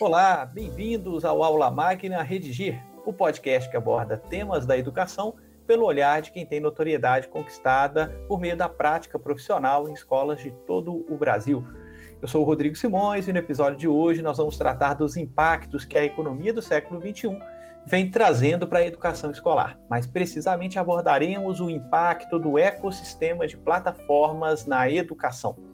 Olá, 0.00 0.46
bem-vindos 0.46 1.26
ao 1.26 1.42
Aula 1.42 1.70
Máquina 1.70 2.22
Redigir, 2.22 2.82
o 3.04 3.12
podcast 3.12 3.68
que 3.68 3.76
aborda 3.76 4.16
temas 4.16 4.64
da 4.64 4.78
educação 4.78 5.34
pelo 5.66 5.84
olhar 5.84 6.22
de 6.22 6.32
quem 6.32 6.46
tem 6.46 6.58
notoriedade 6.58 7.28
conquistada 7.28 8.08
por 8.26 8.40
meio 8.40 8.56
da 8.56 8.66
prática 8.66 9.18
profissional 9.18 9.86
em 9.86 9.92
escolas 9.92 10.40
de 10.40 10.52
todo 10.66 11.04
o 11.06 11.18
Brasil. 11.18 11.62
Eu 12.22 12.26
sou 12.26 12.40
o 12.40 12.46
Rodrigo 12.46 12.76
Simões 12.76 13.28
e 13.28 13.32
no 13.34 13.40
episódio 13.40 13.78
de 13.78 13.86
hoje 13.86 14.22
nós 14.22 14.38
vamos 14.38 14.56
tratar 14.56 14.94
dos 14.94 15.18
impactos 15.18 15.84
que 15.84 15.98
a 15.98 16.04
economia 16.04 16.54
do 16.54 16.62
século 16.62 16.98
XXI 16.98 17.38
vem 17.86 18.10
trazendo 18.10 18.66
para 18.66 18.78
a 18.78 18.86
educação 18.86 19.30
escolar. 19.30 19.78
Mais 19.86 20.06
precisamente 20.06 20.78
abordaremos 20.78 21.60
o 21.60 21.68
impacto 21.68 22.38
do 22.38 22.58
ecossistema 22.58 23.46
de 23.46 23.58
plataformas 23.58 24.64
na 24.64 24.90
educação. 24.90 25.69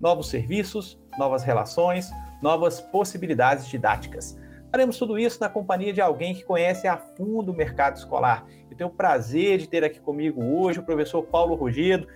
Novos 0.00 0.28
serviços, 0.28 0.98
novas 1.18 1.42
relações, 1.42 2.10
novas 2.42 2.80
possibilidades 2.80 3.66
didáticas. 3.66 4.38
Faremos 4.70 4.98
tudo 4.98 5.18
isso 5.18 5.40
na 5.40 5.48
companhia 5.48 5.92
de 5.92 6.00
alguém 6.00 6.34
que 6.34 6.44
conhece 6.44 6.86
a 6.86 6.96
fundo 6.96 7.52
o 7.52 7.56
mercado 7.56 7.96
escolar. 7.96 8.44
Eu 8.70 8.76
tenho 8.76 8.90
o 8.90 8.92
prazer 8.92 9.58
de 9.58 9.68
ter 9.68 9.84
aqui 9.84 10.00
comigo 10.00 10.44
hoje 10.44 10.80
o 10.80 10.82
professor 10.82 11.22
Paulo 11.22 11.54
Rugedo, 11.54 12.06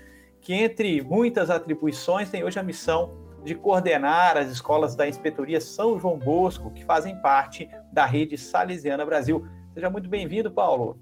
que, 0.41 0.53
entre 0.53 1.01
muitas 1.03 1.49
atribuições, 1.49 2.31
tem 2.31 2.45
hoje 2.45 2.59
a 2.59 2.63
missão 2.63 3.17
de 3.45 3.55
coordenar 3.55 4.37
as 4.37 4.51
escolas 4.51 4.95
da 4.95 5.09
Inspetoria 5.09 5.61
São 5.61 5.99
João 5.99 6.19
Bosco, 6.19 6.71
que 6.71 6.85
fazem 6.85 7.17
parte 7.23 7.69
da 7.93 8.05
rede 8.05 8.37
Salesiana 8.37 9.07
Brasil. 9.07 9.47
Seja 9.73 9.89
muito 9.89 10.09
bem-vindo, 10.09 10.51
Paulo. 10.51 10.99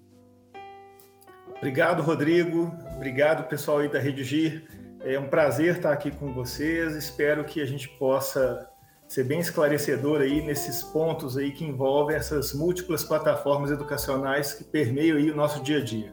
Obrigado, 1.57 2.03
Rodrigo. 2.03 2.73
Obrigado, 2.95 3.49
pessoal 3.49 3.79
aí 3.79 3.89
da 3.89 3.99
Rede 3.99 4.23
GIR. 4.23 4.78
É 5.01 5.19
um 5.19 5.29
prazer 5.29 5.77
estar 5.77 5.93
aqui 5.93 6.11
com 6.11 6.33
vocês. 6.33 6.95
Espero 6.95 7.45
que 7.45 7.61
a 7.61 7.67
gente 7.67 7.89
possa 7.89 8.69
ser 9.07 9.25
bem 9.25 9.41
esclarecedor 9.41 10.21
aí 10.21 10.43
nesses 10.43 10.83
pontos 10.83 11.37
aí 11.37 11.53
que 11.53 11.65
envolvem 11.65 12.17
essas 12.17 12.53
múltiplas 12.53 13.05
plataformas 13.05 13.71
educacionais 13.71 14.53
que 14.53 14.65
permeiam 14.65 15.17
aí 15.17 15.31
o 15.31 15.37
nosso 15.37 15.63
dia 15.63 15.79
a 15.79 15.85
dia. 15.85 16.13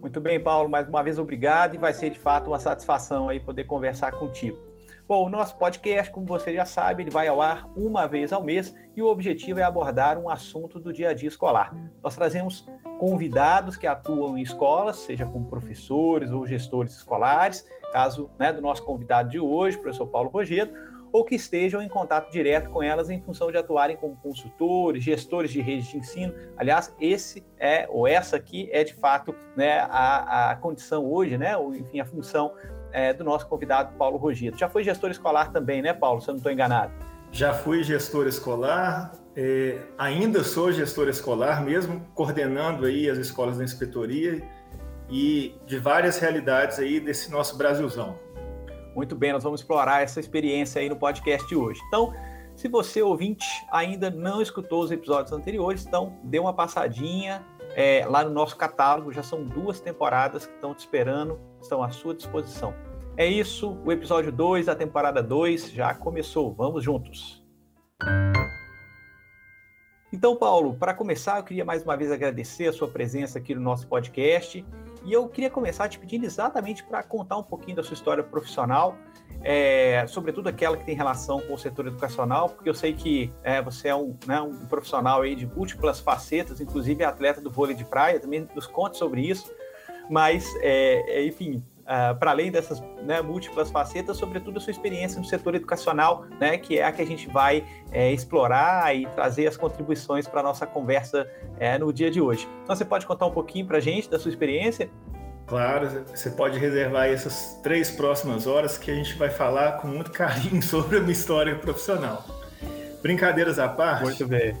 Muito 0.00 0.20
bem, 0.20 0.40
Paulo, 0.40 0.68
mais 0.68 0.88
uma 0.88 1.02
vez 1.02 1.18
obrigado 1.18 1.74
e 1.74 1.78
vai 1.78 1.92
ser 1.92 2.10
de 2.10 2.18
fato 2.18 2.48
uma 2.48 2.58
satisfação 2.58 3.28
aí 3.28 3.38
poder 3.38 3.64
conversar 3.64 4.12
contigo. 4.12 4.69
Bom, 5.10 5.26
o 5.26 5.28
nosso 5.28 5.56
podcast, 5.56 6.12
como 6.12 6.24
você 6.24 6.54
já 6.54 6.64
sabe, 6.64 7.02
ele 7.02 7.10
vai 7.10 7.26
ao 7.26 7.42
ar 7.42 7.68
uma 7.76 8.06
vez 8.06 8.32
ao 8.32 8.44
mês 8.44 8.72
e 8.94 9.02
o 9.02 9.08
objetivo 9.08 9.58
é 9.58 9.64
abordar 9.64 10.16
um 10.16 10.30
assunto 10.30 10.78
do 10.78 10.92
dia 10.92 11.08
a 11.08 11.12
dia 11.12 11.28
escolar. 11.28 11.74
Nós 12.00 12.14
trazemos 12.14 12.64
convidados 13.00 13.76
que 13.76 13.88
atuam 13.88 14.38
em 14.38 14.42
escolas, 14.42 14.98
seja 14.98 15.26
como 15.26 15.46
professores 15.46 16.30
ou 16.30 16.46
gestores 16.46 16.94
escolares, 16.94 17.66
caso 17.92 18.30
né, 18.38 18.52
do 18.52 18.62
nosso 18.62 18.84
convidado 18.84 19.30
de 19.30 19.40
hoje, 19.40 19.76
professor 19.76 20.06
Paulo 20.06 20.30
Rogedo, 20.30 20.72
ou 21.12 21.24
que 21.24 21.34
estejam 21.34 21.82
em 21.82 21.88
contato 21.88 22.30
direto 22.30 22.70
com 22.70 22.80
elas 22.80 23.10
em 23.10 23.20
função 23.20 23.50
de 23.50 23.58
atuarem 23.58 23.96
como 23.96 24.14
consultores, 24.14 25.02
gestores 25.02 25.50
de 25.50 25.60
redes 25.60 25.88
de 25.88 25.96
ensino. 25.96 26.32
Aliás, 26.56 26.94
esse 27.00 27.44
é, 27.58 27.84
ou 27.90 28.06
essa 28.06 28.36
aqui 28.36 28.68
é 28.70 28.84
de 28.84 28.94
fato 28.94 29.34
né, 29.56 29.80
a, 29.90 30.52
a 30.52 30.56
condição 30.56 31.04
hoje, 31.04 31.36
né, 31.36 31.56
ou 31.56 31.74
enfim, 31.74 31.98
a 31.98 32.04
função 32.04 32.54
é, 32.92 33.12
do 33.12 33.24
nosso 33.24 33.46
convidado 33.46 33.94
Paulo 33.96 34.16
Rogito. 34.16 34.58
Já 34.58 34.68
foi 34.68 34.84
gestor 34.84 35.10
escolar 35.10 35.50
também, 35.52 35.82
né, 35.82 35.92
Paulo, 35.92 36.20
se 36.20 36.28
eu 36.28 36.32
não 36.32 36.38
estou 36.38 36.52
enganado? 36.52 36.92
Já 37.32 37.54
fui 37.54 37.84
gestor 37.84 38.26
escolar, 38.26 39.12
é, 39.36 39.78
ainda 39.96 40.42
sou 40.42 40.72
gestor 40.72 41.08
escolar, 41.08 41.62
mesmo 41.64 42.04
coordenando 42.14 42.86
aí 42.86 43.08
as 43.08 43.18
escolas 43.18 43.58
da 43.58 43.64
inspetoria 43.64 44.42
e 45.08 45.54
de 45.66 45.78
várias 45.78 46.18
realidades 46.18 46.78
aí 46.78 46.98
desse 46.98 47.30
nosso 47.30 47.56
Brasilzão. 47.56 48.18
Muito 48.94 49.14
bem, 49.14 49.32
nós 49.32 49.44
vamos 49.44 49.60
explorar 49.60 50.02
essa 50.02 50.18
experiência 50.18 50.80
aí 50.80 50.88
no 50.88 50.96
podcast 50.96 51.46
de 51.48 51.54
hoje. 51.54 51.80
Então, 51.86 52.12
se 52.56 52.68
você, 52.68 53.00
ouvinte, 53.00 53.46
ainda 53.70 54.10
não 54.10 54.42
escutou 54.42 54.82
os 54.82 54.90
episódios 54.90 55.32
anteriores, 55.32 55.86
então 55.86 56.18
dê 56.24 56.38
uma 56.38 56.52
passadinha 56.52 57.44
é, 57.74 58.04
lá 58.06 58.24
no 58.24 58.30
nosso 58.30 58.56
catálogo. 58.56 59.12
Já 59.12 59.22
são 59.22 59.44
duas 59.44 59.80
temporadas 59.80 60.46
que 60.46 60.54
estão 60.54 60.74
te 60.74 60.80
esperando, 60.80 61.38
estão 61.60 61.82
à 61.82 61.90
sua 61.90 62.14
disposição. 62.14 62.74
É 63.16 63.26
isso, 63.26 63.76
o 63.84 63.92
episódio 63.92 64.32
2 64.32 64.66
da 64.66 64.74
temporada 64.74 65.22
2 65.22 65.72
já 65.72 65.92
começou. 65.92 66.54
Vamos 66.54 66.82
juntos! 66.82 67.44
Então, 70.12 70.34
Paulo, 70.34 70.74
para 70.74 70.92
começar, 70.92 71.38
eu 71.38 71.44
queria 71.44 71.64
mais 71.64 71.84
uma 71.84 71.96
vez 71.96 72.10
agradecer 72.10 72.66
a 72.66 72.72
sua 72.72 72.88
presença 72.88 73.38
aqui 73.38 73.54
no 73.54 73.60
nosso 73.60 73.86
podcast 73.86 74.64
e 75.04 75.12
eu 75.12 75.28
queria 75.28 75.50
começar 75.50 75.88
te 75.88 75.98
pedindo 75.98 76.24
exatamente 76.24 76.84
para 76.84 77.02
contar 77.02 77.36
um 77.36 77.42
pouquinho 77.42 77.76
da 77.76 77.82
sua 77.82 77.94
história 77.94 78.22
profissional, 78.22 78.96
é, 79.42 80.04
sobretudo 80.06 80.48
aquela 80.48 80.76
que 80.76 80.84
tem 80.84 80.94
relação 80.94 81.40
com 81.40 81.54
o 81.54 81.58
setor 81.58 81.86
educacional, 81.86 82.50
porque 82.50 82.68
eu 82.68 82.74
sei 82.74 82.92
que 82.92 83.32
é, 83.42 83.62
você 83.62 83.88
é 83.88 83.94
um, 83.94 84.14
né, 84.26 84.40
um, 84.40 84.54
profissional 84.66 85.22
aí 85.22 85.34
de 85.34 85.46
múltiplas 85.46 86.00
facetas, 86.00 86.60
inclusive 86.60 87.02
atleta 87.04 87.40
do 87.40 87.50
vôlei 87.50 87.74
de 87.74 87.84
praia, 87.84 88.20
também 88.20 88.46
nos 88.54 88.66
conte 88.66 88.98
sobre 88.98 89.22
isso. 89.22 89.50
Mas, 90.10 90.44
é, 90.60 91.20
é 91.20 91.24
enfim, 91.24 91.64
Uh, 91.90 92.14
para 92.14 92.30
além 92.30 92.52
dessas 92.52 92.80
né, 93.02 93.20
múltiplas 93.20 93.68
facetas, 93.68 94.16
sobretudo 94.16 94.58
a 94.58 94.60
sua 94.60 94.70
experiência 94.70 95.18
no 95.18 95.24
setor 95.24 95.56
educacional, 95.56 96.24
né, 96.38 96.56
que 96.56 96.78
é 96.78 96.84
a 96.84 96.92
que 96.92 97.02
a 97.02 97.04
gente 97.04 97.28
vai 97.28 97.64
é, 97.90 98.12
explorar 98.12 98.94
e 98.94 99.06
trazer 99.06 99.48
as 99.48 99.56
contribuições 99.56 100.28
para 100.28 100.38
a 100.38 100.42
nossa 100.44 100.64
conversa 100.68 101.28
é, 101.58 101.76
no 101.78 101.92
dia 101.92 102.08
de 102.08 102.20
hoje. 102.20 102.48
Então, 102.62 102.76
você 102.76 102.84
pode 102.84 103.04
contar 103.06 103.26
um 103.26 103.32
pouquinho 103.32 103.66
para 103.66 103.78
a 103.78 103.80
gente 103.80 104.08
da 104.08 104.20
sua 104.20 104.28
experiência? 104.28 104.88
Claro, 105.48 106.04
você 106.06 106.30
pode 106.30 106.60
reservar 106.60 107.08
essas 107.08 107.58
três 107.60 107.90
próximas 107.90 108.46
horas 108.46 108.78
que 108.78 108.88
a 108.88 108.94
gente 108.94 109.18
vai 109.18 109.28
falar 109.28 109.78
com 109.78 109.88
muito 109.88 110.12
carinho 110.12 110.62
sobre 110.62 110.98
a 110.98 111.00
minha 111.00 111.12
história 111.12 111.56
profissional. 111.56 112.24
Brincadeiras 113.02 113.58
à 113.58 113.68
parte. 113.68 114.04
Muito 114.04 114.28
bem. 114.28 114.56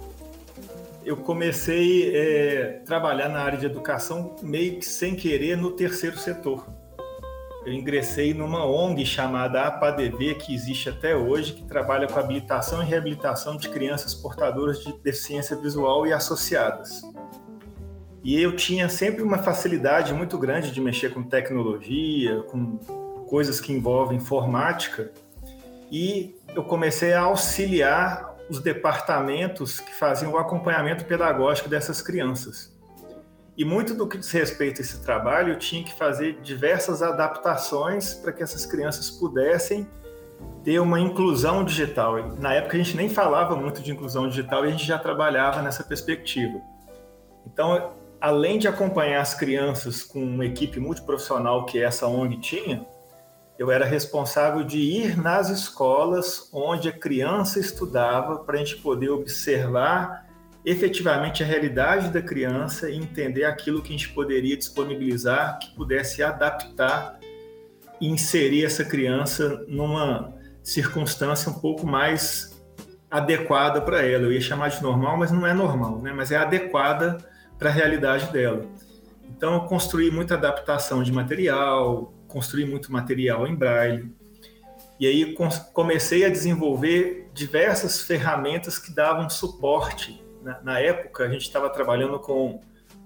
Eu 1.04 1.16
comecei 1.16 2.08
a 2.08 2.18
é, 2.18 2.82
trabalhar 2.84 3.28
na 3.28 3.38
área 3.38 3.56
de 3.56 3.66
educação 3.66 4.34
meio 4.42 4.80
que 4.80 4.84
sem 4.84 5.14
querer 5.14 5.56
no 5.56 5.70
terceiro 5.70 6.18
setor 6.18 6.79
eu 7.64 7.72
ingressei 7.72 8.32
numa 8.32 8.64
ONG 8.64 9.04
chamada 9.04 9.62
APADV, 9.62 10.36
que 10.36 10.54
existe 10.54 10.88
até 10.88 11.14
hoje, 11.14 11.52
que 11.52 11.64
trabalha 11.64 12.06
com 12.06 12.18
habilitação 12.18 12.82
e 12.82 12.86
reabilitação 12.86 13.56
de 13.56 13.68
crianças 13.68 14.14
portadoras 14.14 14.82
de 14.82 14.92
deficiência 15.02 15.54
visual 15.56 16.06
e 16.06 16.12
associadas. 16.12 17.02
E 18.24 18.40
eu 18.40 18.56
tinha 18.56 18.88
sempre 18.88 19.22
uma 19.22 19.38
facilidade 19.38 20.12
muito 20.14 20.38
grande 20.38 20.70
de 20.70 20.80
mexer 20.80 21.12
com 21.12 21.22
tecnologia, 21.22 22.42
com 22.44 22.78
coisas 23.26 23.60
que 23.60 23.72
envolvem 23.72 24.16
informática, 24.16 25.12
e 25.90 26.36
eu 26.54 26.64
comecei 26.64 27.12
a 27.12 27.22
auxiliar 27.22 28.36
os 28.48 28.60
departamentos 28.60 29.80
que 29.80 29.94
faziam 29.94 30.32
o 30.32 30.38
acompanhamento 30.38 31.04
pedagógico 31.04 31.68
dessas 31.68 32.00
crianças. 32.00 32.76
E 33.60 33.64
muito 33.64 33.92
do 33.92 34.08
que 34.08 34.16
diz 34.16 34.30
respeito 34.30 34.80
a 34.80 34.82
esse 34.82 35.02
trabalho, 35.02 35.52
eu 35.52 35.58
tinha 35.58 35.84
que 35.84 35.92
fazer 35.92 36.40
diversas 36.40 37.02
adaptações 37.02 38.14
para 38.14 38.32
que 38.32 38.42
essas 38.42 38.64
crianças 38.64 39.10
pudessem 39.10 39.86
ter 40.64 40.80
uma 40.80 40.98
inclusão 40.98 41.62
digital. 41.62 42.16
Na 42.38 42.54
época 42.54 42.78
a 42.78 42.78
gente 42.78 42.96
nem 42.96 43.10
falava 43.10 43.54
muito 43.54 43.82
de 43.82 43.92
inclusão 43.92 44.30
digital 44.30 44.64
e 44.64 44.68
a 44.68 44.70
gente 44.70 44.86
já 44.86 44.98
trabalhava 44.98 45.60
nessa 45.60 45.84
perspectiva. 45.84 46.58
Então, 47.46 47.92
além 48.18 48.58
de 48.58 48.66
acompanhar 48.66 49.20
as 49.20 49.34
crianças 49.34 50.02
com 50.02 50.24
uma 50.24 50.46
equipe 50.46 50.80
multiprofissional 50.80 51.66
que 51.66 51.82
essa 51.82 52.06
ONG 52.06 52.38
tinha, 52.38 52.86
eu 53.58 53.70
era 53.70 53.84
responsável 53.84 54.64
de 54.64 54.78
ir 54.78 55.18
nas 55.18 55.50
escolas 55.50 56.48
onde 56.50 56.88
a 56.88 56.92
criança 56.98 57.60
estudava 57.60 58.38
para 58.38 58.54
a 58.54 58.58
gente 58.58 58.78
poder 58.78 59.10
observar 59.10 60.29
efetivamente 60.64 61.42
a 61.42 61.46
realidade 61.46 62.10
da 62.10 62.20
criança 62.20 62.90
e 62.90 62.96
entender 62.96 63.44
aquilo 63.44 63.82
que 63.82 63.88
a 63.88 63.92
gente 63.92 64.10
poderia 64.10 64.56
disponibilizar 64.56 65.58
que 65.58 65.74
pudesse 65.74 66.22
adaptar 66.22 67.18
e 68.00 68.08
inserir 68.08 68.64
essa 68.64 68.84
criança 68.84 69.64
numa 69.68 70.34
circunstância 70.62 71.50
um 71.50 71.58
pouco 71.58 71.86
mais 71.86 72.62
adequada 73.10 73.80
para 73.80 74.02
ela. 74.02 74.24
Eu 74.24 74.32
ia 74.32 74.40
chamar 74.40 74.68
de 74.68 74.82
normal, 74.82 75.16
mas 75.16 75.30
não 75.30 75.46
é 75.46 75.52
normal, 75.52 76.00
né? 76.00 76.12
mas 76.12 76.30
é 76.30 76.36
adequada 76.36 77.18
para 77.58 77.70
a 77.70 77.72
realidade 77.72 78.30
dela. 78.32 78.64
Então, 79.28 79.54
eu 79.54 79.60
construí 79.60 80.10
muita 80.10 80.34
adaptação 80.34 81.02
de 81.02 81.12
material, 81.12 82.12
construí 82.28 82.64
muito 82.64 82.92
material 82.92 83.46
em 83.46 83.54
braille, 83.54 84.12
e 84.98 85.06
aí 85.06 85.34
comecei 85.72 86.26
a 86.26 86.28
desenvolver 86.28 87.30
diversas 87.32 88.02
ferramentas 88.02 88.78
que 88.78 88.94
davam 88.94 89.30
suporte 89.30 90.22
na, 90.42 90.60
na 90.62 90.78
época, 90.80 91.24
a 91.24 91.28
gente 91.28 91.42
estava 91.42 91.68
trabalhando 91.70 92.18
com, 92.18 92.60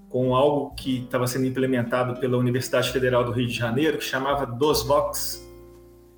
com 0.08 0.34
algo 0.34 0.74
que 0.74 1.04
estava 1.04 1.26
sendo 1.26 1.46
implementado 1.46 2.18
pela 2.20 2.36
Universidade 2.36 2.90
Federal 2.90 3.24
do 3.24 3.32
Rio 3.32 3.46
de 3.46 3.54
Janeiro, 3.54 3.98
que 3.98 4.04
chamava 4.04 4.46
DOSBox, 4.46 5.44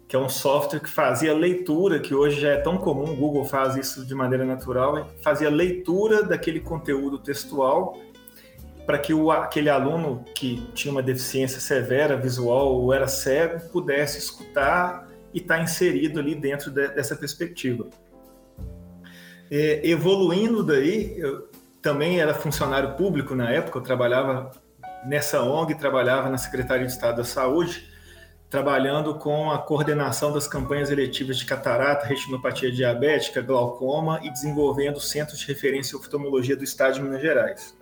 que 0.08 0.14
é 0.14 0.18
um 0.18 0.28
software 0.28 0.80
que 0.80 0.88
fazia 0.88 1.34
leitura, 1.34 1.98
que 1.98 2.14
hoje 2.14 2.40
já 2.40 2.50
é 2.50 2.56
tão 2.56 2.78
comum, 2.78 3.12
o 3.12 3.16
Google 3.16 3.44
faz 3.44 3.76
isso 3.76 4.06
de 4.06 4.14
maneira 4.14 4.44
natural, 4.44 5.08
fazia 5.22 5.50
leitura 5.50 6.22
daquele 6.22 6.60
conteúdo 6.60 7.18
textual 7.18 7.98
para 8.86 8.98
que 8.98 9.12
o, 9.12 9.32
aquele 9.32 9.68
aluno 9.68 10.24
que 10.32 10.64
tinha 10.72 10.92
uma 10.92 11.02
deficiência 11.02 11.58
severa 11.58 12.16
visual 12.16 12.72
ou 12.72 12.94
era 12.94 13.08
cego 13.08 13.68
pudesse 13.70 14.18
escutar 14.18 15.08
e 15.34 15.38
estar 15.38 15.56
tá 15.56 15.62
inserido 15.62 16.20
ali 16.20 16.36
dentro 16.36 16.70
de, 16.70 16.86
dessa 16.88 17.16
perspectiva. 17.16 17.88
É, 19.50 19.88
evoluindo 19.88 20.62
daí, 20.62 21.18
eu 21.18 21.48
também 21.80 22.20
era 22.20 22.34
funcionário 22.34 22.94
público 22.94 23.34
na 23.34 23.50
época, 23.50 23.78
eu 23.78 23.82
trabalhava 23.82 24.50
nessa 25.06 25.42
ONG, 25.42 25.74
trabalhava 25.76 26.28
na 26.28 26.38
Secretaria 26.38 26.86
de 26.86 26.92
Estado 26.92 27.18
da 27.18 27.24
Saúde, 27.24 27.88
trabalhando 28.50 29.14
com 29.16 29.50
a 29.50 29.58
coordenação 29.58 30.32
das 30.32 30.48
campanhas 30.48 30.90
eletivas 30.90 31.38
de 31.38 31.44
catarata, 31.44 32.06
retinopatia 32.06 32.70
diabética, 32.72 33.40
glaucoma 33.40 34.20
e 34.22 34.30
desenvolvendo 34.30 35.00
centros 35.00 35.38
de 35.38 35.46
referência 35.46 35.94
em 35.94 35.98
oftalmologia 35.98 36.56
do 36.56 36.64
Estado 36.64 36.94
de 36.94 37.02
Minas 37.02 37.22
Gerais. 37.22 37.76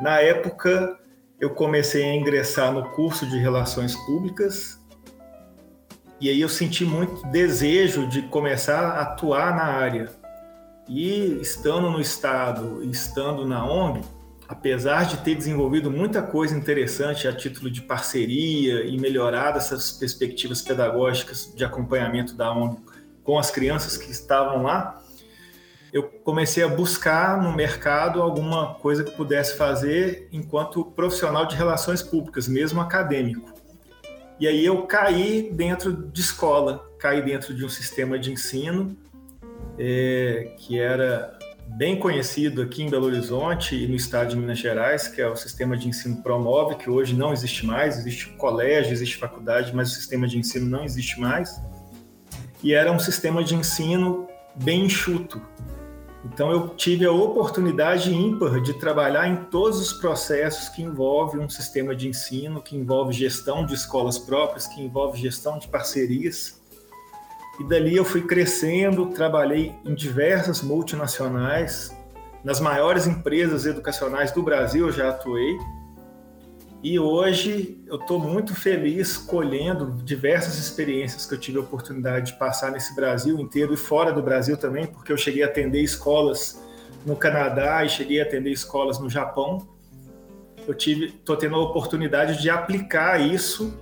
Na 0.00 0.20
época, 0.20 0.98
eu 1.40 1.50
comecei 1.50 2.04
a 2.04 2.14
ingressar 2.14 2.72
no 2.72 2.90
curso 2.90 3.28
de 3.28 3.38
Relações 3.38 3.94
Públicas 4.06 4.80
e 6.20 6.30
aí 6.30 6.40
eu 6.40 6.48
senti 6.48 6.84
muito 6.84 7.26
desejo 7.28 8.06
de 8.06 8.22
começar 8.22 8.80
a 8.80 9.02
atuar 9.02 9.54
na 9.54 9.64
área. 9.64 10.08
E 10.88 11.40
estando 11.40 11.90
no 11.90 12.00
Estado 12.00 12.82
estando 12.84 13.44
na 13.44 13.64
ONG, 13.64 14.02
apesar 14.48 15.04
de 15.04 15.16
ter 15.18 15.34
desenvolvido 15.34 15.90
muita 15.90 16.22
coisa 16.22 16.56
interessante 16.56 17.26
a 17.26 17.32
título 17.34 17.70
de 17.70 17.82
parceria 17.82 18.84
e 18.84 18.96
melhorado 18.98 19.58
essas 19.58 19.90
perspectivas 19.92 20.62
pedagógicas 20.62 21.52
de 21.54 21.64
acompanhamento 21.64 22.34
da 22.34 22.52
ONG 22.52 22.78
com 23.24 23.38
as 23.38 23.50
crianças 23.50 23.96
que 23.96 24.10
estavam 24.10 24.62
lá, 24.62 25.02
eu 25.92 26.04
comecei 26.04 26.62
a 26.62 26.68
buscar 26.68 27.42
no 27.42 27.52
mercado 27.52 28.22
alguma 28.22 28.74
coisa 28.74 29.02
que 29.02 29.10
pudesse 29.10 29.56
fazer 29.56 30.28
enquanto 30.30 30.84
profissional 30.84 31.46
de 31.46 31.56
relações 31.56 32.02
públicas, 32.02 32.46
mesmo 32.46 32.80
acadêmico. 32.80 33.52
E 34.38 34.46
aí 34.46 34.64
eu 34.64 34.82
caí 34.82 35.50
dentro 35.52 35.92
de 35.92 36.20
escola, 36.20 36.86
caí 36.98 37.22
dentro 37.22 37.54
de 37.54 37.64
um 37.64 37.68
sistema 37.68 38.18
de 38.18 38.30
ensino 38.30 38.96
é, 39.78 40.54
que 40.58 40.78
era 40.78 41.36
bem 41.68 41.98
conhecido 41.98 42.62
aqui 42.62 42.82
em 42.82 42.90
Belo 42.90 43.06
Horizonte 43.06 43.74
e 43.74 43.86
no 43.86 43.94
estado 43.94 44.30
de 44.30 44.36
Minas 44.36 44.58
Gerais, 44.58 45.08
que 45.08 45.20
é 45.20 45.28
o 45.28 45.36
sistema 45.36 45.76
de 45.76 45.88
ensino 45.88 46.22
Promove, 46.22 46.76
que 46.76 46.88
hoje 46.88 47.14
não 47.14 47.32
existe 47.32 47.66
mais, 47.66 47.98
existe 47.98 48.28
colégio, 48.30 48.92
existe 48.92 49.16
faculdade, 49.16 49.74
mas 49.74 49.90
o 49.90 49.94
sistema 49.94 50.26
de 50.26 50.38
ensino 50.38 50.66
não 50.66 50.84
existe 50.84 51.20
mais. 51.20 51.60
E 52.62 52.72
era 52.72 52.90
um 52.90 52.98
sistema 52.98 53.42
de 53.42 53.54
ensino 53.54 54.28
bem 54.54 54.86
enxuto. 54.86 55.40
Então 56.24 56.50
eu 56.50 56.68
tive 56.70 57.04
a 57.04 57.12
oportunidade 57.12 58.12
ímpar 58.12 58.60
de 58.60 58.74
trabalhar 58.74 59.28
em 59.28 59.36
todos 59.44 59.80
os 59.80 59.92
processos 59.92 60.68
que 60.68 60.82
envolvem 60.82 61.40
um 61.40 61.48
sistema 61.48 61.94
de 61.94 62.08
ensino, 62.08 62.60
que 62.60 62.76
envolve 62.76 63.12
gestão 63.12 63.64
de 63.64 63.74
escolas 63.74 64.18
próprias, 64.18 64.66
que 64.66 64.80
envolve 64.80 65.20
gestão 65.20 65.58
de 65.58 65.68
parcerias 65.68 66.60
e 67.58 67.64
dali 67.64 67.96
eu 67.96 68.04
fui 68.04 68.22
crescendo, 68.22 69.06
trabalhei 69.06 69.74
em 69.84 69.94
diversas 69.94 70.60
multinacionais, 70.62 71.96
nas 72.44 72.60
maiores 72.60 73.06
empresas 73.06 73.66
educacionais 73.66 74.30
do 74.30 74.42
Brasil 74.42 74.86
eu 74.86 74.92
já 74.92 75.08
atuei. 75.08 75.56
E 76.82 76.98
hoje 76.98 77.82
eu 77.86 77.96
estou 77.96 78.18
muito 78.18 78.54
feliz 78.54 79.16
colhendo 79.16 80.00
diversas 80.04 80.58
experiências 80.58 81.26
que 81.26 81.34
eu 81.34 81.38
tive 81.38 81.58
a 81.58 81.62
oportunidade 81.62 82.32
de 82.32 82.38
passar 82.38 82.70
nesse 82.70 82.94
Brasil 82.94 83.40
inteiro 83.40 83.72
e 83.74 83.76
fora 83.76 84.12
do 84.12 84.22
Brasil 84.22 84.56
também, 84.56 84.86
porque 84.86 85.10
eu 85.10 85.16
cheguei 85.16 85.42
a 85.42 85.46
atender 85.46 85.80
escolas 85.80 86.62
no 87.04 87.16
Canadá 87.16 87.84
e 87.84 87.88
cheguei 87.88 88.20
a 88.20 88.24
atender 88.24 88.50
escolas 88.50 88.98
no 88.98 89.08
Japão. 89.08 89.66
Eu 90.68 90.74
tive, 90.74 91.06
estou 91.06 91.36
tendo 91.36 91.56
a 91.56 91.60
oportunidade 91.60 92.40
de 92.40 92.50
aplicar 92.50 93.20
isso 93.20 93.76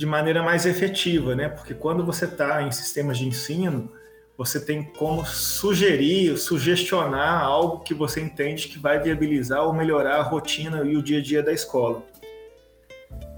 de 0.00 0.06
maneira 0.06 0.42
mais 0.42 0.64
efetiva, 0.64 1.34
né? 1.34 1.50
Porque 1.50 1.74
quando 1.74 2.02
você 2.02 2.24
está 2.24 2.62
em 2.62 2.72
sistemas 2.72 3.18
de 3.18 3.28
ensino, 3.28 3.92
você 4.34 4.58
tem 4.58 4.82
como 4.82 5.26
sugerir, 5.26 6.38
sugestionar 6.38 7.42
algo 7.42 7.80
que 7.80 7.92
você 7.92 8.18
entende 8.18 8.68
que 8.68 8.78
vai 8.78 8.98
viabilizar 8.98 9.62
ou 9.62 9.74
melhorar 9.74 10.16
a 10.16 10.22
rotina 10.22 10.82
e 10.86 10.96
o 10.96 11.02
dia 11.02 11.18
a 11.18 11.22
dia 11.22 11.42
da 11.42 11.52
escola. 11.52 12.02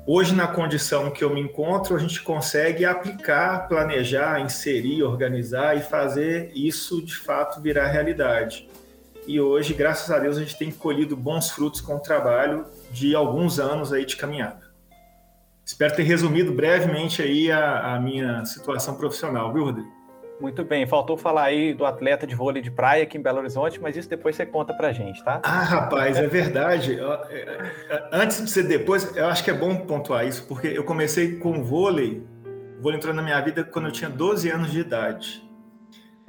Hoje, 0.06 0.37
na 0.37 0.47
condição 0.47 1.11
que 1.11 1.25
eu 1.25 1.35
me 1.35 1.41
encontro, 1.41 1.97
a 1.97 1.99
gente 1.99 2.23
consegue 2.23 2.85
aplicar, 2.85 3.67
planejar, 3.67 4.41
inserir, 4.41 5.03
organizar 5.03 5.76
e 5.76 5.81
fazer 5.81 6.53
isso 6.55 7.05
de 7.05 7.17
fato 7.17 7.61
virar 7.61 7.88
realidade. 7.88 8.69
E 9.26 9.41
hoje, 9.41 9.75
graças 9.75 10.08
a 10.12 10.19
Deus, 10.20 10.37
a 10.37 10.41
gente 10.41 10.56
tem 10.56 10.70
colhido 10.70 11.17
bons 11.17 11.50
frutos 11.50 11.81
com 11.81 11.97
o 11.97 12.00
trabalho 12.00 12.67
de 12.93 13.17
alguns 13.17 13.58
anos 13.58 13.93
aí 13.93 14.05
de 14.05 14.15
caminhada. 14.15 14.62
Espero 15.73 15.97
ter 15.97 16.03
resumido 16.03 16.53
brevemente 16.53 17.23
aí 17.23 17.51
a, 17.51 17.95
a 17.95 17.99
minha 17.99 18.45
situação 18.45 18.95
profissional, 18.95 19.51
viu, 19.55 19.65
Rodrigo? 19.65 19.91
Muito 20.39 20.63
bem, 20.63 20.87
faltou 20.87 21.17
falar 21.17 21.45
aí 21.45 21.73
do 21.73 21.87
atleta 21.87 22.27
de 22.27 22.35
vôlei 22.35 22.61
de 22.61 22.71
praia 22.71 23.05
aqui 23.05 23.17
em 23.17 23.23
Belo 23.23 23.39
Horizonte, 23.39 23.81
mas 23.81 23.97
isso 23.97 24.07
depois 24.07 24.37
você 24.37 24.45
conta 24.45 24.75
pra 24.75 24.93
gente, 24.93 25.25
tá? 25.25 25.41
Ah, 25.43 25.63
rapaz, 25.63 26.19
é 26.19 26.27
verdade. 26.27 27.01
É, 27.01 27.39
é, 27.89 28.09
antes 28.13 28.45
de 28.45 28.51
ser 28.51 28.65
depois, 28.65 29.17
eu 29.17 29.27
acho 29.27 29.43
que 29.43 29.51
é 29.51 29.55
bom 29.55 29.75
pontuar 29.75 30.27
isso, 30.27 30.47
porque 30.47 30.67
eu 30.67 30.85
comecei 30.85 31.37
com 31.37 31.65
vôlei, 31.65 32.23
o 32.79 32.83
vôlei 32.83 32.99
entrou 32.99 33.15
na 33.15 33.23
minha 33.23 33.41
vida 33.41 33.65
quando 33.65 33.87
eu 33.87 33.93
tinha 33.93 34.11
12 34.11 34.51
anos 34.51 34.71
de 34.71 34.81
idade. 34.81 35.43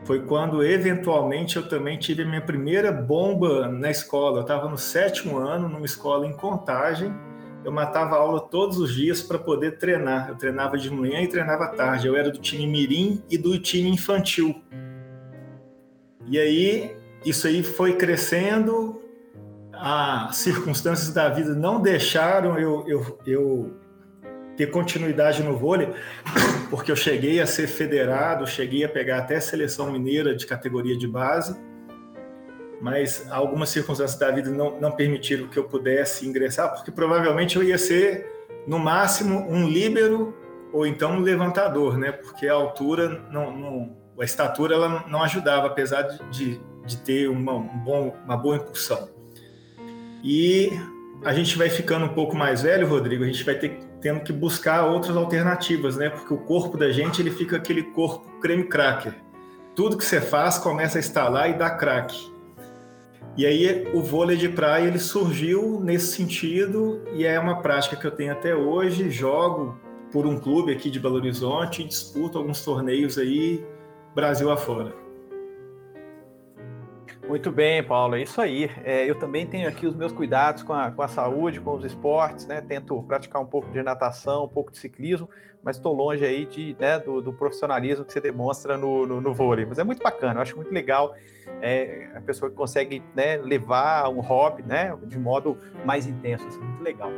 Foi 0.06 0.26
quando, 0.26 0.64
eventualmente, 0.64 1.58
eu 1.58 1.68
também 1.68 1.98
tive 1.98 2.24
a 2.24 2.26
minha 2.26 2.42
primeira 2.42 2.94
bomba 2.94 3.68
na 3.68 3.92
escola. 3.92 4.38
Eu 4.38 4.44
estava 4.44 4.70
no 4.70 4.78
sétimo 4.78 5.38
ano, 5.38 5.68
numa 5.68 5.86
escola 5.86 6.26
em 6.26 6.34
Contagem, 6.34 7.14
eu 7.64 7.72
matava 7.72 8.16
aula 8.16 8.40
todos 8.40 8.78
os 8.78 8.94
dias 8.94 9.22
para 9.22 9.40
poder 9.40 9.78
treinar. 9.78 10.30
Eu 10.30 10.36
treinava 10.36 10.78
de 10.78 10.90
manhã 10.90 11.22
e 11.22 11.28
treinava 11.28 11.66
à 11.66 11.68
tarde. 11.70 12.08
Eu 12.08 12.16
era 12.16 12.30
do 12.30 12.40
time 12.40 12.68
mirim 12.68 13.24
e 13.30 13.38
do 13.38 13.58
time 13.60 13.90
infantil. 13.90 14.62
E 16.28 16.40
aí, 16.40 16.96
isso 17.26 17.48
aí 17.48 17.64
foi 17.64 17.96
crescendo, 17.96 19.02
as 19.74 20.38
circunstâncias 20.38 21.14
da 21.14 21.30
vida 21.30 21.54
não 21.54 21.82
deixaram 21.82 22.58
eu, 22.58 22.86
eu, 22.88 23.20
eu 23.26 23.74
ter 24.56 24.68
continuidade 24.68 25.44
no 25.44 25.58
vôlei, 25.58 25.90
porque 26.70 26.92
eu 26.92 26.96
cheguei 26.96 27.42
a 27.42 27.46
ser 27.46 27.68
federado, 27.68 28.48
cheguei 28.48 28.84
a 28.84 28.90
pegar 28.90 29.20
até 29.20 29.36
a 29.36 29.42
seleção 29.42 29.92
mineira 29.92 30.36
de 30.36 30.46
categoria 30.46 30.98
de 30.98 31.08
base 31.08 31.56
mas 32.84 33.26
algumas 33.32 33.70
circunstâncias 33.70 34.20
da 34.20 34.30
vida 34.30 34.52
não, 34.52 34.78
não 34.78 34.92
permitiram 34.92 35.48
que 35.48 35.58
eu 35.58 35.64
pudesse 35.64 36.28
ingressar, 36.28 36.76
porque 36.76 36.92
provavelmente 36.92 37.56
eu 37.56 37.64
ia 37.64 37.78
ser, 37.78 38.30
no 38.68 38.78
máximo, 38.78 39.40
um 39.50 39.70
líbero 39.70 40.36
ou 40.74 40.86
então 40.86 41.14
um 41.14 41.22
levantador, 41.22 41.98
né? 41.98 42.12
Porque 42.12 42.46
a 42.46 42.54
altura, 42.54 43.24
não, 43.32 43.58
não 43.58 43.98
a 44.20 44.26
estatura, 44.26 44.76
ela 44.76 45.06
não 45.08 45.24
ajudava, 45.24 45.68
apesar 45.68 46.02
de, 46.30 46.60
de 46.86 46.98
ter 46.98 47.30
uma, 47.30 47.54
um 47.54 47.80
bom, 47.86 48.18
uma 48.26 48.36
boa 48.36 48.58
impulsão. 48.58 49.08
E 50.22 50.70
a 51.24 51.34
gente 51.34 51.58
vai 51.58 51.70
ficando 51.70 52.04
um 52.04 52.14
pouco 52.14 52.36
mais 52.36 52.64
velho, 52.64 52.86
Rodrigo, 52.86 53.24
a 53.24 53.28
gente 53.28 53.46
vai 53.46 53.56
ter 53.56 53.80
tendo 54.02 54.20
que 54.20 54.34
buscar 54.34 54.88
outras 54.88 55.16
alternativas, 55.16 55.96
né? 55.96 56.10
Porque 56.10 56.34
o 56.34 56.38
corpo 56.38 56.78
da 56.78 56.92
gente 56.92 57.22
ele 57.22 57.32
fica 57.32 57.56
aquele 57.56 57.84
corpo 57.84 58.30
creme 58.42 58.66
cracker. 58.66 59.16
Tudo 59.74 59.98
que 59.98 60.04
você 60.04 60.20
faz 60.20 60.58
começa 60.58 60.98
a 60.98 61.00
estalar 61.00 61.50
e 61.50 61.54
dá 61.54 61.70
craque. 61.70 62.33
E 63.36 63.46
aí 63.46 63.88
o 63.94 64.02
vôlei 64.02 64.38
de 64.38 64.48
praia 64.48 64.88
ele 64.88 65.00
surgiu 65.00 65.80
nesse 65.80 66.16
sentido 66.16 67.02
e 67.14 67.26
é 67.26 67.40
uma 67.40 67.62
prática 67.62 67.96
que 67.96 68.06
eu 68.06 68.12
tenho 68.12 68.32
até 68.32 68.56
hoje. 68.56 69.10
Jogo 69.10 69.78
por 70.12 70.28
um 70.28 70.40
clube 70.40 70.72
aqui 70.72 70.90
de 70.90 71.00
Belo 71.00 71.16
Horizonte 71.16 71.84
disputo 71.84 72.38
alguns 72.38 72.64
torneios 72.64 73.18
aí 73.18 73.66
Brasil 74.14 74.52
afora. 74.52 75.03
Muito 77.28 77.52
bem, 77.52 77.82
Paulo, 77.82 78.16
é 78.16 78.22
isso 78.22 78.42
aí. 78.42 78.70
É, 78.84 79.10
eu 79.10 79.16
também 79.16 79.48
tenho 79.48 79.68
aqui 79.68 79.88
os 79.88 79.96
meus 79.96 80.12
cuidados 80.12 80.62
com 80.62 80.74
a, 80.74 80.92
com 80.92 81.02
a 81.02 81.08
saúde, 81.08 81.62
com 81.62 81.74
os 81.74 81.86
esportes, 81.86 82.46
né? 82.46 82.60
Tento 82.60 83.02
praticar 83.04 83.42
um 83.42 83.46
pouco 83.46 83.72
de 83.72 83.82
natação, 83.82 84.44
um 84.44 84.48
pouco 84.48 84.72
de 84.72 84.78
ciclismo, 84.78 85.30
mas 85.64 85.78
estou 85.78 85.94
longe 85.94 86.26
aí 86.26 86.46
de, 86.46 86.76
né, 86.78 87.00
do, 87.00 87.22
do, 87.22 87.32
profissionalismo 87.32 88.04
que 88.04 88.12
você 88.12 88.20
demonstra 88.20 88.78
no, 88.78 89.08
no, 89.08 89.22
no, 89.22 89.34
vôlei. 89.34 89.66
Mas 89.66 89.80
é 89.80 89.84
muito 89.84 90.04
bacana, 90.04 90.36
eu 90.36 90.42
acho 90.42 90.56
muito 90.58 90.72
legal 90.74 91.16
é, 91.62 92.10
a 92.14 92.20
pessoa 92.20 92.52
que 92.52 92.58
consegue 92.58 93.02
né, 93.16 93.38
levar 93.38 94.10
um 94.10 94.20
hobby 94.20 94.62
né, 94.62 94.96
de 95.04 95.18
modo 95.18 95.58
mais 95.86 96.06
intenso, 96.06 96.46
assim, 96.46 96.60
muito 96.60 96.84
legal. 96.84 97.10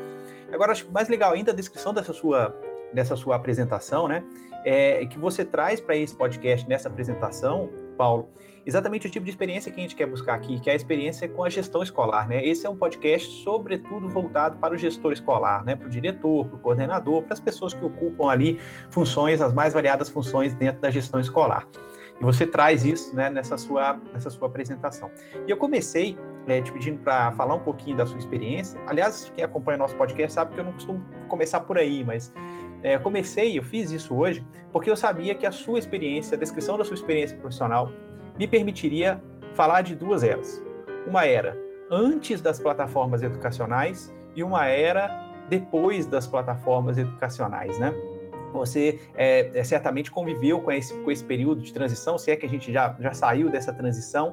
Agora, 0.51 0.71
acho 0.71 0.89
mais 0.91 1.09
legal 1.09 1.33
ainda 1.33 1.51
a 1.51 1.55
descrição 1.55 1.91
dessa 1.91 2.13
sua, 2.13 2.55
dessa 2.93 3.15
sua 3.15 3.35
apresentação, 3.35 4.07
né? 4.07 4.23
É, 4.63 5.05
que 5.05 5.17
você 5.17 5.43
traz 5.43 5.79
para 5.79 5.95
esse 5.95 6.15
podcast, 6.15 6.67
nessa 6.67 6.89
apresentação, 6.89 7.69
Paulo, 7.97 8.29
exatamente 8.65 9.07
o 9.07 9.09
tipo 9.09 9.23
de 9.23 9.29
experiência 9.29 9.71
que 9.71 9.79
a 9.79 9.83
gente 9.83 9.95
quer 9.95 10.07
buscar 10.07 10.33
aqui, 10.33 10.59
que 10.59 10.69
é 10.69 10.73
a 10.73 10.75
experiência 10.75 11.27
com 11.27 11.43
a 11.43 11.49
gestão 11.49 11.83
escolar, 11.83 12.27
né? 12.27 12.45
Esse 12.45 12.65
é 12.65 12.69
um 12.69 12.75
podcast 12.75 13.43
sobretudo 13.43 14.09
voltado 14.09 14.57
para 14.57 14.73
o 14.73 14.77
gestor 14.77 15.11
escolar, 15.11 15.63
né? 15.63 15.75
Para 15.75 15.87
o 15.87 15.89
diretor, 15.89 16.47
para 16.47 16.55
o 16.55 16.59
coordenador, 16.59 17.21
para 17.23 17.33
as 17.33 17.39
pessoas 17.39 17.73
que 17.73 17.85
ocupam 17.85 18.29
ali 18.29 18.59
funções, 18.89 19.41
as 19.41 19.53
mais 19.53 19.73
variadas 19.73 20.09
funções 20.09 20.53
dentro 20.53 20.81
da 20.81 20.89
gestão 20.89 21.19
escolar. 21.19 21.67
E 22.19 22.23
você 22.23 22.47
traz 22.47 22.85
isso 22.85 23.13
né, 23.15 23.29
nessa, 23.29 23.57
sua, 23.57 23.99
nessa 24.13 24.29
sua 24.29 24.47
apresentação. 24.47 25.11
E 25.45 25.51
eu 25.51 25.57
comecei 25.57 26.17
é, 26.47 26.61
te 26.61 26.71
pedindo 26.71 26.99
para 26.99 27.31
falar 27.33 27.55
um 27.55 27.59
pouquinho 27.59 27.97
da 27.97 28.05
sua 28.05 28.17
experiência. 28.17 28.79
Aliás, 28.87 29.31
quem 29.35 29.43
acompanha 29.43 29.77
nosso 29.77 29.95
podcast 29.95 30.33
sabe 30.33 30.53
que 30.53 30.59
eu 30.59 30.63
não 30.63 30.71
costumo 30.71 31.03
começar 31.27 31.59
por 31.61 31.77
aí, 31.77 32.03
mas 32.03 32.33
é, 32.83 32.97
comecei, 32.97 33.57
eu 33.57 33.63
fiz 33.63 33.91
isso 33.91 34.15
hoje, 34.15 34.45
porque 34.71 34.89
eu 34.89 34.95
sabia 34.95 35.35
que 35.35 35.45
a 35.45 35.51
sua 35.51 35.79
experiência, 35.79 36.35
a 36.35 36.39
descrição 36.39 36.77
da 36.77 36.85
sua 36.85 36.93
experiência 36.93 37.35
profissional, 37.37 37.91
me 38.37 38.47
permitiria 38.47 39.21
falar 39.53 39.81
de 39.81 39.95
duas 39.95 40.23
eras. 40.23 40.63
Uma 41.07 41.25
era 41.25 41.57
antes 41.89 42.41
das 42.41 42.59
plataformas 42.59 43.21
educacionais 43.21 44.13
e 44.35 44.43
uma 44.43 44.65
era 44.65 45.25
depois 45.49 46.05
das 46.05 46.27
plataformas 46.27 46.97
educacionais, 46.97 47.77
né? 47.79 47.93
Você 48.51 48.99
é, 49.15 49.51
é, 49.53 49.63
certamente 49.63 50.09
conviveu 50.09 50.61
com 50.61 50.71
esse, 50.71 50.93
com 51.01 51.11
esse 51.11 51.23
período 51.23 51.61
de 51.61 51.73
transição, 51.73 52.17
se 52.17 52.31
é 52.31 52.35
que 52.35 52.45
a 52.45 52.49
gente 52.49 52.71
já, 52.71 52.95
já 52.99 53.13
saiu 53.13 53.49
dessa 53.49 53.73
transição. 53.73 54.31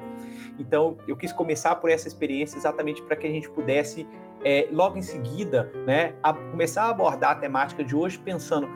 Então, 0.59 0.97
eu 1.09 1.17
quis 1.17 1.33
começar 1.33 1.75
por 1.77 1.91
essa 1.91 2.07
experiência 2.07 2.57
exatamente 2.57 3.03
para 3.03 3.17
que 3.17 3.27
a 3.27 3.31
gente 3.31 3.51
pudesse, 3.51 4.07
é, 4.45 4.69
logo 4.71 4.97
em 4.97 5.03
seguida, 5.03 5.73
né, 5.87 6.15
a, 6.23 6.33
começar 6.33 6.85
a 6.85 6.91
abordar 6.91 7.33
a 7.33 7.35
temática 7.35 7.83
de 7.83 7.97
hoje 7.97 8.17
pensando 8.19 8.69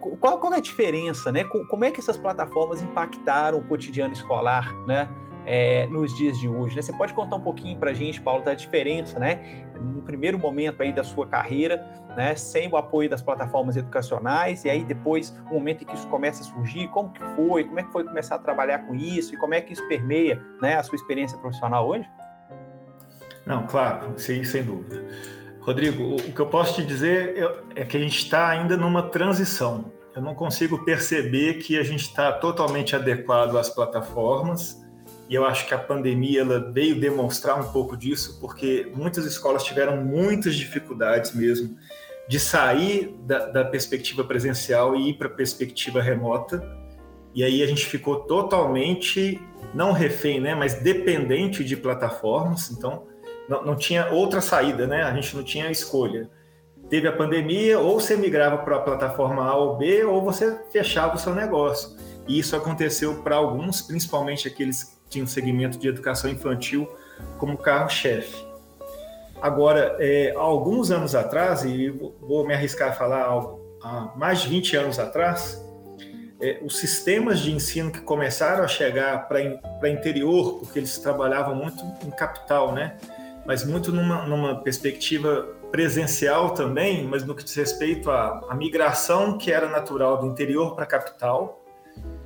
qual, 0.00 0.38
qual 0.38 0.52
é 0.52 0.56
a 0.56 0.60
diferença, 0.60 1.30
né? 1.30 1.44
Como 1.44 1.84
é 1.84 1.90
que 1.90 2.00
essas 2.00 2.16
plataformas 2.16 2.82
impactaram 2.82 3.58
o 3.58 3.64
cotidiano 3.64 4.12
escolar, 4.12 4.74
né? 4.86 5.08
É, 5.46 5.86
nos 5.86 6.14
dias 6.16 6.38
de 6.38 6.48
hoje. 6.48 6.76
Né? 6.76 6.82
Você 6.82 6.92
pode 6.92 7.14
contar 7.14 7.36
um 7.36 7.40
pouquinho 7.40 7.76
para 7.78 7.90
a 7.90 7.94
gente, 7.94 8.20
Paulo, 8.20 8.44
da 8.44 8.54
diferença, 8.54 9.18
né? 9.18 9.64
No 9.80 10.02
primeiro 10.02 10.38
momento 10.38 10.82
aí 10.82 10.92
da 10.92 11.02
sua 11.02 11.26
carreira, 11.26 11.84
né? 12.16 12.34
Sem 12.34 12.70
o 12.70 12.76
apoio 12.76 13.08
das 13.08 13.22
plataformas 13.22 13.76
educacionais 13.76 14.64
e 14.64 14.70
aí 14.70 14.84
depois 14.84 15.34
o 15.50 15.54
momento 15.54 15.82
em 15.82 15.86
que 15.86 15.94
isso 15.94 16.06
começa 16.08 16.42
a 16.42 16.44
surgir, 16.44 16.88
como 16.88 17.10
que 17.10 17.24
foi, 17.34 17.64
como 17.64 17.80
é 17.80 17.82
que 17.82 17.90
foi 17.90 18.04
começar 18.04 18.34
a 18.36 18.38
trabalhar 18.38 18.80
com 18.80 18.94
isso 18.94 19.34
e 19.34 19.38
como 19.38 19.54
é 19.54 19.60
que 19.60 19.72
isso 19.72 19.86
permeia, 19.88 20.40
né? 20.60 20.76
A 20.76 20.82
sua 20.82 20.96
experiência 20.96 21.38
profissional 21.38 21.88
hoje? 21.88 22.08
Não, 23.46 23.66
claro, 23.66 24.12
sim, 24.18 24.44
sem 24.44 24.62
dúvida. 24.62 25.04
Rodrigo, 25.60 26.16
o 26.16 26.32
que 26.32 26.40
eu 26.40 26.46
posso 26.46 26.74
te 26.76 26.86
dizer 26.86 27.34
é 27.74 27.84
que 27.84 27.96
a 27.96 28.00
gente 28.00 28.16
está 28.16 28.48
ainda 28.48 28.76
numa 28.76 29.02
transição. 29.02 29.92
Eu 30.16 30.22
não 30.22 30.34
consigo 30.34 30.84
perceber 30.84 31.54
que 31.54 31.78
a 31.78 31.82
gente 31.82 32.00
está 32.00 32.32
totalmente 32.32 32.96
adequado 32.96 33.56
às 33.56 33.68
plataformas 33.68 34.80
e 35.28 35.34
eu 35.34 35.44
acho 35.44 35.68
que 35.68 35.74
a 35.74 35.78
pandemia 35.78 36.40
ela 36.40 36.72
veio 36.72 36.98
demonstrar 36.98 37.60
um 37.60 37.70
pouco 37.70 37.96
disso, 37.96 38.38
porque 38.40 38.90
muitas 38.96 39.24
escolas 39.24 39.62
tiveram 39.62 39.98
muitas 39.98 40.56
dificuldades 40.56 41.32
mesmo 41.32 41.76
de 42.28 42.40
sair 42.40 43.16
da, 43.22 43.46
da 43.46 43.64
perspectiva 43.64 44.24
presencial 44.24 44.96
e 44.96 45.10
ir 45.10 45.14
para 45.14 45.28
a 45.28 45.30
perspectiva 45.30 46.02
remota. 46.02 46.60
E 47.32 47.44
aí 47.44 47.62
a 47.62 47.66
gente 47.66 47.86
ficou 47.86 48.20
totalmente, 48.20 49.40
não 49.72 49.92
refém, 49.92 50.40
né, 50.40 50.54
mas 50.54 50.82
dependente 50.82 51.62
de 51.62 51.76
plataformas. 51.76 52.70
Então, 52.72 53.06
não, 53.50 53.64
não 53.64 53.76
tinha 53.76 54.08
outra 54.10 54.40
saída, 54.40 54.86
né? 54.86 55.02
A 55.02 55.12
gente 55.12 55.36
não 55.36 55.42
tinha 55.42 55.68
escolha. 55.70 56.30
Teve 56.88 57.08
a 57.08 57.12
pandemia, 57.12 57.80
ou 57.80 58.00
você 58.00 58.16
migrava 58.16 58.58
para 58.58 58.76
a 58.76 58.80
plataforma 58.80 59.44
A 59.44 59.56
ou 59.56 59.76
B, 59.76 60.04
ou 60.04 60.22
você 60.22 60.56
fechava 60.70 61.16
o 61.16 61.18
seu 61.18 61.34
negócio. 61.34 61.96
E 62.28 62.38
isso 62.38 62.54
aconteceu 62.54 63.22
para 63.22 63.34
alguns, 63.34 63.82
principalmente 63.82 64.46
aqueles 64.46 64.84
que 64.84 65.10
tinham 65.10 65.26
segmento 65.26 65.78
de 65.78 65.88
educação 65.88 66.30
infantil 66.30 66.88
como 67.38 67.58
carro-chefe. 67.58 68.46
Agora, 69.42 69.96
é, 69.98 70.32
alguns 70.36 70.92
anos 70.92 71.16
atrás, 71.16 71.64
e 71.64 71.88
vou 71.88 72.46
me 72.46 72.54
arriscar 72.54 72.90
a 72.90 72.92
falar 72.92 73.26
há 73.82 74.12
mais 74.14 74.42
de 74.42 74.48
20 74.48 74.76
anos 74.76 74.98
atrás, 75.00 75.60
é, 76.40 76.60
os 76.62 76.78
sistemas 76.78 77.40
de 77.40 77.52
ensino 77.52 77.90
que 77.90 78.00
começaram 78.00 78.62
a 78.62 78.68
chegar 78.68 79.28
para 79.28 79.90
interior, 79.90 80.60
porque 80.60 80.78
eles 80.78 80.98
trabalhavam 80.98 81.54
muito 81.54 81.82
em 82.06 82.10
capital, 82.10 82.72
né? 82.72 82.96
Mas 83.50 83.64
muito 83.64 83.90
numa, 83.90 84.24
numa 84.26 84.62
perspectiva 84.62 85.44
presencial 85.72 86.50
também, 86.50 87.04
mas 87.04 87.24
no 87.24 87.34
que 87.34 87.42
diz 87.42 87.52
respeito 87.56 88.08
à, 88.08 88.46
à 88.48 88.54
migração 88.54 89.36
que 89.36 89.50
era 89.50 89.68
natural 89.68 90.18
do 90.18 90.26
interior 90.28 90.76
para 90.76 90.84
a 90.84 90.86
capital, 90.86 91.60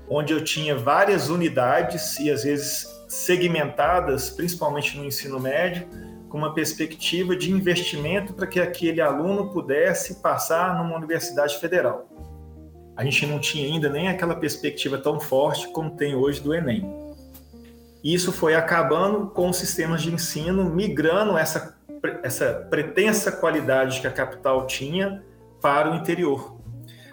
onde 0.07 0.35
eu 0.35 0.45
tinha 0.45 0.76
várias 0.76 1.31
unidades 1.31 2.19
e 2.19 2.31
às 2.31 2.45
vezes 2.45 2.87
segmentadas, 3.09 4.28
principalmente 4.28 4.99
no 4.99 5.04
ensino 5.07 5.40
médio, 5.40 5.88
com 6.28 6.37
uma 6.37 6.52
perspectiva 6.52 7.35
de 7.35 7.50
investimento 7.50 8.35
para 8.35 8.47
que 8.47 8.61
aquele 8.61 9.00
aluno 9.00 9.49
pudesse 9.49 10.16
passar 10.16 10.76
numa 10.76 10.95
universidade 10.95 11.59
federal. 11.59 12.07
A 12.95 13.02
gente 13.02 13.25
não 13.25 13.38
tinha 13.38 13.66
ainda 13.66 13.88
nem 13.88 14.09
aquela 14.09 14.37
perspectiva 14.37 14.99
tão 14.99 15.19
forte 15.19 15.69
como 15.69 15.97
tem 15.97 16.14
hoje 16.14 16.43
do 16.43 16.54
Enem. 16.54 17.04
Isso 18.05 18.31
foi 18.31 18.55
acabando 18.55 19.29
com 19.29 19.49
os 19.49 19.57
sistemas 19.57 20.03
de 20.03 20.13
ensino, 20.13 20.65
migrando 20.67 21.39
essa, 21.39 21.75
essa 22.23 22.67
pretensa 22.69 23.33
qualidade 23.33 24.03
que 24.03 24.07
a 24.07 24.11
capital 24.11 24.67
tinha 24.67 25.25
para 25.59 25.91
o 25.91 25.95
interior. 25.95 26.61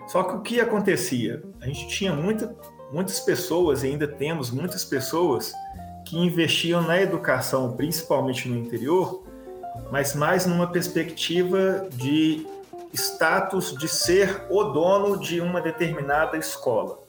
Só 0.06 0.24
que 0.24 0.36
o 0.36 0.42
que 0.42 0.60
acontecia? 0.60 1.42
A 1.62 1.66
gente 1.66 1.88
tinha 1.88 2.12
muita, 2.12 2.54
muitas 2.92 3.22
pessoas, 3.22 3.84
e 3.84 3.88
ainda 3.88 4.06
temos 4.06 4.52
muitas 4.52 4.84
pessoas, 4.84 5.54
que 6.06 6.18
investiam 6.18 6.82
na 6.82 7.00
educação, 7.00 7.72
principalmente 7.72 8.50
no 8.50 8.58
interior, 8.58 9.24
mas 9.90 10.14
mais 10.14 10.46
numa 10.46 10.68
perspectiva 10.68 11.88
de 11.92 12.46
status 12.94 13.74
de 13.78 13.88
ser 13.88 14.46
o 14.50 14.66
dono 14.66 15.18
de 15.18 15.40
uma 15.40 15.62
determinada 15.62 16.36
escola. 16.38 17.00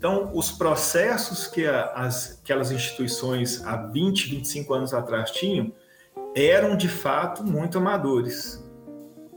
Então, 0.00 0.30
os 0.32 0.50
processos 0.50 1.46
que 1.46 1.66
as, 1.66 2.40
aquelas 2.42 2.72
instituições 2.72 3.62
há 3.66 3.76
20, 3.76 4.30
25 4.30 4.72
anos 4.72 4.94
atrás 4.94 5.30
tinham 5.30 5.70
eram 6.34 6.74
de 6.74 6.88
fato 6.88 7.44
muito 7.44 7.76
amadores. 7.76 8.66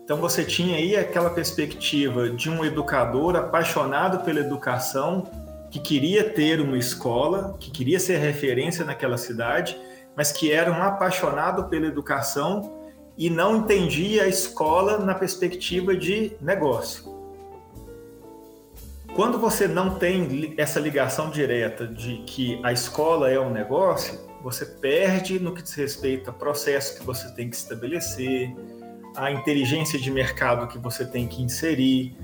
Então, 0.06 0.16
você 0.16 0.46
tinha 0.46 0.78
aí 0.78 0.96
aquela 0.96 1.32
perspectiva 1.32 2.30
de 2.30 2.50
um 2.50 2.64
educador 2.64 3.36
apaixonado 3.36 4.24
pela 4.24 4.40
educação, 4.40 5.30
que 5.70 5.82
queria 5.82 6.30
ter 6.30 6.62
uma 6.62 6.78
escola, 6.78 7.58
que 7.60 7.70
queria 7.70 8.00
ser 8.00 8.20
referência 8.20 8.86
naquela 8.86 9.18
cidade, 9.18 9.78
mas 10.16 10.32
que 10.32 10.50
era 10.50 10.72
um 10.72 10.82
apaixonado 10.82 11.66
pela 11.66 11.88
educação 11.88 12.88
e 13.18 13.30
não 13.30 13.58
entendia 13.58 14.24
a 14.24 14.28
escola 14.30 14.98
na 14.98 15.14
perspectiva 15.14 15.94
de 15.94 16.38
negócio. 16.40 17.23
Quando 19.16 19.38
você 19.38 19.68
não 19.68 19.92
tem 19.92 20.56
essa 20.58 20.80
ligação 20.80 21.30
direta 21.30 21.86
de 21.86 22.24
que 22.26 22.60
a 22.64 22.74
escola 22.74 23.30
é 23.30 23.40
um 23.40 23.52
negócio, 23.52 24.20
você 24.42 24.66
perde 24.66 25.40
no 25.40 25.54
que 25.54 25.62
diz 25.62 25.76
respeito 25.76 26.32
a 26.32 26.34
processo 26.34 26.98
que 26.98 27.06
você 27.06 27.32
tem 27.36 27.48
que 27.48 27.56
estabelecer, 27.56 28.52
a 29.16 29.32
inteligência 29.32 30.00
de 30.00 30.10
mercado 30.10 30.68
que 30.68 30.80
você 30.80 31.06
tem 31.06 31.28
que 31.28 31.44
inserir, 31.44 32.18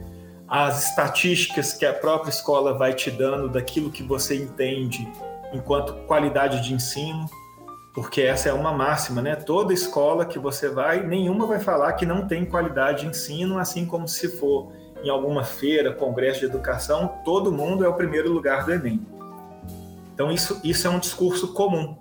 as 0.48 0.89
estatísticas 0.89 1.74
que 1.74 1.86
a 1.86 1.93
própria 1.93 2.31
escola 2.31 2.74
vai 2.74 2.96
te 2.96 3.12
dando 3.12 3.48
daquilo 3.48 3.91
que 3.91 4.01
você 4.01 4.36
entende 4.36 5.08
enquanto 5.53 5.93
qualidade 6.08 6.60
de 6.63 6.74
ensino, 6.74 7.29
porque 7.93 8.22
essa 8.22 8.50
é 8.50 8.53
uma 8.53 8.74
máxima, 8.74 9.22
né? 9.22 9.36
Toda 9.36 9.72
escola 9.72 10.25
que 10.25 10.39
você 10.39 10.67
vai, 10.69 11.05
nenhuma 11.05 11.46
vai 11.46 11.60
falar 11.60 11.93
que 11.93 12.05
não 12.05 12.27
tem 12.27 12.46
qualidade 12.46 13.01
de 13.01 13.08
ensino, 13.10 13.60
assim 13.60 13.86
como 13.86 14.08
se 14.08 14.27
for 14.39 14.72
em 15.03 15.09
alguma 15.09 15.43
feira, 15.43 15.93
congresso 15.93 16.39
de 16.39 16.45
educação, 16.45 17.19
todo 17.23 17.51
mundo 17.51 17.85
é 17.85 17.87
o 17.87 17.93
primeiro 17.93 18.31
lugar 18.31 18.65
do 18.65 18.73
Enem. 18.73 19.05
Então, 20.13 20.31
isso, 20.31 20.59
isso 20.63 20.85
é 20.85 20.89
um 20.89 20.99
discurso 20.99 21.53
comum. 21.53 21.97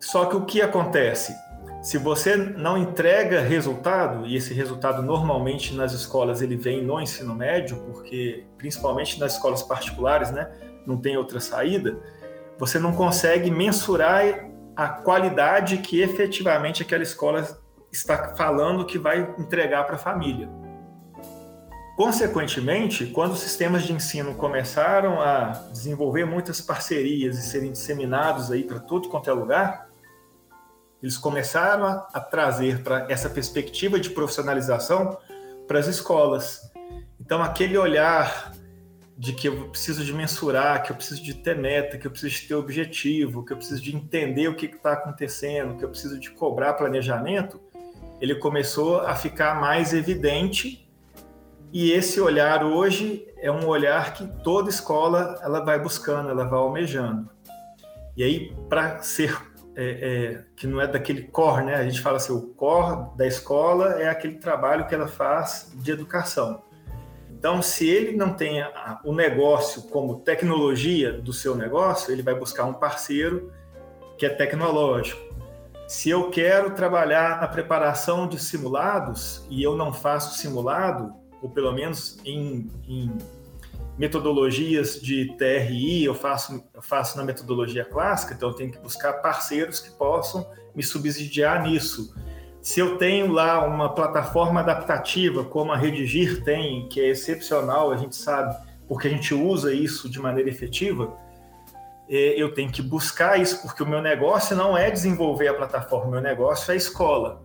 Só 0.00 0.24
que 0.24 0.36
o 0.36 0.44
que 0.44 0.60
acontece? 0.60 1.34
Se 1.82 1.96
você 1.96 2.36
não 2.36 2.76
entrega 2.76 3.40
resultado, 3.40 4.26
e 4.26 4.36
esse 4.36 4.52
resultado 4.52 5.02
normalmente 5.02 5.74
nas 5.74 5.92
escolas 5.92 6.42
ele 6.42 6.56
vem 6.56 6.82
no 6.82 7.00
ensino 7.00 7.34
médio, 7.34 7.76
porque 7.86 8.44
principalmente 8.58 9.18
nas 9.20 9.34
escolas 9.34 9.62
particulares, 9.62 10.30
né, 10.30 10.50
não 10.86 10.96
tem 10.96 11.16
outra 11.16 11.40
saída, 11.40 11.96
você 12.58 12.78
não 12.78 12.92
consegue 12.92 13.50
mensurar 13.50 14.50
a 14.76 14.88
qualidade 14.88 15.78
que 15.78 16.00
efetivamente 16.02 16.82
aquela 16.82 17.02
escola 17.02 17.46
está 17.92 18.34
falando 18.34 18.84
que 18.84 18.98
vai 18.98 19.34
entregar 19.38 19.84
para 19.84 19.94
a 19.94 19.98
família. 19.98 20.48
Consequentemente, 22.00 23.04
quando 23.04 23.32
os 23.32 23.40
sistemas 23.40 23.82
de 23.82 23.92
ensino 23.92 24.34
começaram 24.34 25.20
a 25.20 25.68
desenvolver 25.70 26.24
muitas 26.24 26.58
parcerias 26.58 27.36
e 27.36 27.42
serem 27.42 27.72
disseminados 27.72 28.50
aí 28.50 28.64
para 28.64 28.78
todo 28.78 29.10
quanto 29.10 29.28
é 29.28 29.32
lugar, 29.34 29.86
eles 31.02 31.18
começaram 31.18 31.84
a, 31.84 32.08
a 32.14 32.18
trazer 32.18 32.82
para 32.82 33.06
essa 33.10 33.28
perspectiva 33.28 34.00
de 34.00 34.08
profissionalização 34.08 35.18
para 35.68 35.78
as 35.78 35.88
escolas. 35.88 36.72
Então, 37.20 37.42
aquele 37.42 37.76
olhar 37.76 38.50
de 39.14 39.34
que 39.34 39.46
eu 39.46 39.68
preciso 39.68 40.02
de 40.02 40.14
mensurar, 40.14 40.82
que 40.82 40.92
eu 40.92 40.96
preciso 40.96 41.22
de 41.22 41.34
ter 41.34 41.54
meta, 41.54 41.98
que 41.98 42.06
eu 42.06 42.10
preciso 42.10 42.34
de 42.34 42.48
ter 42.48 42.54
objetivo, 42.54 43.44
que 43.44 43.52
eu 43.52 43.58
preciso 43.58 43.82
de 43.82 43.94
entender 43.94 44.48
o 44.48 44.56
que 44.56 44.64
está 44.64 44.94
acontecendo, 44.94 45.76
que 45.76 45.84
eu 45.84 45.90
preciso 45.90 46.18
de 46.18 46.30
cobrar 46.30 46.72
planejamento, 46.72 47.60
ele 48.22 48.36
começou 48.36 49.00
a 49.00 49.14
ficar 49.14 49.60
mais 49.60 49.92
evidente 49.92 50.89
e 51.72 51.92
esse 51.92 52.20
olhar 52.20 52.64
hoje 52.64 53.26
é 53.38 53.50
um 53.50 53.66
olhar 53.66 54.12
que 54.14 54.26
toda 54.42 54.68
escola 54.68 55.38
ela 55.42 55.60
vai 55.64 55.78
buscando, 55.78 56.28
ela 56.28 56.44
vai 56.44 56.58
almejando. 56.58 57.30
E 58.16 58.24
aí, 58.24 58.56
para 58.68 59.02
ser 59.02 59.36
é, 59.76 59.84
é, 59.84 60.44
que 60.56 60.66
não 60.66 60.80
é 60.80 60.86
daquele 60.86 61.22
core, 61.22 61.64
né? 61.64 61.76
A 61.76 61.84
gente 61.84 62.00
fala 62.00 62.16
assim, 62.16 62.32
o 62.32 62.48
core 62.54 63.16
da 63.16 63.26
escola 63.26 64.00
é 64.00 64.08
aquele 64.08 64.34
trabalho 64.34 64.86
que 64.86 64.94
ela 64.94 65.08
faz 65.08 65.72
de 65.74 65.90
educação. 65.90 66.62
Então, 67.30 67.62
se 67.62 67.88
ele 67.88 68.16
não 68.16 68.34
tem 68.34 68.62
o 69.04 69.14
negócio 69.14 69.84
como 69.84 70.20
tecnologia 70.20 71.12
do 71.12 71.32
seu 71.32 71.54
negócio, 71.54 72.12
ele 72.12 72.22
vai 72.22 72.34
buscar 72.34 72.64
um 72.64 72.74
parceiro 72.74 73.50
que 74.18 74.26
é 74.26 74.28
tecnológico. 74.28 75.18
Se 75.88 76.10
eu 76.10 76.30
quero 76.30 76.72
trabalhar 76.72 77.40
na 77.40 77.48
preparação 77.48 78.28
de 78.28 78.38
simulados 78.38 79.46
e 79.48 79.62
eu 79.62 79.74
não 79.74 79.92
faço 79.92 80.36
simulado, 80.38 81.14
ou 81.42 81.48
pelo 81.48 81.72
menos 81.72 82.18
em, 82.24 82.70
em 82.86 83.10
metodologias 83.98 85.00
de 85.00 85.34
TRI, 85.36 86.04
eu 86.04 86.14
faço, 86.14 86.64
eu 86.74 86.82
faço 86.82 87.16
na 87.18 87.24
metodologia 87.24 87.84
clássica, 87.84 88.34
então 88.34 88.48
eu 88.48 88.54
tenho 88.54 88.72
que 88.72 88.78
buscar 88.78 89.14
parceiros 89.14 89.80
que 89.80 89.90
possam 89.90 90.46
me 90.74 90.82
subsidiar 90.82 91.62
nisso. 91.62 92.14
Se 92.62 92.80
eu 92.80 92.98
tenho 92.98 93.32
lá 93.32 93.66
uma 93.66 93.94
plataforma 93.94 94.60
adaptativa, 94.60 95.44
como 95.44 95.72
a 95.72 95.76
Redigir 95.76 96.44
tem, 96.44 96.88
que 96.88 97.00
é 97.00 97.08
excepcional, 97.08 97.90
a 97.90 97.96
gente 97.96 98.16
sabe, 98.16 98.54
porque 98.86 99.08
a 99.08 99.10
gente 99.10 99.32
usa 99.34 99.72
isso 99.72 100.08
de 100.08 100.18
maneira 100.18 100.48
efetiva, 100.48 101.16
é, 102.08 102.34
eu 102.40 102.52
tenho 102.52 102.70
que 102.70 102.82
buscar 102.82 103.40
isso, 103.40 103.62
porque 103.62 103.82
o 103.82 103.86
meu 103.86 104.02
negócio 104.02 104.56
não 104.56 104.76
é 104.76 104.90
desenvolver 104.90 105.48
a 105.48 105.54
plataforma, 105.54 106.08
o 106.08 106.10
meu 106.10 106.20
negócio 106.20 106.70
é 106.70 106.74
a 106.74 106.76
escola. 106.76 107.42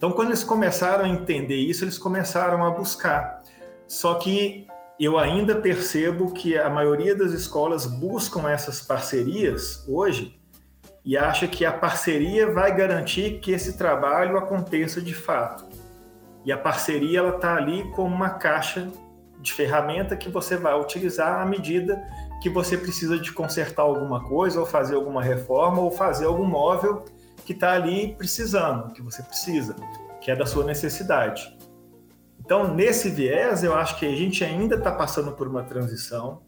Então, 0.00 0.12
quando 0.12 0.28
eles 0.28 0.42
começaram 0.42 1.04
a 1.04 1.08
entender 1.10 1.56
isso, 1.56 1.84
eles 1.84 1.98
começaram 1.98 2.64
a 2.64 2.70
buscar. 2.70 3.42
Só 3.86 4.14
que 4.14 4.66
eu 4.98 5.18
ainda 5.18 5.56
percebo 5.56 6.32
que 6.32 6.56
a 6.56 6.70
maioria 6.70 7.14
das 7.14 7.32
escolas 7.32 7.84
buscam 7.84 8.48
essas 8.48 8.80
parcerias 8.80 9.84
hoje 9.86 10.40
e 11.04 11.18
acha 11.18 11.46
que 11.46 11.66
a 11.66 11.72
parceria 11.72 12.50
vai 12.50 12.74
garantir 12.74 13.40
que 13.40 13.52
esse 13.52 13.76
trabalho 13.76 14.38
aconteça 14.38 15.02
de 15.02 15.12
fato. 15.12 15.66
E 16.46 16.50
a 16.50 16.56
parceria 16.56 17.18
ela 17.18 17.36
está 17.36 17.56
ali 17.56 17.84
como 17.90 18.14
uma 18.14 18.30
caixa 18.30 18.90
de 19.38 19.52
ferramenta 19.52 20.16
que 20.16 20.30
você 20.30 20.56
vai 20.56 20.80
utilizar 20.80 21.42
à 21.42 21.44
medida 21.44 22.02
que 22.40 22.48
você 22.48 22.74
precisa 22.74 23.18
de 23.18 23.30
consertar 23.32 23.82
alguma 23.82 24.24
coisa, 24.24 24.60
ou 24.60 24.64
fazer 24.64 24.94
alguma 24.94 25.22
reforma, 25.22 25.82
ou 25.82 25.90
fazer 25.90 26.24
algum 26.24 26.46
móvel 26.46 27.04
que 27.50 27.54
está 27.54 27.72
ali 27.72 28.14
precisando, 28.14 28.92
que 28.92 29.02
você 29.02 29.24
precisa, 29.24 29.74
que 30.20 30.30
é 30.30 30.36
da 30.36 30.46
sua 30.46 30.64
necessidade. 30.64 31.52
Então, 32.38 32.72
nesse 32.72 33.10
viés, 33.10 33.64
eu 33.64 33.74
acho 33.74 33.98
que 33.98 34.06
a 34.06 34.14
gente 34.14 34.44
ainda 34.44 34.76
está 34.76 34.92
passando 34.92 35.32
por 35.32 35.48
uma 35.48 35.64
transição. 35.64 36.42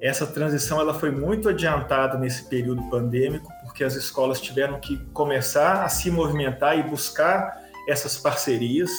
Essa 0.00 0.24
transição 0.24 0.80
ela 0.80 0.94
foi 0.94 1.10
muito 1.10 1.48
adiantada 1.48 2.16
nesse 2.16 2.44
período 2.44 2.88
pandêmico, 2.88 3.52
porque 3.64 3.82
as 3.82 3.96
escolas 3.96 4.40
tiveram 4.40 4.78
que 4.78 4.98
começar 5.12 5.82
a 5.82 5.88
se 5.88 6.12
movimentar 6.12 6.78
e 6.78 6.84
buscar 6.84 7.60
essas 7.88 8.16
parcerias. 8.16 8.92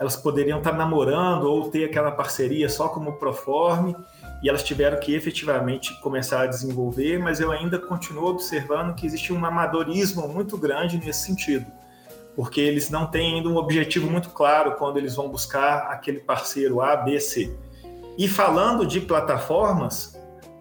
Elas 0.00 0.16
poderiam 0.16 0.58
estar 0.58 0.72
namorando 0.72 1.44
ou 1.44 1.70
ter 1.70 1.84
aquela 1.84 2.10
parceria 2.10 2.68
só 2.68 2.88
como 2.88 3.12
proforme, 3.12 3.94
e 4.44 4.48
elas 4.48 4.62
tiveram 4.62 5.00
que 5.00 5.14
efetivamente 5.14 5.98
começar 6.00 6.42
a 6.42 6.46
desenvolver, 6.46 7.18
mas 7.18 7.40
eu 7.40 7.50
ainda 7.50 7.78
continuo 7.78 8.26
observando 8.26 8.94
que 8.94 9.06
existe 9.06 9.32
um 9.32 9.44
amadorismo 9.44 10.28
muito 10.28 10.56
grande 10.56 10.98
nesse 10.98 11.24
sentido, 11.24 11.66
porque 12.36 12.60
eles 12.60 12.90
não 12.90 13.06
têm 13.06 13.36
ainda 13.36 13.48
um 13.48 13.56
objetivo 13.56 14.08
muito 14.08 14.28
claro 14.28 14.76
quando 14.76 14.98
eles 14.98 15.16
vão 15.16 15.28
buscar 15.28 15.90
aquele 15.90 16.20
parceiro 16.20 16.80
A, 16.80 16.94
B, 16.94 17.18
C. 17.18 17.56
E 18.16 18.28
falando 18.28 18.86
de 18.86 19.00
plataformas, 19.00 20.14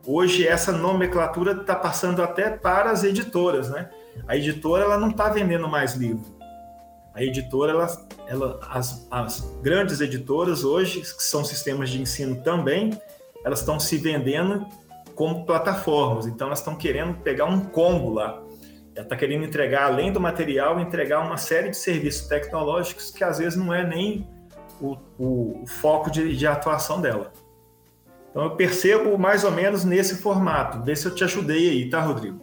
Hoje 0.06 0.46
essa 0.46 0.74
nomenclatura 0.74 1.54
está 1.54 1.76
passando 1.76 2.22
até 2.22 2.50
para 2.50 2.92
as 2.92 3.06
editoras, 3.06 3.70
né? 3.70 3.90
A 4.28 4.36
editora 4.36 4.84
ela 4.84 4.98
não 4.98 5.10
está 5.10 5.30
vendendo 5.30 5.66
mais 5.70 5.94
livro. 5.94 6.26
A 7.14 7.24
editora, 7.24 7.72
ela, 7.72 8.08
ela, 8.28 8.60
as, 8.70 9.08
as 9.10 9.40
grandes 9.62 10.02
editoras 10.02 10.66
hoje, 10.66 11.00
que 11.00 11.24
são 11.24 11.46
sistemas 11.46 11.90
de 11.90 12.02
ensino 12.02 12.36
também, 12.42 13.00
elas 13.44 13.60
estão 13.60 13.80
se 13.80 13.98
vendendo 13.98 14.66
como 15.16 15.46
plataformas. 15.46 16.26
Então 16.26 16.48
elas 16.48 16.60
estão 16.60 16.76
querendo 16.76 17.16
pegar 17.16 17.46
um 17.46 17.62
combo 17.62 18.10
lá. 18.10 18.42
Ela 18.96 19.06
está 19.06 19.16
querendo 19.16 19.44
entregar, 19.44 19.86
além 19.86 20.12
do 20.12 20.20
material, 20.20 20.80
entregar 20.80 21.20
uma 21.20 21.38
série 21.38 21.70
de 21.70 21.78
serviços 21.78 22.28
tecnológicos 22.28 23.10
que 23.12 23.24
às 23.24 23.40
vezes 23.40 23.58
não 23.58 23.74
é 23.74 23.86
nem 23.86 24.28
o, 24.80 24.96
o, 25.18 25.64
o 25.64 25.68
foco 25.68 26.12
de, 26.12 26.36
de 26.36 26.46
atuação 26.46 27.02
dela. 27.02 27.32
Então 28.30 28.44
eu 28.44 28.56
percebo 28.56 29.18
mais 29.18 29.44
ou 29.44 29.52
menos 29.52 29.84
nesse 29.84 30.16
formato. 30.16 30.82
Vê 30.84 30.96
se 30.96 31.06
eu 31.06 31.14
te 31.14 31.24
ajudei 31.24 31.70
aí, 31.70 31.90
tá, 31.90 32.02
Rodrigo? 32.02 32.42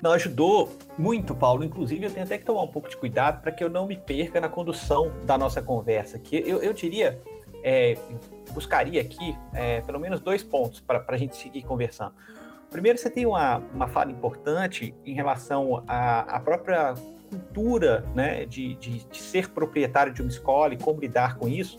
Não, 0.00 0.12
ajudou 0.12 0.70
muito, 0.96 1.34
Paulo. 1.34 1.64
Inclusive, 1.64 2.06
eu 2.06 2.10
tenho 2.10 2.24
até 2.24 2.38
que 2.38 2.44
tomar 2.44 2.62
um 2.62 2.68
pouco 2.68 2.88
de 2.88 2.96
cuidado 2.96 3.40
para 3.42 3.50
que 3.50 3.62
eu 3.62 3.68
não 3.68 3.86
me 3.86 3.96
perca 3.96 4.40
na 4.40 4.48
condução 4.48 5.12
da 5.24 5.36
nossa 5.36 5.60
conversa. 5.60 6.18
Que 6.18 6.36
eu, 6.36 6.62
eu 6.62 6.72
diria, 6.72 7.20
é, 7.68 7.98
buscaria 8.52 8.98
aqui 9.02 9.36
é, 9.52 9.82
pelo 9.82 10.00
menos 10.00 10.20
dois 10.20 10.42
pontos 10.42 10.80
para 10.80 11.04
a 11.06 11.16
gente 11.18 11.36
seguir 11.36 11.62
conversando. 11.62 12.14
Primeiro, 12.70 12.96
você 12.96 13.10
tem 13.10 13.26
uma, 13.26 13.58
uma 13.74 13.86
fala 13.88 14.10
importante 14.10 14.94
em 15.04 15.12
relação 15.12 15.84
à, 15.86 16.40
própria 16.40 16.94
cultura 17.28 18.06
né, 18.14 18.46
de, 18.46 18.74
de, 18.76 19.04
de 19.04 19.18
ser 19.18 19.50
proprietário 19.50 20.14
de 20.14 20.22
uma 20.22 20.30
escola 20.30 20.72
e 20.72 20.78
como 20.78 20.98
lidar 20.98 21.36
com 21.36 21.46
isso. 21.46 21.78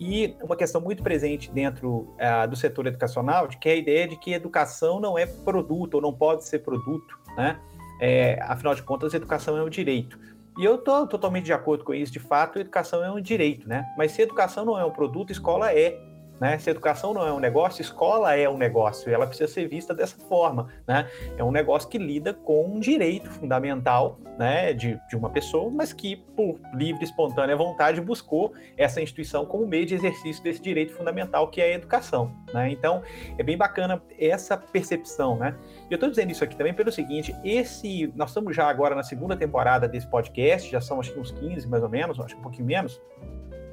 E 0.00 0.34
uma 0.42 0.56
questão 0.56 0.80
muito 0.80 1.02
presente 1.02 1.50
dentro 1.50 2.08
uh, 2.16 2.48
do 2.48 2.56
setor 2.56 2.86
educacional, 2.86 3.46
de 3.46 3.58
que 3.58 3.68
é 3.68 3.72
a 3.72 3.76
ideia 3.76 4.08
de 4.08 4.16
que 4.16 4.32
educação 4.32 4.98
não 4.98 5.18
é 5.18 5.26
produto 5.26 5.94
ou 5.94 6.00
não 6.00 6.14
pode 6.14 6.46
ser 6.46 6.60
produto, 6.60 7.18
né? 7.36 7.60
É, 8.00 8.38
afinal 8.40 8.74
de 8.74 8.82
contas, 8.82 9.12
educação 9.12 9.58
é 9.58 9.62
um 9.62 9.68
direito. 9.68 10.18
E 10.60 10.64
eu 10.66 10.74
estou 10.74 11.06
totalmente 11.06 11.46
de 11.46 11.54
acordo 11.54 11.82
com 11.82 11.94
isso, 11.94 12.12
de 12.12 12.18
fato, 12.18 12.58
educação 12.58 13.02
é 13.02 13.10
um 13.10 13.18
direito, 13.18 13.66
né? 13.66 13.90
Mas 13.96 14.12
se 14.12 14.20
educação 14.20 14.62
não 14.62 14.78
é 14.78 14.84
um 14.84 14.90
produto, 14.90 15.32
escola 15.32 15.72
é. 15.72 15.98
Né? 16.40 16.58
Se 16.58 16.70
educação 16.70 17.12
não 17.12 17.26
é 17.26 17.32
um 17.32 17.38
negócio, 17.38 17.82
escola 17.82 18.34
é 18.34 18.48
um 18.48 18.56
negócio, 18.56 19.10
e 19.10 19.12
ela 19.12 19.26
precisa 19.26 19.52
ser 19.52 19.68
vista 19.68 19.94
dessa 19.94 20.16
forma. 20.24 20.68
Né? 20.88 21.06
É 21.36 21.44
um 21.44 21.50
negócio 21.50 21.88
que 21.88 21.98
lida 21.98 22.32
com 22.32 22.64
um 22.64 22.80
direito 22.80 23.28
fundamental 23.30 24.18
né, 24.38 24.72
de, 24.72 24.98
de 25.08 25.16
uma 25.16 25.28
pessoa, 25.28 25.70
mas 25.70 25.92
que, 25.92 26.16
por 26.16 26.58
livre 26.72 27.02
e 27.02 27.04
espontânea 27.04 27.54
vontade, 27.54 28.00
buscou 28.00 28.54
essa 28.74 29.02
instituição 29.02 29.44
como 29.44 29.66
meio 29.66 29.84
de 29.84 29.94
exercício 29.94 30.42
desse 30.42 30.62
direito 30.62 30.94
fundamental 30.94 31.48
que 31.48 31.60
é 31.60 31.64
a 31.64 31.74
educação. 31.74 32.34
Né? 32.54 32.70
Então, 32.70 33.02
é 33.36 33.42
bem 33.42 33.58
bacana 33.58 34.02
essa 34.18 34.56
percepção. 34.56 35.36
Né? 35.36 35.54
Eu 35.90 35.96
estou 35.96 36.08
dizendo 36.08 36.30
isso 36.30 36.42
aqui 36.42 36.56
também 36.56 36.72
pelo 36.72 36.90
seguinte: 36.90 37.36
esse. 37.44 38.10
Nós 38.16 38.30
estamos 38.30 38.56
já 38.56 38.66
agora 38.66 38.94
na 38.94 39.02
segunda 39.02 39.36
temporada 39.36 39.86
desse 39.86 40.06
podcast, 40.06 40.70
já 40.70 40.80
são 40.80 41.00
acho 41.00 41.12
que 41.12 41.20
uns 41.20 41.32
15 41.32 41.68
mais 41.68 41.82
ou 41.82 41.88
menos, 41.88 42.18
acho 42.18 42.34
que 42.34 42.40
um 42.40 42.42
pouquinho 42.42 42.66
menos 42.66 43.00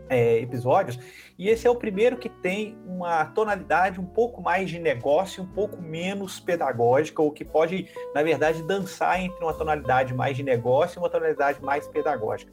é, 0.10 0.40
episódios, 0.40 1.00
e 1.38 1.50
esse 1.50 1.68
é 1.68 1.70
o 1.70 1.76
primeiro 1.76 2.18
que 2.18 2.30
tem 2.30 2.78
uma 2.86 3.26
tonalidade 3.26 4.00
um 4.00 4.06
pouco 4.06 4.42
mais 4.42 4.70
de 4.70 4.80
negócio, 4.80 5.44
um 5.44 5.48
pouco 5.48 5.82
menos 5.82 6.40
pedagógica, 6.40 7.22
ou 7.22 7.32
que 7.32 7.46
pode, 7.46 7.90
na 8.14 8.24
verdade, 8.24 8.64
dançar 8.64 9.22
entre 9.22 9.44
uma 9.44 9.54
tonalidade 9.54 10.14
mais 10.14 10.36
de 10.36 10.44
negócio 10.44 10.98
e 10.98 11.00
uma 11.00 11.10
tonalidade 11.10 11.62
mais 11.62 11.88
pedagógica. 11.88 12.52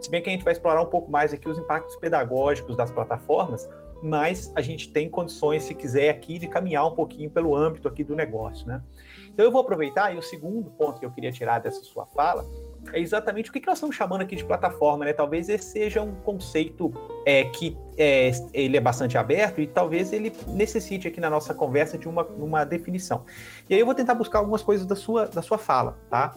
Se 0.00 0.10
bem 0.10 0.20
que 0.20 0.28
a 0.28 0.32
gente 0.32 0.44
vai 0.44 0.52
explorar 0.52 0.82
um 0.82 0.86
pouco 0.86 1.10
mais 1.10 1.32
aqui 1.32 1.48
os 1.48 1.58
impactos 1.58 1.96
pedagógicos 1.96 2.76
das 2.76 2.90
plataformas, 2.90 3.68
mas 4.02 4.52
a 4.56 4.60
gente 4.60 4.90
tem 4.90 5.08
condições, 5.08 5.62
se 5.62 5.74
quiser, 5.74 6.10
aqui 6.10 6.38
de 6.38 6.48
caminhar 6.48 6.86
um 6.86 6.94
pouquinho 6.94 7.30
pelo 7.30 7.54
âmbito 7.54 7.86
aqui 7.86 8.02
do 8.02 8.16
negócio, 8.16 8.66
né? 8.66 8.82
Então 9.28 9.44
eu 9.44 9.52
vou 9.52 9.60
aproveitar, 9.60 10.12
e 10.12 10.18
o 10.18 10.22
segundo 10.22 10.70
ponto 10.70 10.98
que 10.98 11.06
eu 11.06 11.10
queria 11.10 11.30
tirar 11.30 11.60
dessa 11.60 11.82
sua 11.84 12.04
fala 12.06 12.44
é 12.92 12.98
exatamente 12.98 13.50
o 13.50 13.52
que, 13.52 13.64
nós 13.66 13.78
estamos 13.78 13.94
chamando 13.94 14.22
aqui 14.22 14.34
de 14.34 14.44
plataforma, 14.44 15.04
né? 15.04 15.12
Talvez 15.12 15.48
esse 15.48 15.64
seja 15.64 16.02
um 16.02 16.14
conceito 16.16 16.92
é, 17.24 17.44
que 17.44 17.76
é, 17.96 18.30
ele 18.52 18.76
é 18.76 18.80
bastante 18.80 19.16
aberto 19.16 19.60
e 19.60 19.66
talvez 19.66 20.12
ele 20.12 20.32
necessite 20.48 21.06
aqui 21.06 21.20
na 21.20 21.30
nossa 21.30 21.54
conversa 21.54 21.96
de 21.96 22.08
uma, 22.08 22.24
uma 22.24 22.64
definição. 22.64 23.24
E 23.68 23.74
aí 23.74 23.80
eu 23.80 23.86
vou 23.86 23.94
tentar 23.94 24.14
buscar 24.14 24.38
algumas 24.40 24.62
coisas 24.62 24.86
da 24.86 24.96
sua, 24.96 25.26
da 25.26 25.42
sua 25.42 25.58
fala, 25.58 25.98
tá? 26.10 26.34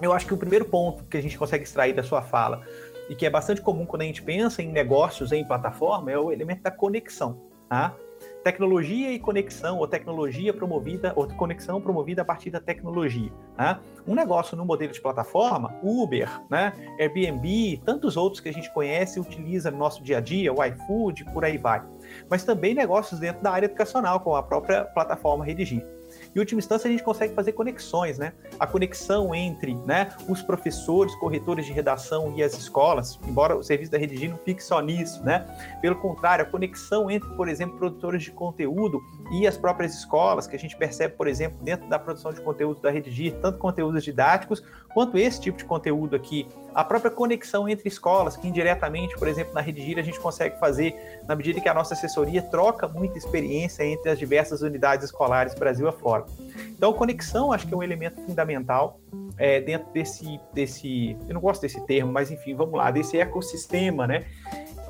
Eu 0.00 0.12
acho 0.12 0.26
que 0.26 0.34
o 0.34 0.36
primeiro 0.36 0.64
ponto 0.64 1.04
que 1.04 1.16
a 1.16 1.20
gente 1.20 1.36
consegue 1.36 1.64
extrair 1.64 1.92
da 1.92 2.02
sua 2.02 2.22
fala 2.22 2.62
e 3.08 3.14
que 3.14 3.26
é 3.26 3.30
bastante 3.30 3.60
comum 3.60 3.84
quando 3.84 4.02
a 4.02 4.04
gente 4.04 4.22
pensa 4.22 4.62
em 4.62 4.70
negócios 4.70 5.32
em 5.32 5.44
plataforma 5.44 6.10
é 6.10 6.18
o 6.18 6.30
elemento 6.30 6.62
da 6.62 6.70
conexão, 6.70 7.40
tá? 7.68 7.94
Tecnologia 8.42 9.12
e 9.12 9.18
conexão, 9.18 9.78
ou 9.78 9.86
tecnologia 9.86 10.52
promovida, 10.52 11.12
ou 11.16 11.26
conexão 11.28 11.80
promovida 11.80 12.22
a 12.22 12.24
partir 12.24 12.50
da 12.50 12.60
tecnologia. 12.60 13.30
Né? 13.56 13.78
Um 14.06 14.14
negócio 14.14 14.56
no 14.56 14.64
modelo 14.64 14.92
de 14.92 15.00
plataforma, 15.00 15.74
Uber, 15.82 16.28
né? 16.50 16.72
Airbnb, 16.98 17.80
tantos 17.84 18.16
outros 18.16 18.40
que 18.40 18.48
a 18.48 18.52
gente 18.52 18.72
conhece 18.72 19.18
e 19.18 19.22
utiliza 19.22 19.70
no 19.70 19.78
nosso 19.78 20.02
dia 20.02 20.18
a 20.18 20.20
dia, 20.20 20.52
o 20.52 20.64
iFood, 20.64 21.24
por 21.32 21.44
aí 21.44 21.58
vai. 21.58 21.82
Mas 22.30 22.44
também 22.44 22.74
negócios 22.74 23.20
dentro 23.20 23.42
da 23.42 23.50
área 23.50 23.66
educacional, 23.66 24.20
com 24.20 24.34
a 24.34 24.42
própria 24.42 24.84
plataforma 24.84 25.44
Redigir. 25.44 25.84
Em 26.34 26.38
última 26.38 26.58
instância, 26.58 26.88
a 26.88 26.90
gente 26.90 27.02
consegue 27.02 27.34
fazer 27.34 27.52
conexões, 27.52 28.18
né? 28.18 28.32
A 28.58 28.66
conexão 28.66 29.34
entre 29.34 29.74
né, 29.74 30.10
os 30.28 30.42
professores, 30.42 31.14
corretores 31.16 31.66
de 31.66 31.72
redação 31.72 32.32
e 32.36 32.42
as 32.42 32.56
escolas, 32.56 33.18
embora 33.26 33.56
o 33.56 33.62
serviço 33.62 33.90
da 33.90 33.98
Redigir 33.98 34.30
não 34.30 34.38
fique 34.38 34.62
só 34.62 34.80
nisso, 34.80 35.22
né? 35.24 35.46
Pelo 35.80 35.96
contrário, 35.96 36.44
a 36.44 36.48
conexão 36.48 37.10
entre, 37.10 37.28
por 37.30 37.48
exemplo, 37.48 37.76
produtores 37.76 38.22
de 38.22 38.30
conteúdo 38.30 39.00
e 39.30 39.46
as 39.46 39.56
próprias 39.56 39.94
escolas, 39.94 40.46
que 40.46 40.56
a 40.56 40.58
gente 40.58 40.76
percebe, 40.76 41.14
por 41.14 41.26
exemplo, 41.28 41.58
dentro 41.62 41.88
da 41.88 41.98
produção 41.98 42.32
de 42.32 42.40
conteúdo 42.40 42.80
da 42.80 42.90
Redigir, 42.90 43.34
tanto 43.40 43.58
conteúdos 43.58 44.02
didáticos, 44.02 44.62
quanto 44.92 45.18
esse 45.18 45.40
tipo 45.40 45.58
de 45.58 45.64
conteúdo 45.64 46.16
aqui, 46.16 46.48
a 46.74 46.82
própria 46.84 47.10
conexão 47.10 47.68
entre 47.68 47.88
escolas, 47.88 48.36
que 48.36 48.48
indiretamente, 48.48 49.16
por 49.16 49.28
exemplo, 49.28 49.52
na 49.54 49.60
Redigir 49.60 49.98
a 49.98 50.02
gente 50.02 50.18
consegue 50.18 50.58
fazer 50.58 50.94
na 51.26 51.34
medida 51.34 51.60
que 51.60 51.68
a 51.68 51.74
nossa 51.74 51.94
assessoria 51.94 52.42
troca 52.42 52.88
muita 52.88 53.18
experiência 53.18 53.84
entre 53.84 54.10
as 54.10 54.18
diversas 54.18 54.62
unidades 54.62 55.06
escolares 55.06 55.54
Brasil 55.54 55.88
afora. 55.88 56.24
Então, 56.70 56.92
conexão 56.92 57.52
acho 57.52 57.66
que 57.66 57.74
é 57.74 57.76
um 57.76 57.82
elemento 57.82 58.20
fundamental 58.22 58.98
é, 59.36 59.60
dentro 59.60 59.90
desse, 59.92 60.40
desse, 60.52 61.16
eu 61.28 61.34
não 61.34 61.40
gosto 61.40 61.62
desse 61.62 61.80
termo, 61.86 62.12
mas 62.12 62.30
enfim, 62.30 62.54
vamos 62.54 62.74
lá, 62.74 62.90
desse 62.90 63.18
ecossistema, 63.18 64.06
né? 64.06 64.24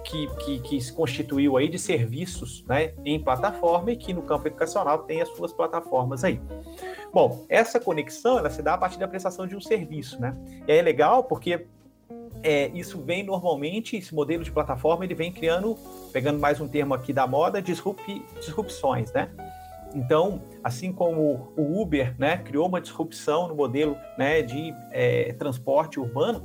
Que, 0.08 0.26
que, 0.36 0.58
que, 0.60 0.80
se 0.80 0.90
constituiu 0.90 1.58
aí 1.58 1.68
de 1.68 1.78
serviços 1.78 2.64
né, 2.66 2.94
em 3.04 3.20
plataforma 3.20 3.92
e 3.92 3.96
que 3.96 4.14
no 4.14 4.22
campo 4.22 4.48
educacional 4.48 5.00
tem 5.00 5.20
as 5.20 5.28
suas 5.28 5.52
plataformas 5.52 6.24
aí. 6.24 6.40
Bom, 7.12 7.44
essa 7.48 7.78
conexão 7.78 8.38
ela 8.38 8.48
se 8.48 8.62
dá 8.62 8.74
a 8.74 8.78
partir 8.78 8.98
da 8.98 9.06
prestação 9.06 9.46
de 9.46 9.54
um 9.54 9.60
serviço, 9.60 10.18
né? 10.20 10.34
E 10.66 10.72
é 10.72 10.80
legal 10.80 11.24
porque 11.24 11.66
é, 12.42 12.68
isso 12.68 13.02
vem 13.02 13.22
normalmente, 13.22 13.96
esse 13.96 14.14
modelo 14.14 14.42
de 14.42 14.50
plataforma, 14.50 15.04
ele 15.04 15.14
vem 15.14 15.30
criando, 15.30 15.76
pegando 16.10 16.38
mais 16.38 16.58
um 16.58 16.66
termo 16.66 16.94
aqui 16.94 17.12
da 17.12 17.26
moda, 17.26 17.60
disrup, 17.60 18.00
disrupções, 18.40 19.12
né? 19.12 19.28
Então, 19.94 20.42
assim 20.62 20.92
como 20.92 21.52
o 21.56 21.80
Uber 21.80 22.14
né, 22.18 22.38
criou 22.38 22.66
uma 22.66 22.80
disrupção 22.80 23.48
no 23.48 23.54
modelo 23.54 23.96
né, 24.16 24.42
de 24.42 24.74
é, 24.90 25.32
transporte 25.34 25.98
urbano, 25.98 26.42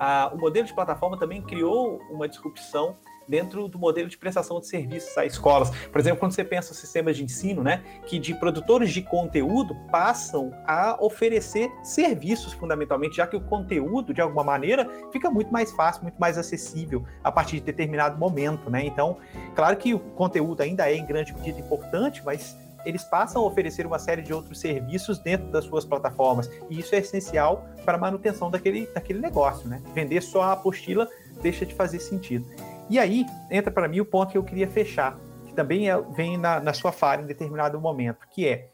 a, 0.00 0.32
o 0.34 0.38
modelo 0.38 0.66
de 0.66 0.72
plataforma 0.72 1.18
também 1.18 1.42
criou 1.42 2.00
uma 2.10 2.26
disrupção 2.26 2.96
dentro 3.28 3.68
do 3.68 3.78
modelo 3.78 4.08
de 4.08 4.18
prestação 4.18 4.58
de 4.58 4.66
serviços 4.66 5.16
a 5.16 5.24
escolas. 5.24 5.70
Por 5.70 6.00
exemplo, 6.00 6.18
quando 6.18 6.32
você 6.32 6.42
pensa 6.42 6.72
em 6.72 6.74
sistemas 6.74 7.16
de 7.16 7.22
ensino, 7.22 7.62
né, 7.62 7.84
que 8.06 8.18
de 8.18 8.34
produtores 8.34 8.90
de 8.90 9.02
conteúdo 9.02 9.76
passam 9.92 10.52
a 10.66 10.96
oferecer 11.00 11.70
serviços 11.84 12.52
fundamentalmente, 12.52 13.16
já 13.16 13.26
que 13.26 13.36
o 13.36 13.40
conteúdo, 13.40 14.12
de 14.12 14.20
alguma 14.20 14.42
maneira, 14.42 14.88
fica 15.12 15.30
muito 15.30 15.52
mais 15.52 15.70
fácil, 15.70 16.02
muito 16.02 16.18
mais 16.18 16.36
acessível 16.36 17.04
a 17.22 17.30
partir 17.30 17.60
de 17.60 17.62
determinado 17.62 18.18
momento, 18.18 18.68
né? 18.68 18.84
Então, 18.84 19.18
claro 19.54 19.76
que 19.76 19.94
o 19.94 20.00
conteúdo 20.00 20.62
ainda 20.62 20.90
é 20.90 20.96
em 20.96 21.06
grande 21.06 21.32
medida 21.34 21.60
importante, 21.60 22.22
mas 22.24 22.58
eles 22.84 23.04
passam 23.04 23.42
a 23.42 23.46
oferecer 23.46 23.86
uma 23.86 23.98
série 23.98 24.22
de 24.22 24.32
outros 24.32 24.60
serviços 24.60 25.18
dentro 25.18 25.46
das 25.48 25.64
suas 25.64 25.84
plataformas. 25.84 26.50
E 26.68 26.78
isso 26.78 26.94
é 26.94 26.98
essencial 26.98 27.66
para 27.84 27.96
a 27.96 28.00
manutenção 28.00 28.50
daquele, 28.50 28.86
daquele 28.86 29.20
negócio, 29.20 29.68
né? 29.68 29.82
Vender 29.94 30.20
só 30.22 30.42
a 30.42 30.52
apostila 30.52 31.08
deixa 31.42 31.64
de 31.64 31.74
fazer 31.74 32.00
sentido. 32.00 32.46
E 32.88 32.98
aí 32.98 33.24
entra 33.50 33.70
para 33.70 33.88
mim 33.88 34.00
o 34.00 34.04
ponto 34.04 34.32
que 34.32 34.38
eu 34.38 34.42
queria 34.42 34.68
fechar, 34.68 35.18
que 35.46 35.54
também 35.54 35.88
é, 35.88 36.00
vem 36.00 36.36
na, 36.36 36.60
na, 36.60 36.72
sua 36.72 36.92
fala 36.92 37.22
em 37.22 37.26
determinado 37.26 37.80
momento, 37.80 38.18
que 38.30 38.48
é, 38.48 38.68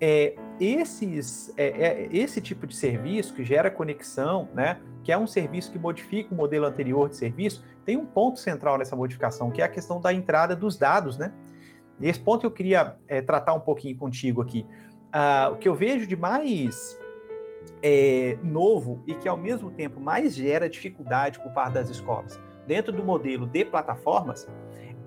é 0.00 0.34
esses, 0.60 1.52
é, 1.56 1.66
é, 1.66 2.08
esse 2.12 2.40
tipo 2.40 2.66
de 2.66 2.76
serviço 2.76 3.34
que 3.34 3.44
gera 3.44 3.70
conexão, 3.70 4.48
né? 4.54 4.78
Que 5.02 5.12
é 5.12 5.18
um 5.18 5.26
serviço 5.26 5.72
que 5.72 5.78
modifica 5.78 6.34
o 6.34 6.36
modelo 6.36 6.66
anterior 6.66 7.08
de 7.08 7.16
serviço, 7.16 7.64
tem 7.86 7.96
um 7.96 8.04
ponto 8.04 8.38
central 8.38 8.76
nessa 8.76 8.94
modificação, 8.94 9.50
que 9.50 9.62
é 9.62 9.64
a 9.64 9.68
questão 9.68 9.98
da 9.98 10.12
entrada 10.12 10.54
dos 10.54 10.76
dados, 10.76 11.16
né? 11.16 11.32
Nesse 11.98 12.20
ponto 12.20 12.46
eu 12.46 12.50
queria 12.50 12.96
é, 13.06 13.20
tratar 13.20 13.54
um 13.54 13.60
pouquinho 13.60 13.96
contigo 13.96 14.40
aqui. 14.40 14.66
Uh, 15.08 15.54
o 15.54 15.56
que 15.56 15.68
eu 15.68 15.74
vejo 15.74 16.06
de 16.06 16.16
mais 16.16 16.98
é, 17.82 18.38
novo 18.42 19.02
e 19.06 19.14
que 19.14 19.28
ao 19.28 19.36
mesmo 19.36 19.70
tempo 19.70 20.00
mais 20.00 20.34
gera 20.34 20.68
dificuldade 20.68 21.38
por 21.40 21.52
parte 21.52 21.74
das 21.74 21.88
escolas 21.88 22.38
dentro 22.66 22.92
do 22.92 23.02
modelo 23.02 23.46
de 23.46 23.64
plataformas 23.64 24.46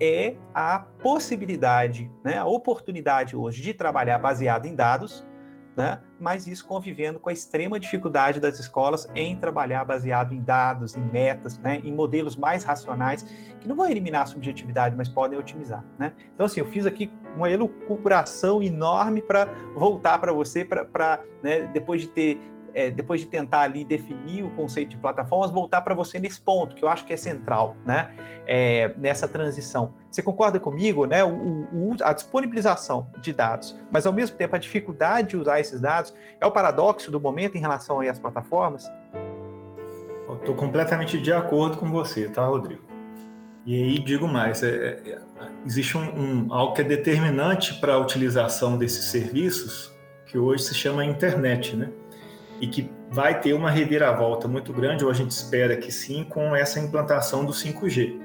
é 0.00 0.34
a 0.52 0.80
possibilidade, 0.80 2.10
né, 2.24 2.38
a 2.38 2.44
oportunidade 2.44 3.36
hoje 3.36 3.62
de 3.62 3.72
trabalhar 3.72 4.18
baseado 4.18 4.66
em 4.66 4.74
dados 4.74 5.24
né? 5.76 6.00
mas 6.20 6.46
isso 6.46 6.66
convivendo 6.66 7.18
com 7.18 7.30
a 7.30 7.32
extrema 7.32 7.78
dificuldade 7.78 8.38
das 8.40 8.58
escolas 8.58 9.08
em 9.14 9.36
trabalhar 9.36 9.84
baseado 9.84 10.32
em 10.34 10.40
dados, 10.40 10.96
em 10.96 11.00
metas, 11.00 11.58
né? 11.58 11.80
em 11.82 11.92
modelos 11.92 12.36
mais 12.36 12.64
racionais, 12.64 13.22
que 13.60 13.68
não 13.68 13.76
vão 13.76 13.88
eliminar 13.88 14.22
a 14.22 14.26
subjetividade, 14.26 14.94
mas 14.96 15.08
podem 15.08 15.38
otimizar. 15.38 15.84
Né? 15.98 16.12
Então, 16.34 16.46
assim, 16.46 16.60
eu 16.60 16.66
fiz 16.66 16.86
aqui 16.86 17.10
uma 17.36 17.50
elucubração 17.50 18.62
enorme 18.62 19.22
para 19.22 19.46
voltar 19.74 20.18
para 20.18 20.32
você, 20.32 20.64
para 20.64 21.20
né, 21.42 21.62
depois 21.72 22.02
de 22.02 22.08
ter 22.08 22.40
é, 22.74 22.90
depois 22.90 23.20
de 23.20 23.26
tentar 23.26 23.60
ali 23.60 23.84
definir 23.84 24.44
o 24.44 24.50
conceito 24.50 24.90
de 24.90 24.96
plataformas, 24.96 25.50
voltar 25.50 25.82
para 25.82 25.94
você 25.94 26.18
nesse 26.18 26.40
ponto, 26.40 26.74
que 26.74 26.84
eu 26.84 26.88
acho 26.88 27.04
que 27.04 27.12
é 27.12 27.16
central, 27.16 27.76
né? 27.84 28.10
É, 28.46 28.92
nessa 28.96 29.28
transição. 29.28 29.94
Você 30.10 30.22
concorda 30.22 30.58
comigo, 30.58 31.06
né? 31.06 31.22
O, 31.24 31.30
o, 31.30 31.96
a 32.02 32.12
disponibilização 32.12 33.06
de 33.20 33.32
dados, 33.32 33.78
mas 33.90 34.06
ao 34.06 34.12
mesmo 34.12 34.36
tempo 34.36 34.56
a 34.56 34.58
dificuldade 34.58 35.30
de 35.30 35.36
usar 35.36 35.60
esses 35.60 35.80
dados 35.80 36.12
é 36.40 36.46
o 36.46 36.50
paradoxo 36.50 37.10
do 37.10 37.20
momento 37.20 37.56
em 37.56 37.60
relação 37.60 38.00
às 38.00 38.18
plataformas? 38.18 38.90
Estou 40.34 40.54
completamente 40.54 41.20
de 41.20 41.32
acordo 41.32 41.76
com 41.76 41.90
você, 41.90 42.28
tá, 42.28 42.44
Rodrigo? 42.44 42.82
E 43.64 43.74
aí 43.74 43.98
digo 43.98 44.26
mais, 44.26 44.62
é, 44.62 45.00
é, 45.06 45.18
existe 45.64 45.96
um, 45.96 46.00
um, 46.02 46.52
algo 46.52 46.74
que 46.74 46.80
é 46.80 46.84
determinante 46.84 47.74
para 47.74 47.94
a 47.94 47.98
utilização 47.98 48.76
desses 48.76 49.04
serviços, 49.04 49.92
que 50.26 50.36
hoje 50.36 50.64
se 50.64 50.74
chama 50.74 51.04
internet, 51.04 51.76
né? 51.76 51.90
E 52.62 52.68
que 52.68 52.88
vai 53.10 53.40
ter 53.40 53.52
uma 53.54 53.68
reviravolta 53.68 54.46
muito 54.46 54.72
grande, 54.72 55.04
ou 55.04 55.10
a 55.10 55.14
gente 55.14 55.32
espera 55.32 55.76
que 55.76 55.90
sim, 55.90 56.22
com 56.22 56.54
essa 56.54 56.78
implantação 56.78 57.44
do 57.44 57.52
5G. 57.52 58.20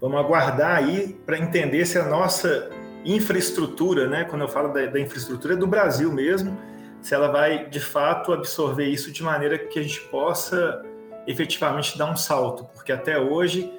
Vamos 0.00 0.18
aguardar 0.18 0.78
aí 0.78 1.20
para 1.26 1.38
entender 1.38 1.84
se 1.84 1.98
a 1.98 2.04
nossa 2.04 2.70
infraestrutura, 3.04 4.08
né, 4.08 4.24
quando 4.24 4.42
eu 4.42 4.48
falo 4.48 4.72
da, 4.72 4.86
da 4.86 4.98
infraestrutura, 4.98 5.52
é 5.52 5.56
do 5.56 5.66
Brasil 5.66 6.10
mesmo, 6.10 6.56
se 7.02 7.14
ela 7.14 7.28
vai 7.28 7.68
de 7.68 7.78
fato 7.78 8.32
absorver 8.32 8.86
isso 8.86 9.12
de 9.12 9.22
maneira 9.22 9.58
que 9.58 9.78
a 9.78 9.82
gente 9.82 10.00
possa 10.00 10.82
efetivamente 11.26 11.98
dar 11.98 12.10
um 12.10 12.16
salto, 12.16 12.64
porque 12.72 12.90
até 12.90 13.20
hoje 13.20 13.70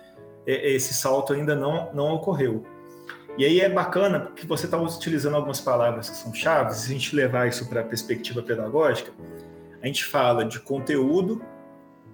é, 0.46 0.72
esse 0.72 0.94
salto 0.94 1.34
ainda 1.34 1.56
não, 1.56 1.92
não 1.94 2.14
ocorreu. 2.14 2.64
E 3.40 3.44
aí 3.44 3.60
é 3.60 3.70
bacana 3.70 4.20
porque 4.20 4.46
você 4.46 4.66
está 4.66 4.78
utilizando 4.78 5.36
algumas 5.36 5.60
palavras 5.60 6.12
que 6.12 6.16
são 6.16 6.32
chaves, 6.32 6.78
se 6.78 6.92
a 6.92 6.94
gente 6.94 7.16
levar 7.16 7.48
isso 7.48 7.68
para 7.68 7.82
a 7.82 7.84
perspectiva 7.84 8.44
pedagógica, 8.44 9.12
a 9.82 9.88
gente 9.88 10.04
fala 10.04 10.46
de 10.46 10.60
conteúdo 10.60 11.42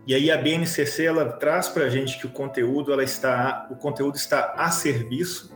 e 0.08 0.14
aí 0.14 0.30
a 0.30 0.38
BNCC 0.38 1.06
ela 1.06 1.26
traz 1.34 1.68
para 1.68 1.86
a 1.86 1.90
gente 1.90 2.20
que 2.20 2.28
o 2.28 2.30
conteúdo 2.30 2.94
ela 2.94 3.04
está 3.04 3.68
o 3.72 3.76
conteúdo 3.76 4.16
está 4.16 4.54
a 4.56 4.70
serviço. 4.70 5.56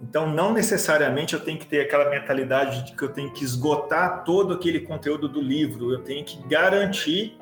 Então 0.00 0.28
não 0.28 0.52
necessariamente 0.52 1.34
eu 1.34 1.40
tenho 1.40 1.58
que 1.58 1.66
ter 1.66 1.80
aquela 1.80 2.08
mentalidade 2.08 2.84
de 2.84 2.92
que 2.96 3.02
eu 3.02 3.08
tenho 3.08 3.32
que 3.32 3.44
esgotar 3.44 4.24
todo 4.24 4.54
aquele 4.54 4.80
conteúdo 4.80 5.28
do 5.28 5.40
livro. 5.40 5.92
Eu 5.92 6.00
tenho 6.02 6.24
que 6.24 6.40
garantir 6.46 7.36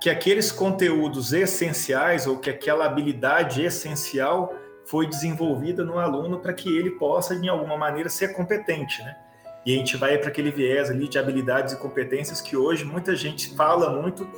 que 0.00 0.08
aqueles 0.08 0.50
conteúdos 0.50 1.32
essenciais 1.32 2.26
ou 2.26 2.38
que 2.38 2.50
aquela 2.50 2.86
habilidade 2.86 3.62
essencial 3.62 4.54
foi 4.86 5.06
desenvolvida 5.06 5.84
no 5.84 5.98
aluno 5.98 6.40
para 6.40 6.52
que 6.52 6.68
ele 6.74 6.92
possa 6.92 7.38
de 7.38 7.48
alguma 7.48 7.76
maneira 7.76 8.08
ser 8.08 8.32
competente 8.32 9.02
né 9.02 9.14
e 9.64 9.74
a 9.74 9.76
gente 9.76 9.96
vai 9.96 10.16
para 10.16 10.28
aquele 10.28 10.50
viés 10.50 10.90
ali 10.90 11.06
de 11.06 11.18
habilidades 11.18 11.74
e 11.74 11.76
competências 11.76 12.40
que 12.40 12.56
hoje 12.56 12.84
muita 12.84 13.14
gente 13.14 13.54
fala 13.54 14.00
muito, 14.00 14.28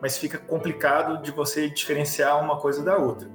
mas 0.00 0.18
fica 0.18 0.36
complicado 0.36 1.22
de 1.22 1.30
você 1.30 1.70
diferenciar 1.70 2.42
uma 2.42 2.58
coisa 2.58 2.82
da 2.82 2.96
outra. 2.96 3.28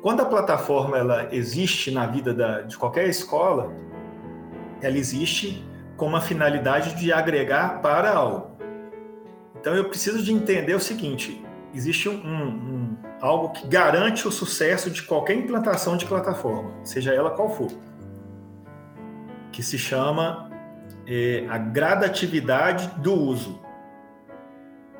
Quando 0.00 0.20
a 0.20 0.24
plataforma 0.24 0.96
ela 0.96 1.28
existe 1.32 1.90
na 1.90 2.06
vida 2.06 2.32
da, 2.32 2.62
de 2.62 2.76
qualquer 2.76 3.08
escola, 3.08 3.72
ela 4.80 4.96
existe 4.96 5.64
com 5.96 6.06
uma 6.06 6.20
finalidade 6.20 6.94
de 6.94 7.12
agregar 7.12 7.80
para 7.80 8.12
algo. 8.12 8.56
Então 9.60 9.74
eu 9.74 9.84
preciso 9.84 10.22
de 10.22 10.32
entender 10.32 10.74
o 10.74 10.80
seguinte: 10.80 11.44
existe 11.74 12.08
um, 12.08 12.14
um, 12.14 12.96
algo 13.20 13.50
que 13.50 13.66
garante 13.66 14.26
o 14.26 14.32
sucesso 14.32 14.90
de 14.90 15.02
qualquer 15.02 15.34
implantação 15.34 15.96
de 15.96 16.04
plataforma, 16.04 16.72
seja 16.82 17.14
ela 17.14 17.30
qual 17.30 17.50
for, 17.50 17.70
que 19.52 19.62
se 19.62 19.78
chama 19.78 20.51
é, 21.14 21.44
a 21.50 21.58
gradatividade 21.58 22.90
do 23.02 23.12
uso. 23.12 23.60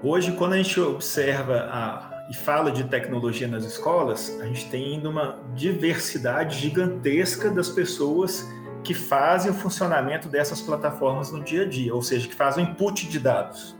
Hoje, 0.02 0.32
quando 0.32 0.52
a 0.52 0.56
gente 0.58 0.78
observa 0.78 1.70
a, 1.70 2.26
e 2.30 2.36
fala 2.36 2.70
de 2.70 2.84
tecnologia 2.84 3.48
nas 3.48 3.64
escolas, 3.64 4.38
a 4.42 4.44
gente 4.44 4.68
tem 4.68 4.94
ainda 4.94 5.08
uma 5.08 5.40
diversidade 5.54 6.58
gigantesca 6.58 7.50
das 7.50 7.70
pessoas 7.70 8.46
que 8.84 8.92
fazem 8.92 9.50
o 9.50 9.54
funcionamento 9.54 10.28
dessas 10.28 10.60
plataformas 10.60 11.32
no 11.32 11.42
dia 11.42 11.62
a 11.62 11.68
dia, 11.68 11.94
ou 11.94 12.02
seja, 12.02 12.28
que 12.28 12.34
fazem 12.34 12.66
o 12.66 12.68
input 12.68 13.08
de 13.08 13.18
dados. 13.18 13.74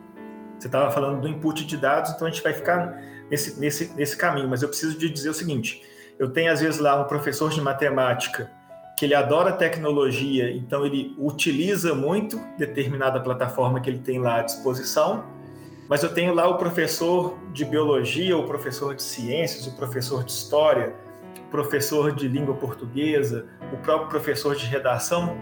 Você 0.59 0.68
estava 0.68 0.90
falando 0.90 1.21
do 1.21 1.29
input 1.29 1.66
de 1.66 1.77
dados, 1.77 2.12
então 2.12 2.27
a 2.27 2.31
gente 2.31 2.42
vai 2.42 2.55
ficar 2.55 2.99
nesse, 3.29 3.61
nesse, 3.61 3.92
nesse 3.95 4.16
caminho, 4.16 4.49
mas 4.49 4.62
eu 4.62 4.68
preciso 4.68 4.97
de 4.97 5.11
dizer 5.11 5.29
o 5.29 5.35
seguinte: 5.35 5.83
eu 6.18 6.31
tenho 6.31 6.51
às 6.51 6.62
vezes 6.62 6.81
lá 6.81 6.99
um 6.99 7.05
professor 7.05 7.51
de 7.51 7.61
matemática 7.61 8.51
que 8.96 9.05
ele 9.05 9.14
adora 9.14 9.52
tecnologia, 9.52 10.50
então 10.50 10.85
ele 10.87 11.14
utiliza 11.18 11.94
muito 11.94 12.38
determinada 12.57 13.20
plataforma 13.20 13.81
que 13.81 13.90
ele 13.90 13.98
tem 13.98 14.18
lá 14.18 14.40
à 14.40 14.42
disposição. 14.42 15.24
Mas 15.88 16.02
eu 16.02 16.14
tenho 16.14 16.33
lá 16.33 16.48
o 16.48 16.57
professor 16.57 17.37
de 17.52 17.64
biologia, 17.64 18.37
o 18.37 18.46
professor 18.46 18.94
de 18.94 19.02
ciências, 19.02 19.66
o 19.66 19.76
professor 19.76 20.24
de 20.24 20.33
história, 20.33 20.94
o 21.46 21.50
professor 21.50 22.12
de 22.12 22.28
língua 22.28 22.55
portuguesa, 22.55 23.46
o 23.72 23.76
próprio 23.78 24.09
professor 24.09 24.55
de 24.55 24.64
redação, 24.66 25.37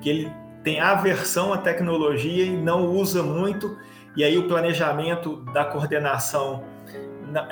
que 0.00 0.08
ele 0.08 0.32
tem 0.64 0.80
aversão 0.80 1.52
à 1.52 1.58
tecnologia 1.58 2.44
e 2.44 2.56
não 2.56 2.86
usa 2.86 3.22
muito, 3.22 3.76
e 4.16 4.24
aí 4.24 4.36
o 4.38 4.48
planejamento 4.48 5.36
da 5.52 5.64
coordenação 5.64 6.64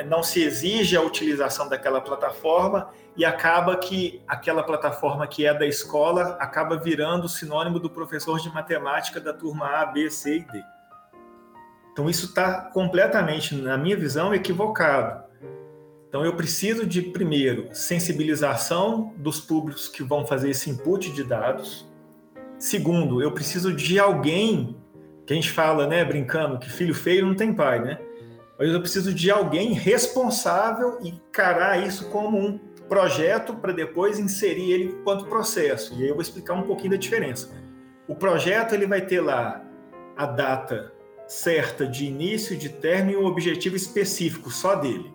não 0.05 0.23
se 0.23 0.43
exige 0.43 0.97
a 0.97 1.03
utilização 1.03 1.69
daquela 1.69 2.01
plataforma 2.01 2.91
e 3.17 3.25
acaba 3.25 3.77
que 3.77 4.23
aquela 4.27 4.63
plataforma 4.63 5.27
que 5.27 5.47
é 5.47 5.55
da 5.55 5.67
escola 5.67 6.37
acaba 6.41 6.77
virando 6.77 7.29
sinônimo 7.29 7.79
do 7.79 7.91
professor 7.91 8.41
de 8.41 8.49
matemática 8.53 9.21
da 9.21 9.33
turma 9.33 9.67
A, 9.67 9.87
B, 9.87 10.11
C 10.11 10.39
e 10.39 10.45
D. 10.45 10.63
Então 11.93 12.11
isso 12.11 12.27
está 12.27 12.63
completamente, 12.73 13.55
na 13.55 13.79
minha 13.79 13.97
visão, 13.97 14.35
equivocado. 14.35 15.23
Então 16.09 16.25
eu 16.25 16.35
preciso 16.35 16.87
de 16.87 17.03
primeiro 17.03 17.69
sensibilização 17.73 19.13
dos 19.17 19.41
públicos 19.41 19.89
que 19.89 20.03
vão 20.03 20.27
fazer 20.27 20.51
esse 20.51 20.71
input 20.71 21.13
de 21.13 21.25
dados. 21.25 21.89
Segundo, 22.59 23.23
eu 23.23 23.33
preciso 23.33 23.73
de 23.73 23.99
alguém 23.99 24.77
que 25.27 25.33
a 25.33 25.37
gente 25.37 25.51
fala, 25.51 25.87
né, 25.87 26.05
brincando, 26.05 26.59
que 26.59 26.71
filho 26.71 26.95
feio 26.95 27.27
não 27.27 27.35
tem 27.35 27.53
pai, 27.53 27.81
né? 27.81 27.99
Mas 28.59 28.69
eu 28.69 28.81
preciso 28.81 29.13
de 29.13 29.31
alguém 29.31 29.73
responsável 29.73 30.99
e 31.03 31.09
encarar 31.09 31.85
isso 31.85 32.09
como 32.11 32.39
um 32.39 32.59
projeto 32.89 33.55
para 33.55 33.73
depois 33.73 34.19
inserir 34.19 34.71
ele 34.71 34.85
enquanto 34.85 35.27
processo. 35.27 35.95
E 35.95 36.03
aí 36.03 36.09
eu 36.09 36.15
vou 36.15 36.23
explicar 36.23 36.55
um 36.55 36.63
pouquinho 36.63 36.93
da 36.93 36.97
diferença. 36.97 37.51
O 38.07 38.15
projeto 38.15 38.75
ele 38.75 38.87
vai 38.87 39.01
ter 39.01 39.21
lá 39.21 39.65
a 40.17 40.27
data 40.27 40.93
certa 41.27 41.87
de 41.87 42.05
início, 42.05 42.57
de 42.57 42.69
término 42.69 43.19
e 43.19 43.23
um 43.23 43.27
objetivo 43.27 43.77
específico 43.77 44.51
só 44.51 44.77
dele. 44.77 45.13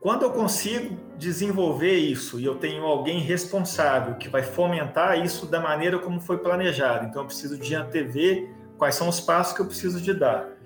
Quando 0.00 0.22
eu 0.22 0.30
consigo 0.30 0.96
desenvolver 1.16 1.96
isso 1.96 2.38
e 2.38 2.44
eu 2.44 2.54
tenho 2.54 2.84
alguém 2.84 3.20
responsável 3.20 4.14
que 4.14 4.28
vai 4.28 4.42
fomentar 4.42 5.22
isso 5.24 5.44
da 5.44 5.60
maneira 5.60 5.98
como 5.98 6.20
foi 6.20 6.38
planejado, 6.38 7.06
então 7.06 7.22
eu 7.22 7.26
preciso 7.26 7.58
de 7.58 7.74
antever 7.74 8.48
quais 8.78 8.94
são 8.94 9.08
os 9.08 9.20
passos 9.20 9.52
que 9.54 9.60
eu 9.60 9.66
preciso 9.66 10.00
de 10.00 10.14
dar. 10.14 10.57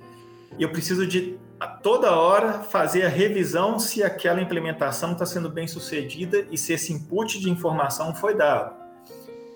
Eu 0.59 0.71
preciso 0.71 1.07
de 1.07 1.39
toda 1.83 2.17
hora 2.17 2.61
fazer 2.61 3.05
a 3.05 3.09
revisão 3.09 3.79
se 3.79 4.03
aquela 4.03 4.41
implementação 4.41 5.13
está 5.13 5.25
sendo 5.25 5.49
bem 5.49 5.67
sucedida 5.67 6.47
e 6.51 6.59
se 6.59 6.73
esse 6.73 6.93
input 6.93 7.41
de 7.41 7.51
informação 7.51 8.15
foi 8.15 8.35
dado. 8.35 8.75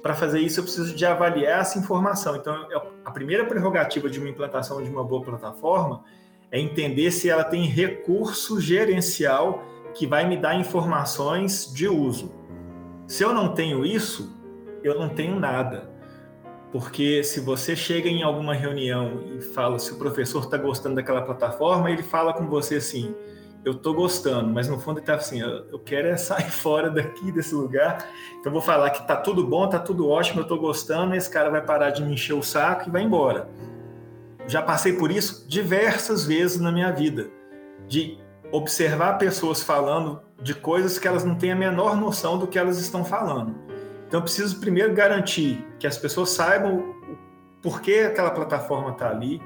Para 0.03 0.15
fazer 0.15 0.41
isso, 0.41 0.61
eu 0.61 0.65
preciso 0.65 0.95
de 0.95 1.05
avaliar 1.05 1.61
essa 1.61 1.79
informação. 1.79 2.37
Então, 2.37 2.69
a 3.05 3.11
primeira 3.11 3.45
prerrogativa 3.45 4.09
de 4.09 4.21
uma 4.21 4.29
implantação 4.29 4.81
de 4.83 4.89
uma 4.89 5.03
boa 5.03 5.23
plataforma 5.23 6.05
é 6.51 6.61
entender 6.61 7.11
se 7.11 7.29
ela 7.29 7.43
tem 7.43 7.65
recurso 7.65 8.61
gerencial 8.61 9.65
que 9.95 10.07
vai 10.07 10.29
me 10.29 10.37
dar 10.37 10.55
informações 10.55 11.73
de 11.75 11.89
uso. 11.89 12.33
Se 13.09 13.25
eu 13.25 13.35
não 13.35 13.53
tenho 13.53 13.85
isso, 13.85 14.33
eu 14.83 14.99
não 14.99 15.09
tenho 15.09 15.41
nada. 15.41 15.91
Porque 16.79 17.25
se 17.25 17.41
você 17.41 17.75
chega 17.75 18.07
em 18.07 18.23
alguma 18.23 18.53
reunião 18.53 19.23
e 19.35 19.41
fala 19.41 19.79
se 19.79 19.91
o 19.95 19.97
professor 19.97 20.45
está 20.45 20.59
gostando 20.59 20.97
daquela 20.97 21.23
plataforma, 21.23 21.91
ele 21.91 22.03
fala 22.03 22.35
com 22.35 22.47
você 22.47 22.75
assim: 22.75 23.15
eu 23.65 23.73
estou 23.73 23.95
gostando, 23.95 24.53
mas 24.53 24.69
no 24.69 24.79
fundo 24.79 24.99
ele 24.99 25.01
está 25.01 25.15
assim: 25.15 25.41
eu 25.41 25.79
quero 25.79 26.09
é 26.09 26.17
sair 26.21 26.51
fora 26.51 26.91
daqui 26.91 27.33
desse 27.33 27.55
lugar. 27.55 28.07
Então 28.39 28.53
vou 28.53 28.61
falar 28.61 28.91
que 28.91 29.01
está 29.01 29.17
tudo 29.17 29.43
bom, 29.47 29.65
está 29.65 29.79
tudo 29.79 30.07
ótimo, 30.07 30.41
eu 30.41 30.43
estou 30.43 30.59
gostando, 30.59 31.15
esse 31.15 31.31
cara 31.31 31.49
vai 31.49 31.62
parar 31.62 31.89
de 31.89 32.05
me 32.05 32.12
encher 32.12 32.35
o 32.35 32.43
saco 32.43 32.91
e 32.91 32.93
vai 32.93 33.01
embora. 33.01 33.49
Já 34.47 34.61
passei 34.61 34.93
por 34.93 35.11
isso 35.11 35.49
diversas 35.49 36.27
vezes 36.27 36.61
na 36.61 36.71
minha 36.71 36.93
vida, 36.93 37.31
de 37.89 38.19
observar 38.53 39.17
pessoas 39.17 39.62
falando 39.62 40.21
de 40.43 40.55
coisas 40.55 40.99
que 40.99 41.09
elas 41.09 41.25
não 41.25 41.37
têm 41.37 41.53
a 41.53 41.57
menor 41.57 41.97
noção 41.97 42.37
do 42.37 42.47
que 42.47 42.59
elas 42.59 42.79
estão 42.79 43.03
falando. 43.03 43.66
Então, 44.17 44.23
eu 44.23 44.33
preciso 44.33 44.59
primeiro 44.61 44.95
garantir 44.95 45.63
que 45.79 45.87
as 45.87 45.99
pessoas 45.99 46.31
saibam 46.31 46.95
por 47.61 47.83
que 47.83 47.99
aquela 47.99 48.31
plataforma 48.31 48.93
está 48.93 49.11
ali, 49.11 49.43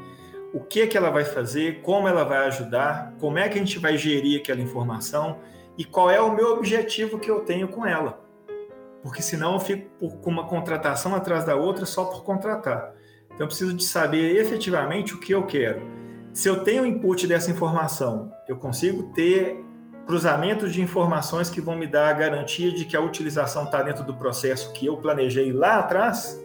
o 0.55 0.61
que, 0.61 0.87
que 0.87 0.97
ela 0.97 1.11
vai 1.11 1.25
fazer, 1.25 1.83
como 1.83 2.07
ela 2.07 2.23
vai 2.23 2.47
ajudar, 2.47 3.13
como 3.19 3.37
é 3.37 3.49
que 3.49 3.59
a 3.59 3.61
gente 3.61 3.81
vai 3.81 3.99
gerir 3.99 4.39
aquela 4.39 4.61
informação 4.61 5.41
e 5.77 5.85
qual 5.85 6.09
é 6.09 6.21
o 6.21 6.33
meu 6.33 6.53
objetivo 6.53 7.19
que 7.19 7.29
eu 7.29 7.41
tenho 7.41 7.67
com 7.67 7.85
ela. 7.85 8.25
Porque 9.03 9.21
senão 9.23 9.55
eu 9.55 9.59
fico 9.59 9.89
com 10.19 10.31
uma 10.31 10.47
contratação 10.47 11.17
atrás 11.17 11.45
da 11.45 11.57
outra 11.57 11.85
só 11.85 12.05
por 12.05 12.23
contratar. 12.23 12.95
Então, 13.27 13.41
eu 13.41 13.49
preciso 13.49 13.75
de 13.75 13.83
saber 13.83 14.37
efetivamente 14.37 15.15
o 15.15 15.19
que 15.19 15.35
eu 15.35 15.43
quero. 15.47 15.83
Se 16.33 16.49
eu 16.49 16.63
tenho 16.63 16.85
o 16.85 16.87
input 16.87 17.27
dessa 17.27 17.51
informação, 17.51 18.33
eu 18.47 18.55
consigo 18.55 19.13
ter 19.15 19.65
cruzamentos 20.11 20.73
de 20.73 20.83
informações 20.83 21.49
que 21.49 21.61
vão 21.61 21.77
me 21.77 21.87
dar 21.87 22.09
a 22.09 22.13
garantia 22.13 22.73
de 22.73 22.85
que 22.85 22.97
a 22.97 23.01
utilização 23.01 23.63
está 23.63 23.81
dentro 23.81 24.03
do 24.03 24.13
processo 24.13 24.73
que 24.73 24.85
eu 24.87 24.97
planejei 24.97 25.53
lá 25.53 25.79
atrás, 25.79 26.45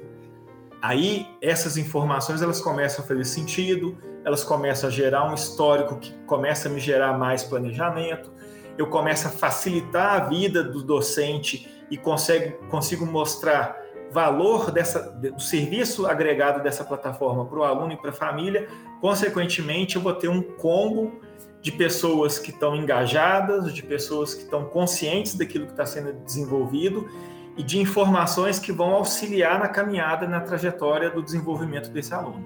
aí 0.80 1.28
essas 1.42 1.76
informações 1.76 2.44
elas 2.44 2.62
começam 2.62 3.04
a 3.04 3.08
fazer 3.08 3.26
sentido, 3.26 3.98
elas 4.24 4.44
começam 4.44 4.88
a 4.88 4.92
gerar 4.92 5.28
um 5.28 5.34
histórico 5.34 5.98
que 5.98 6.14
começa 6.28 6.70
a 6.70 6.72
me 6.72 6.80
gerar 6.80 7.18
mais 7.18 7.42
planejamento, 7.42 8.32
eu 8.78 8.86
começo 8.86 9.26
a 9.30 9.32
facilitar 9.32 10.14
a 10.14 10.26
vida 10.26 10.64
do 10.64 10.84
docente 10.84 11.68
e 11.90 11.98
consigo, 11.98 12.68
consigo 12.68 13.04
mostrar 13.04 13.82
valor 14.12 14.70
dessa, 14.70 15.10
do 15.10 15.42
serviço 15.42 16.06
agregado 16.06 16.62
dessa 16.62 16.84
plataforma 16.84 17.44
para 17.48 17.58
o 17.58 17.64
aluno 17.64 17.94
e 17.94 17.98
para 17.98 18.12
a 18.12 18.14
família, 18.14 18.68
consequentemente 19.02 19.96
eu 19.96 20.04
vou 20.04 20.14
ter 20.14 20.28
um 20.28 20.44
combo 20.44 21.20
de 21.66 21.72
pessoas 21.72 22.38
que 22.38 22.52
estão 22.52 22.76
engajadas, 22.76 23.74
de 23.74 23.82
pessoas 23.82 24.36
que 24.36 24.44
estão 24.44 24.66
conscientes 24.66 25.34
daquilo 25.34 25.66
que 25.66 25.72
está 25.72 25.84
sendo 25.84 26.14
desenvolvido 26.14 27.10
e 27.58 27.64
de 27.64 27.80
informações 27.80 28.60
que 28.60 28.72
vão 28.72 28.92
auxiliar 28.94 29.58
na 29.58 29.68
caminhada, 29.68 30.28
na 30.28 30.42
trajetória 30.42 31.10
do 31.10 31.24
desenvolvimento 31.24 31.90
desse 31.90 32.14
aluno. 32.14 32.46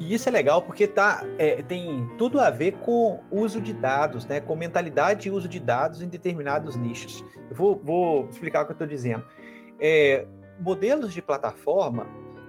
E 0.00 0.12
isso 0.12 0.28
é 0.28 0.32
legal 0.32 0.62
porque 0.62 0.88
tá, 0.88 1.24
é, 1.38 1.62
tem 1.62 2.10
tudo 2.18 2.40
a 2.40 2.50
ver 2.50 2.72
com 2.78 3.20
uso 3.30 3.60
de 3.60 3.72
dados, 3.72 4.26
né? 4.26 4.40
com 4.40 4.56
mentalidade 4.56 5.28
e 5.28 5.30
uso 5.30 5.46
de 5.46 5.60
dados 5.60 6.02
em 6.02 6.08
determinados 6.08 6.74
nichos. 6.74 7.24
Eu 7.50 7.54
vou, 7.54 7.80
vou 7.84 8.28
explicar 8.30 8.62
o 8.62 8.64
que 8.64 8.72
eu 8.72 8.74
estou 8.74 8.88
dizendo. 8.88 9.24
É, 9.78 10.26
modelos 10.58 11.12
de 11.12 11.22
plataforma 11.22 12.04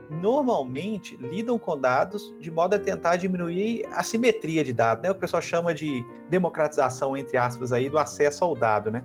normalmente 0.09 1.17
lidam 1.17 1.57
com 1.57 1.77
dados 1.77 2.33
de 2.39 2.51
modo 2.51 2.75
a 2.75 2.79
tentar 2.79 3.15
diminuir 3.15 3.85
a 3.91 4.03
simetria 4.03 4.63
de 4.63 4.73
dados, 4.73 5.03
né? 5.03 5.11
O 5.11 5.15
pessoal 5.15 5.41
chama 5.41 5.73
de 5.73 6.05
democratização, 6.29 7.15
entre 7.15 7.37
aspas, 7.37 7.71
aí, 7.71 7.89
do 7.89 7.97
acesso 7.97 8.43
ao 8.43 8.55
dado, 8.55 8.91
né? 8.91 9.03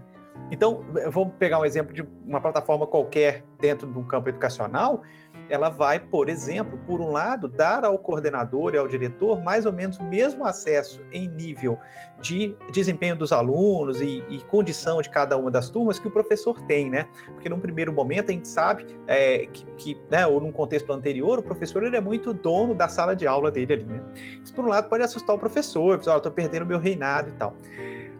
Então, 0.51 0.85
vamos 1.11 1.35
pegar 1.39 1.61
um 1.61 1.65
exemplo 1.65 1.93
de 1.93 2.03
uma 2.27 2.41
plataforma 2.41 2.87
qualquer 2.87 3.45
dentro 3.61 3.91
de 3.91 3.99
um 3.99 4.05
campo 4.05 4.29
educacional 4.29 5.03
ela 5.51 5.69
vai, 5.69 5.99
por 5.99 6.29
exemplo, 6.29 6.79
por 6.87 7.01
um 7.01 7.11
lado, 7.11 7.49
dar 7.49 7.85
ao 7.85 7.99
coordenador 7.99 8.75
e 8.75 8.79
ao 8.79 8.87
diretor 8.87 9.43
mais 9.43 9.67
ou 9.67 9.73
menos 9.73 9.99
o 9.99 10.05
mesmo 10.05 10.47
acesso 10.47 11.03
em 11.13 11.29
nível 11.29 11.77
de 12.21 12.55
desempenho 12.71 13.17
dos 13.17 13.33
alunos 13.33 14.01
e, 14.01 14.23
e 14.29 14.39
condição 14.45 15.03
de 15.03 15.11
cada 15.11 15.37
uma 15.37 15.51
das 15.51 15.69
turmas 15.69 15.99
que 15.99 16.07
o 16.07 16.11
professor 16.11 16.61
tem, 16.63 16.89
né? 16.89 17.09
Porque 17.27 17.49
num 17.49 17.59
primeiro 17.59 17.93
momento 17.93 18.31
a 18.31 18.33
gente 18.33 18.47
sabe 18.47 18.87
é, 19.07 19.47
que, 19.47 19.65
que 19.77 20.01
né, 20.09 20.27
ou 20.27 20.41
num 20.41 20.53
contexto 20.53 20.93
anterior, 20.93 21.41
o 21.41 21.43
professor 21.43 21.83
ele 21.83 21.97
é 21.97 22.01
muito 22.01 22.33
dono 22.33 22.75
da 22.75 22.89
sala 22.89 23.17
de 23.17 23.27
aula 23.27 23.51
dele 23.51 23.73
ali, 23.73 23.85
né? 23.85 24.01
Isso, 24.43 24.55
por 24.55 24.65
um 24.65 24.69
lado, 24.69 24.89
pode 24.89 25.03
assustar 25.03 25.35
o 25.35 25.39
professor, 25.39 25.99
pessoal, 25.99 26.19
estou 26.19 26.31
perdendo 26.31 26.65
meu 26.65 26.79
reinado 26.79 27.31
e 27.31 27.33
tal. 27.33 27.57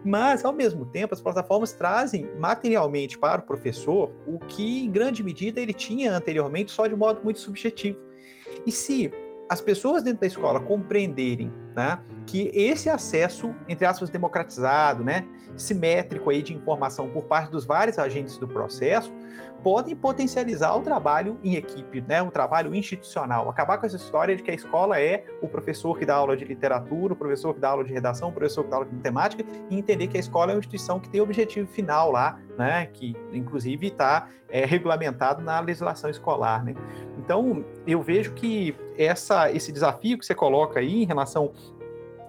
Mas, 0.03 0.43
ao 0.43 0.51
mesmo 0.51 0.85
tempo, 0.85 1.13
as 1.13 1.21
plataformas 1.21 1.73
trazem 1.73 2.29
materialmente 2.39 3.17
para 3.17 3.41
o 3.41 3.43
professor 3.43 4.11
o 4.25 4.39
que, 4.39 4.85
em 4.85 4.91
grande 4.91 5.23
medida, 5.23 5.61
ele 5.61 5.73
tinha 5.73 6.15
anteriormente 6.15 6.71
só 6.71 6.87
de 6.87 6.95
modo 6.95 7.21
muito 7.23 7.39
subjetivo. 7.39 7.99
E 8.65 8.71
se 8.71 9.11
as 9.47 9.61
pessoas 9.61 10.01
dentro 10.01 10.21
da 10.21 10.27
escola 10.27 10.59
compreenderem 10.59 11.51
né, 11.75 11.99
que 12.25 12.49
esse 12.53 12.89
acesso, 12.89 13.53
entre 13.67 13.85
aspas, 13.85 14.09
democratizado, 14.09 15.03
né, 15.03 15.27
simétrico 15.57 16.29
aí 16.29 16.41
de 16.41 16.53
informação 16.53 17.09
por 17.09 17.25
parte 17.25 17.51
dos 17.51 17.65
vários 17.65 17.99
agentes 17.99 18.37
do 18.37 18.47
processo, 18.47 19.11
podem 19.63 19.95
potencializar 19.95 20.75
o 20.75 20.81
trabalho 20.81 21.39
em 21.43 21.55
equipe, 21.55 22.01
né, 22.01 22.21
o 22.21 22.31
trabalho 22.31 22.73
institucional. 22.73 23.49
Acabar 23.49 23.77
com 23.77 23.85
essa 23.85 23.95
história 23.95 24.35
de 24.35 24.43
que 24.43 24.51
a 24.51 24.53
escola 24.53 24.99
é 24.99 25.25
o 25.41 25.47
professor 25.47 25.97
que 25.97 26.05
dá 26.05 26.15
aula 26.15 26.35
de 26.35 26.45
literatura, 26.45 27.13
o 27.13 27.15
professor 27.15 27.53
que 27.53 27.59
dá 27.59 27.69
aula 27.69 27.83
de 27.83 27.93
redação, 27.93 28.29
o 28.29 28.31
professor 28.31 28.63
que 28.63 28.69
dá 28.69 28.77
aula 28.77 28.87
de 28.87 28.95
matemática, 28.95 29.45
e 29.69 29.77
entender 29.77 30.07
que 30.07 30.17
a 30.17 30.19
escola 30.19 30.51
é 30.51 30.55
uma 30.55 30.59
instituição 30.59 30.99
que 30.99 31.09
tem 31.09 31.21
objetivo 31.21 31.67
final 31.67 32.11
lá, 32.11 32.39
né, 32.57 32.87
que 32.87 33.15
inclusive 33.31 33.87
está 33.87 34.29
é, 34.49 34.65
regulamentado 34.65 35.41
na 35.41 35.59
legislação 35.59 36.09
escolar. 36.09 36.63
Né? 36.63 36.75
Então, 37.17 37.63
eu 37.87 38.01
vejo 38.01 38.33
que 38.33 38.75
essa, 38.97 39.51
esse 39.51 39.71
desafio 39.71 40.17
que 40.17 40.25
você 40.25 40.35
coloca 40.35 40.79
aí 40.79 41.03
em 41.03 41.05
relação 41.05 41.53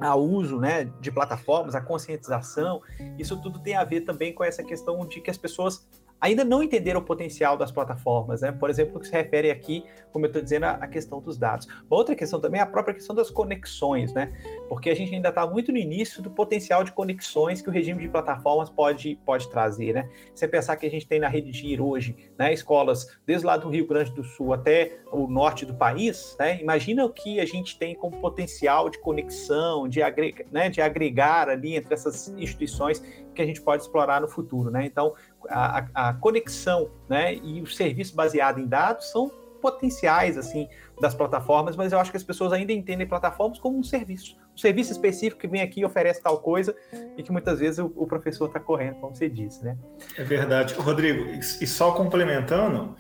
ao 0.01 0.21
uso 0.21 0.59
né, 0.59 0.90
de 1.01 1.11
plataformas, 1.11 1.75
a 1.75 1.81
conscientização, 1.81 2.83
isso 3.18 3.40
tudo 3.40 3.59
tem 3.59 3.77
a 3.77 3.85
ver 3.85 4.03
também 4.03 4.33
com 4.33 4.42
essa 4.42 4.62
questão 4.62 5.07
de 5.07 5.21
que 5.21 5.31
as 5.31 5.38
pessoas 5.38 5.87
ainda 6.22 6.44
não 6.44 6.62
entenderam 6.62 7.00
o 7.00 7.04
potencial 7.04 7.56
das 7.56 7.72
plataformas, 7.72 8.42
né? 8.42 8.52
Por 8.52 8.70
exemplo, 8.70 9.00
que 9.00 9.08
se 9.08 9.12
refere 9.12 9.50
aqui, 9.50 9.85
como 10.12 10.24
eu 10.24 10.28
estou 10.28 10.40
dizendo, 10.40 10.64
a 10.64 10.87
questão 10.87 11.20
dos 11.20 11.37
dados. 11.37 11.66
Uma 11.66 11.98
outra 11.98 12.14
questão 12.14 12.40
também 12.40 12.61
é 12.61 12.62
a 12.62 12.66
própria 12.66 12.94
questão 12.94 13.14
das 13.14 13.28
conexões, 13.28 14.14
né? 14.14 14.32
Porque 14.68 14.88
a 14.88 14.94
gente 14.94 15.12
ainda 15.12 15.30
está 15.30 15.44
muito 15.44 15.72
no 15.72 15.78
início 15.78 16.22
do 16.22 16.30
potencial 16.30 16.85
de 16.85 16.92
conexões 16.92 17.61
que 17.61 17.68
o 17.68 17.72
regime 17.72 18.00
de 18.02 18.08
plataformas 18.08 18.70
pode, 18.70 19.18
pode 19.26 19.50
trazer, 19.50 19.94
né? 19.94 20.08
Você 20.32 20.46
pensar 20.46 20.76
que 20.76 20.87
a 20.87 20.90
gente 20.90 21.08
tem 21.08 21.18
na 21.18 21.26
rede 21.26 21.52
GIR 21.52 21.82
hoje, 21.82 22.14
né, 22.38 22.52
escolas 22.52 23.18
desde 23.26 23.44
lá 23.44 23.56
do 23.56 23.68
Rio 23.68 23.87
Grande 23.88 24.12
do 24.12 24.22
Sul 24.22 24.52
até 24.52 25.00
o 25.11 25.26
norte 25.26 25.66
do 25.66 25.74
país, 25.74 26.37
né? 26.38 26.61
Imagina 26.61 27.04
o 27.04 27.11
que 27.11 27.40
a 27.40 27.44
gente 27.44 27.76
tem 27.76 27.96
como 27.96 28.20
potencial 28.20 28.88
de 28.88 28.98
conexão, 29.00 29.88
de, 29.88 30.00
agregar, 30.00 30.44
né, 30.52 30.70
de 30.70 30.80
agregar 30.80 31.48
ali 31.48 31.74
entre 31.74 31.92
essas 31.92 32.28
instituições 32.28 33.02
que 33.35 33.42
a 33.42 33.46
gente 33.46 33.61
pode 33.61 33.82
explorar 33.82 34.20
no 34.20 34.28
futuro, 34.28 34.70
né? 34.70 34.85
Então, 34.87 35.14
a, 35.48 35.87
a 35.94 36.14
conexão 36.14 36.90
né, 37.09 37.35
e 37.35 37.61
o 37.61 37.66
serviço 37.66 38.14
baseado 38.14 38.59
em 38.59 38.66
dados 38.66 39.11
são 39.11 39.31
potenciais 39.62 40.37
assim 40.37 40.68
das 41.00 41.14
plataformas, 41.14 41.76
mas 41.76 41.92
eu 41.92 41.98
acho 41.98 42.11
que 42.11 42.16
as 42.16 42.22
pessoas 42.22 42.52
ainda 42.52 42.72
entendem 42.72 43.07
plataformas 43.07 43.59
como 43.59 43.78
um 43.78 43.83
serviço, 43.83 44.37
um 44.52 44.59
serviço 44.59 44.92
específico 44.92 45.40
que 45.40 45.48
vem 45.48 45.62
aqui 45.62 45.81
e 45.81 45.85
oferece 45.85 46.20
tal 46.20 46.38
coisa 46.38 46.74
e 47.16 47.22
que 47.22 47.31
muitas 47.31 47.61
vezes 47.61 47.78
o, 47.78 47.92
o 47.96 48.07
professor 48.07 48.46
está 48.46 48.61
correndo, 48.61 48.96
como 48.96 49.14
você 49.14 49.28
disse, 49.28 49.64
né? 49.64 49.78
É 50.16 50.24
verdade, 50.24 50.74
Rodrigo. 50.74 51.24
E 51.31 51.66
só 51.66 51.92
complementando, 51.92 52.94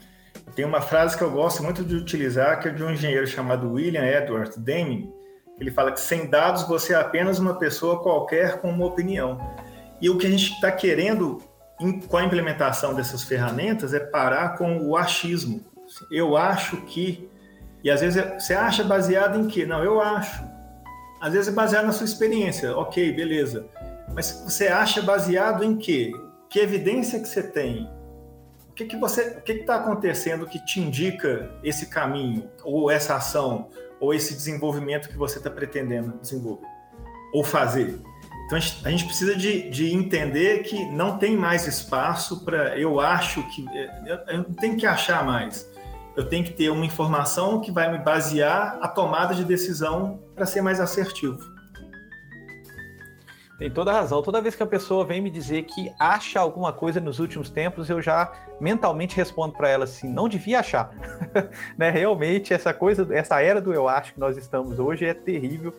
tem 0.54 0.64
uma 0.64 0.80
frase 0.80 1.16
que 1.16 1.22
eu 1.22 1.30
gosto 1.30 1.62
muito 1.62 1.84
de 1.84 1.94
utilizar 1.94 2.60
que 2.60 2.68
é 2.68 2.70
de 2.70 2.82
um 2.82 2.90
engenheiro 2.90 3.26
chamado 3.26 3.72
William 3.72 4.04
Edward 4.04 4.58
Deming. 4.58 5.12
Ele 5.58 5.70
fala 5.70 5.92
que 5.92 6.00
sem 6.00 6.28
dados 6.28 6.62
você 6.62 6.94
é 6.94 6.96
apenas 6.96 7.38
uma 7.38 7.54
pessoa 7.54 8.02
qualquer 8.02 8.60
com 8.60 8.70
uma 8.70 8.86
opinião. 8.86 9.38
E 10.00 10.10
o 10.10 10.18
que 10.18 10.26
a 10.26 10.30
gente 10.30 10.52
está 10.54 10.72
querendo 10.72 11.38
com 12.08 12.16
a 12.16 12.24
implementação 12.24 12.94
dessas 12.94 13.22
ferramentas 13.22 13.92
é 13.94 14.00
parar 14.00 14.56
com 14.56 14.78
o 14.86 14.96
achismo. 14.96 15.64
Eu 16.10 16.36
acho 16.36 16.76
que. 16.82 17.28
E 17.82 17.90
às 17.90 18.00
vezes 18.00 18.22
você 18.34 18.54
acha 18.54 18.84
baseado 18.84 19.38
em 19.38 19.46
quê? 19.46 19.66
Não, 19.66 19.82
eu 19.82 20.00
acho. 20.00 20.42
Às 21.20 21.32
vezes 21.32 21.48
é 21.48 21.52
baseado 21.52 21.86
na 21.86 21.92
sua 21.92 22.04
experiência. 22.04 22.76
Ok, 22.76 23.12
beleza. 23.12 23.66
Mas 24.14 24.42
você 24.44 24.68
acha 24.68 25.00
baseado 25.02 25.64
em 25.64 25.76
quê? 25.76 26.12
Que 26.48 26.60
evidência 26.60 27.18
que 27.18 27.28
você 27.28 27.42
tem? 27.42 27.88
O 28.70 28.74
que, 28.74 28.86
que 28.86 28.96
você, 28.96 29.36
o 29.38 29.42
que 29.42 29.52
está 29.52 29.76
acontecendo 29.76 30.46
que 30.46 30.64
te 30.64 30.80
indica 30.80 31.50
esse 31.62 31.86
caminho, 31.86 32.48
ou 32.64 32.90
essa 32.90 33.16
ação, 33.16 33.68
ou 34.00 34.14
esse 34.14 34.34
desenvolvimento 34.34 35.08
que 35.08 35.16
você 35.16 35.38
está 35.38 35.50
pretendendo 35.50 36.18
desenvolver 36.20 36.66
ou 37.32 37.44
fazer? 37.44 37.98
Então 38.52 38.58
a 38.84 38.90
gente, 38.90 39.06
precisa 39.06 39.34
de, 39.34 39.70
de, 39.70 39.94
entender 39.94 40.62
que 40.64 40.84
não 40.90 41.16
tem 41.16 41.34
mais 41.34 41.66
espaço 41.66 42.44
para. 42.44 42.78
Eu 42.78 43.00
acho 43.00 43.42
que. 43.48 43.64
Eu, 44.04 44.18
eu 44.26 44.36
não 44.38 44.52
tenho 44.52 44.76
que 44.76 44.84
achar 44.84 45.24
mais. 45.24 45.66
Eu 46.14 46.28
tenho 46.28 46.44
que 46.44 46.52
ter 46.52 46.68
uma 46.68 46.84
informação 46.84 47.62
que 47.62 47.70
vai 47.70 47.90
me 47.90 47.96
basear 47.96 48.78
a 48.82 48.88
tomada 48.88 49.34
de 49.34 49.42
decisão 49.42 50.20
para 50.34 50.44
ser 50.44 50.60
mais 50.60 50.80
assertivo. 50.80 51.40
Tem 53.58 53.70
toda 53.70 53.90
a 53.90 53.94
razão. 53.94 54.20
Toda 54.20 54.42
vez 54.42 54.54
que 54.54 54.62
a 54.62 54.66
pessoa 54.66 55.02
vem 55.02 55.22
me 55.22 55.30
dizer 55.30 55.62
que 55.62 55.90
acha 55.98 56.38
alguma 56.38 56.74
coisa 56.74 57.00
nos 57.00 57.20
últimos 57.20 57.48
tempos, 57.48 57.88
eu 57.88 58.02
já 58.02 58.30
mentalmente 58.60 59.16
respondo 59.16 59.54
para 59.54 59.70
ela 59.70 59.84
assim: 59.84 60.12
não 60.12 60.28
devia 60.28 60.60
achar. 60.60 60.90
né? 61.78 61.88
Realmente, 61.88 62.52
essa 62.52 62.74
coisa, 62.74 63.08
essa 63.16 63.40
era 63.40 63.62
do 63.62 63.72
eu 63.72 63.88
acho 63.88 64.12
que 64.12 64.20
nós 64.20 64.36
estamos 64.36 64.78
hoje 64.78 65.06
é 65.06 65.14
terrível 65.14 65.72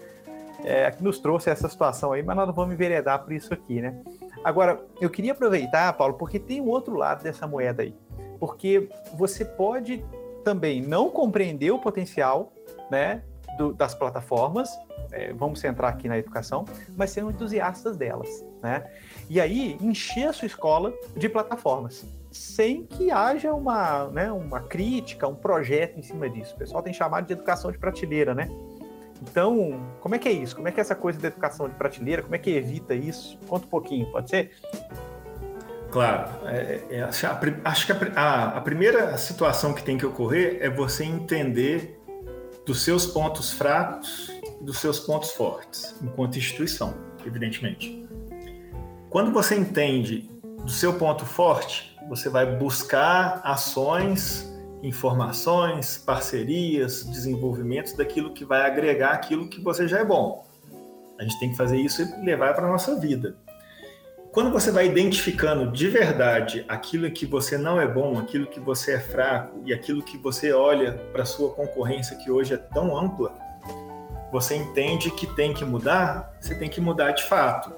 é, 0.64 0.90
que 0.92 1.04
nos 1.04 1.20
trouxe 1.20 1.50
essa 1.50 1.68
situação 1.68 2.14
aí, 2.14 2.24
mas 2.24 2.36
nós 2.36 2.48
não 2.48 2.54
vamos 2.54 2.74
enveredar 2.74 3.24
por 3.24 3.34
isso 3.34 3.54
aqui, 3.54 3.82
né? 3.82 4.02
Agora, 4.44 4.82
eu 5.00 5.10
queria 5.10 5.32
aproveitar, 5.32 5.92
Paulo, 5.94 6.16
porque 6.16 6.40
tem 6.40 6.62
um 6.62 6.70
outro 6.70 6.96
lado 6.96 7.24
dessa 7.24 7.48
moeda 7.48 7.84
aí. 7.84 7.96
Porque 8.40 8.90
você 9.14 9.46
pode 9.46 10.04
também 10.44 10.82
não 10.82 11.10
compreender 11.10 11.72
o 11.72 11.80
potencial 11.80 12.52
né, 12.92 13.24
do, 13.58 13.74
das 13.74 13.96
plataformas, 13.96 14.70
é, 15.12 15.32
vamos 15.34 15.60
centrar 15.60 15.92
aqui 15.92 16.08
na 16.08 16.18
educação, 16.18 16.66
mas 16.98 17.12
ser 17.12 17.24
um 17.24 17.30
entusiasta 17.30 17.94
delas. 17.94 18.44
Né? 18.62 18.84
E 19.30 19.40
aí, 19.40 19.78
encher 19.82 20.28
a 20.28 20.34
sua 20.34 20.46
escola 20.46 20.94
de 21.16 21.30
plataformas, 21.30 22.06
sem 22.32 22.86
que 22.86 23.12
haja 23.12 23.54
uma, 23.54 24.08
né, 24.10 24.32
uma 24.32 24.62
crítica, 24.62 25.28
um 25.28 25.36
projeto 25.36 26.00
em 26.00 26.02
cima 26.02 26.30
disso. 26.30 26.56
O 26.56 26.58
pessoal 26.58 26.82
tem 26.82 26.94
chamado 26.94 27.28
de 27.28 27.34
educação 27.34 27.72
de 27.72 27.78
prateleira, 27.78 28.34
né? 28.34 28.50
Então, 29.30 29.80
como 30.02 30.16
é 30.16 30.20
que 30.20 30.28
é 30.28 30.32
isso? 30.32 30.56
Como 30.56 30.68
é 30.68 30.72
que 30.72 30.80
é 30.80 30.82
essa 30.82 30.96
coisa 30.96 31.18
da 31.18 31.30
educação 31.30 31.70
de 31.70 31.76
prateleira? 31.76 32.22
Como 32.22 32.36
é 32.36 32.38
que 32.38 32.52
evita 32.52 32.94
isso? 32.94 33.38
Conta 33.48 33.66
um 33.66 33.70
pouquinho, 33.70 34.06
pode 34.12 34.30
ser? 34.30 34.52
Claro. 35.92 36.30
É, 36.46 36.82
é, 36.90 37.02
acho 37.64 37.86
que 37.86 37.92
a, 37.92 37.98
a, 38.16 38.58
a, 38.58 38.62
primeira 38.62 39.18
situação 39.18 39.74
que 39.74 39.82
tem 39.82 39.98
que 39.98 40.06
ocorrer 40.06 40.58
é 40.60 40.70
você 40.70 41.06
entender 41.06 42.00
dos 42.66 42.82
seus 42.82 43.06
pontos 43.06 43.54
fracos 43.54 44.30
e 44.60 44.64
dos 44.64 44.80
seus 44.80 45.00
pontos 45.00 45.32
fortes, 45.32 45.96
enquanto 46.02 46.38
instituição, 46.38 46.94
evidentemente. 47.26 48.08
Quando 49.10 49.32
você 49.32 49.56
entende 49.56 50.30
do 50.64 50.70
seu 50.70 50.94
ponto 50.94 51.26
forte, 51.26 51.98
você 52.10 52.28
vai 52.28 52.58
buscar 52.58 53.40
ações 53.44 54.53
informações, 54.84 55.98
parcerias, 55.98 57.06
desenvolvimentos 57.06 57.94
daquilo 57.94 58.34
que 58.34 58.44
vai 58.44 58.66
agregar 58.66 59.12
aquilo 59.12 59.48
que 59.48 59.62
você 59.62 59.88
já 59.88 60.00
é 60.00 60.06
bom. 60.06 60.46
A 61.18 61.24
gente 61.24 61.40
tem 61.40 61.52
que 61.52 61.58
fazer 61.58 61.78
isso 61.78 62.02
e 62.02 62.26
levar 62.26 62.54
para 62.54 62.68
a 62.68 62.70
nossa 62.70 63.00
vida. 63.00 63.38
Quando 64.34 64.52
você 64.52 64.72
vai 64.72 64.88
identificando 64.88 65.72
de 65.72 65.88
verdade 65.88 66.66
aquilo 66.68 67.10
que 67.12 67.26
você 67.26 67.58
não 67.58 67.80
é 67.80 67.88
bom, 67.88 68.18
aquilo 68.18 68.48
que 68.48 68.60
você 68.60 68.94
é 68.94 69.00
fraco 69.00 69.62
e 69.64 69.74
aquilo 69.74 70.04
que 70.04 70.18
você 70.18 70.52
olha 70.52 70.94
para 71.14 71.24
sua 71.24 71.52
concorrência 71.52 72.18
que 72.18 72.30
hoje 72.30 72.54
é 72.54 72.58
tão 72.58 72.98
ampla, 72.98 73.32
você 74.32 74.56
entende 74.56 75.12
que 75.12 75.28
tem 75.28 75.54
que 75.54 75.64
mudar, 75.64 76.36
você 76.42 76.56
tem 76.56 76.68
que 76.68 76.82
mudar 76.82 77.12
de 77.12 77.24
fato. 77.24 77.74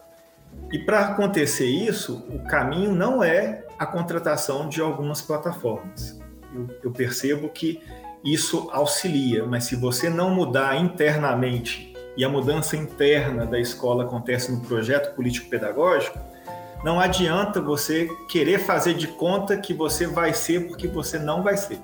E 0.72 0.80
para 0.80 1.02
acontecer 1.02 1.68
isso, 1.68 2.26
o 2.30 2.40
caminho 2.46 2.96
não 2.96 3.22
é 3.22 3.66
a 3.78 3.86
contratação 3.86 4.70
de 4.70 4.80
algumas 4.82 5.22
plataformas 5.22 6.25
eu, 6.56 6.68
eu 6.84 6.92
percebo 6.92 7.50
que 7.50 7.82
isso 8.24 8.70
auxilia, 8.72 9.46
mas 9.46 9.66
se 9.66 9.76
você 9.76 10.10
não 10.10 10.30
mudar 10.30 10.78
internamente 10.78 11.94
e 12.18 12.24
a 12.24 12.30
mudança 12.30 12.76
interna 12.76 13.46
da 13.46 13.60
escola 13.60 14.06
acontece 14.06 14.52
no 14.52 14.62
projeto 14.62 15.16
político-pedagógico, 15.16 16.18
não 16.84 17.00
adianta 17.00 17.62
você 17.62 18.10
querer 18.30 18.60
fazer 18.60 18.94
de 18.94 19.08
conta 19.08 19.58
que 19.58 19.74
você 19.74 20.08
vai 20.08 20.34
ser 20.34 20.68
porque 20.68 20.88
você 20.88 21.20
não 21.20 21.44
vai 21.44 21.58
ser. 21.58 21.80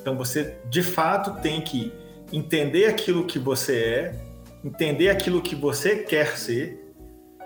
Então 0.00 0.16
você 0.16 0.56
de 0.68 0.82
fato 0.82 1.40
tem 1.40 1.60
que 1.60 1.92
entender 2.32 2.86
aquilo 2.86 3.24
que 3.24 3.38
você 3.38 3.76
é, 3.76 4.20
entender 4.64 5.10
aquilo 5.10 5.40
que 5.42 5.54
você 5.54 5.96
quer 5.96 6.36
ser 6.36 6.83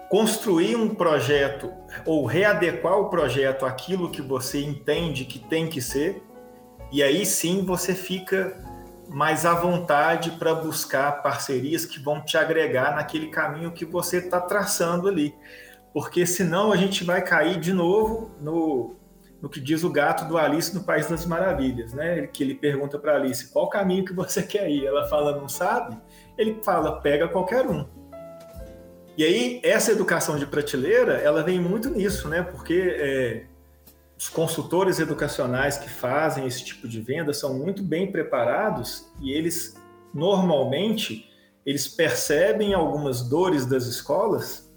construir 0.08 0.76
um 0.76 0.94
projeto 0.94 1.72
ou 2.06 2.24
readequar 2.24 2.98
o 2.98 3.10
projeto 3.10 3.66
àquilo 3.66 4.10
que 4.10 4.22
você 4.22 4.62
entende 4.62 5.24
que 5.24 5.38
tem 5.38 5.68
que 5.68 5.80
ser, 5.80 6.22
e 6.90 7.02
aí 7.02 7.26
sim 7.26 7.64
você 7.64 7.94
fica 7.94 8.56
mais 9.08 9.46
à 9.46 9.54
vontade 9.54 10.32
para 10.32 10.54
buscar 10.54 11.22
parcerias 11.22 11.84
que 11.84 11.98
vão 11.98 12.22
te 12.22 12.36
agregar 12.36 12.94
naquele 12.94 13.28
caminho 13.28 13.72
que 13.72 13.84
você 13.84 14.18
está 14.18 14.40
traçando 14.40 15.08
ali. 15.08 15.34
Porque 15.92 16.26
senão 16.26 16.72
a 16.72 16.76
gente 16.76 17.04
vai 17.04 17.22
cair 17.22 17.58
de 17.58 17.72
novo 17.72 18.30
no, 18.40 18.96
no 19.40 19.48
que 19.48 19.60
diz 19.60 19.82
o 19.82 19.90
gato 19.90 20.26
do 20.26 20.36
Alice 20.36 20.74
no 20.74 20.84
País 20.84 21.08
das 21.08 21.24
Maravilhas, 21.24 21.94
né? 21.94 22.26
Que 22.26 22.42
ele 22.42 22.54
pergunta 22.54 22.98
para 22.98 23.14
Alice 23.14 23.50
qual 23.50 23.68
caminho 23.68 24.04
que 24.04 24.12
você 24.12 24.42
quer 24.42 24.70
ir. 24.70 24.84
Ela 24.84 25.08
fala, 25.08 25.36
não 25.36 25.48
sabe? 25.48 25.96
Ele 26.36 26.58
fala, 26.62 27.00
pega 27.00 27.28
qualquer 27.28 27.66
um. 27.66 27.86
E 29.18 29.24
aí, 29.24 29.60
essa 29.64 29.90
educação 29.90 30.38
de 30.38 30.46
prateleira, 30.46 31.14
ela 31.14 31.42
vem 31.42 31.60
muito 31.60 31.90
nisso, 31.90 32.28
né? 32.28 32.40
Porque 32.40 32.94
é, 32.96 33.46
os 34.16 34.28
consultores 34.28 35.00
educacionais 35.00 35.76
que 35.76 35.90
fazem 35.90 36.46
esse 36.46 36.64
tipo 36.64 36.86
de 36.86 37.00
venda 37.00 37.32
são 37.32 37.58
muito 37.58 37.82
bem 37.82 38.12
preparados 38.12 39.10
e 39.20 39.32
eles, 39.32 39.74
normalmente, 40.14 41.28
eles 41.66 41.88
percebem 41.88 42.74
algumas 42.74 43.20
dores 43.28 43.66
das 43.66 43.86
escolas 43.86 44.72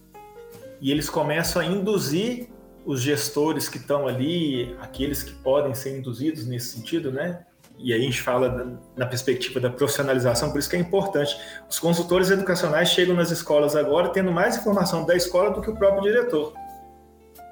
e 0.82 0.90
eles 0.90 1.08
começam 1.08 1.62
a 1.62 1.66
induzir 1.66 2.50
os 2.84 3.00
gestores 3.00 3.70
que 3.70 3.78
estão 3.78 4.08
ali, 4.08 4.76
aqueles 4.82 5.22
que 5.22 5.34
podem 5.34 5.76
ser 5.76 5.96
induzidos 5.96 6.48
nesse 6.48 6.70
sentido, 6.70 7.12
né? 7.12 7.46
E 7.84 7.94
aí 7.94 8.02
a 8.02 8.04
gente 8.04 8.22
fala 8.22 8.80
na 8.96 9.06
perspectiva 9.06 9.60
da 9.60 9.70
profissionalização, 9.70 10.52
por 10.52 10.60
isso 10.60 10.70
que 10.70 10.76
é 10.76 10.80
importante. 10.80 11.36
Os 11.70 11.80
consultores 11.80 12.30
educacionais 12.30 12.90
chegam 12.90 13.16
nas 13.16 13.32
escolas 13.32 13.76
agora 13.76 14.10
tendo 14.10 14.32
mais 14.32 14.58
informação 14.58 15.06
da 15.06 15.16
escola 15.16 15.52
do 15.52 15.62
que 15.62 15.70
o 15.70 15.76
próprio 15.76 16.04
diretor. 16.04 16.54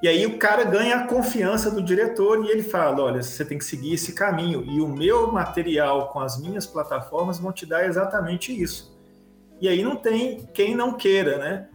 E 0.02 0.08
aí 0.08 0.26
o 0.26 0.38
cara 0.38 0.64
ganha 0.64 0.96
a 0.96 1.08
confiança 1.08 1.70
do 1.70 1.82
diretor 1.82 2.46
e 2.46 2.50
ele 2.50 2.64
fala: 2.64 3.04
olha, 3.04 3.22
você 3.22 3.44
tem 3.44 3.58
que 3.58 3.66
seguir 3.66 3.96
esse 3.96 4.14
caminho. 4.14 4.64
E 4.66 4.80
o 4.80 4.88
meu 4.88 5.32
material 5.32 6.10
com 6.10 6.20
as 6.20 6.40
minhas 6.40 6.66
plataformas 6.66 7.38
vão 7.38 7.52
te 7.52 7.66
dar 7.66 7.86
exatamente 7.86 8.52
isso. 8.52 8.98
E 9.60 9.68
aí 9.68 9.84
não 9.84 9.98
tem 9.98 10.48
quem 10.54 10.74
não 10.74 10.94
queira, 10.94 11.38
né? 11.38 11.68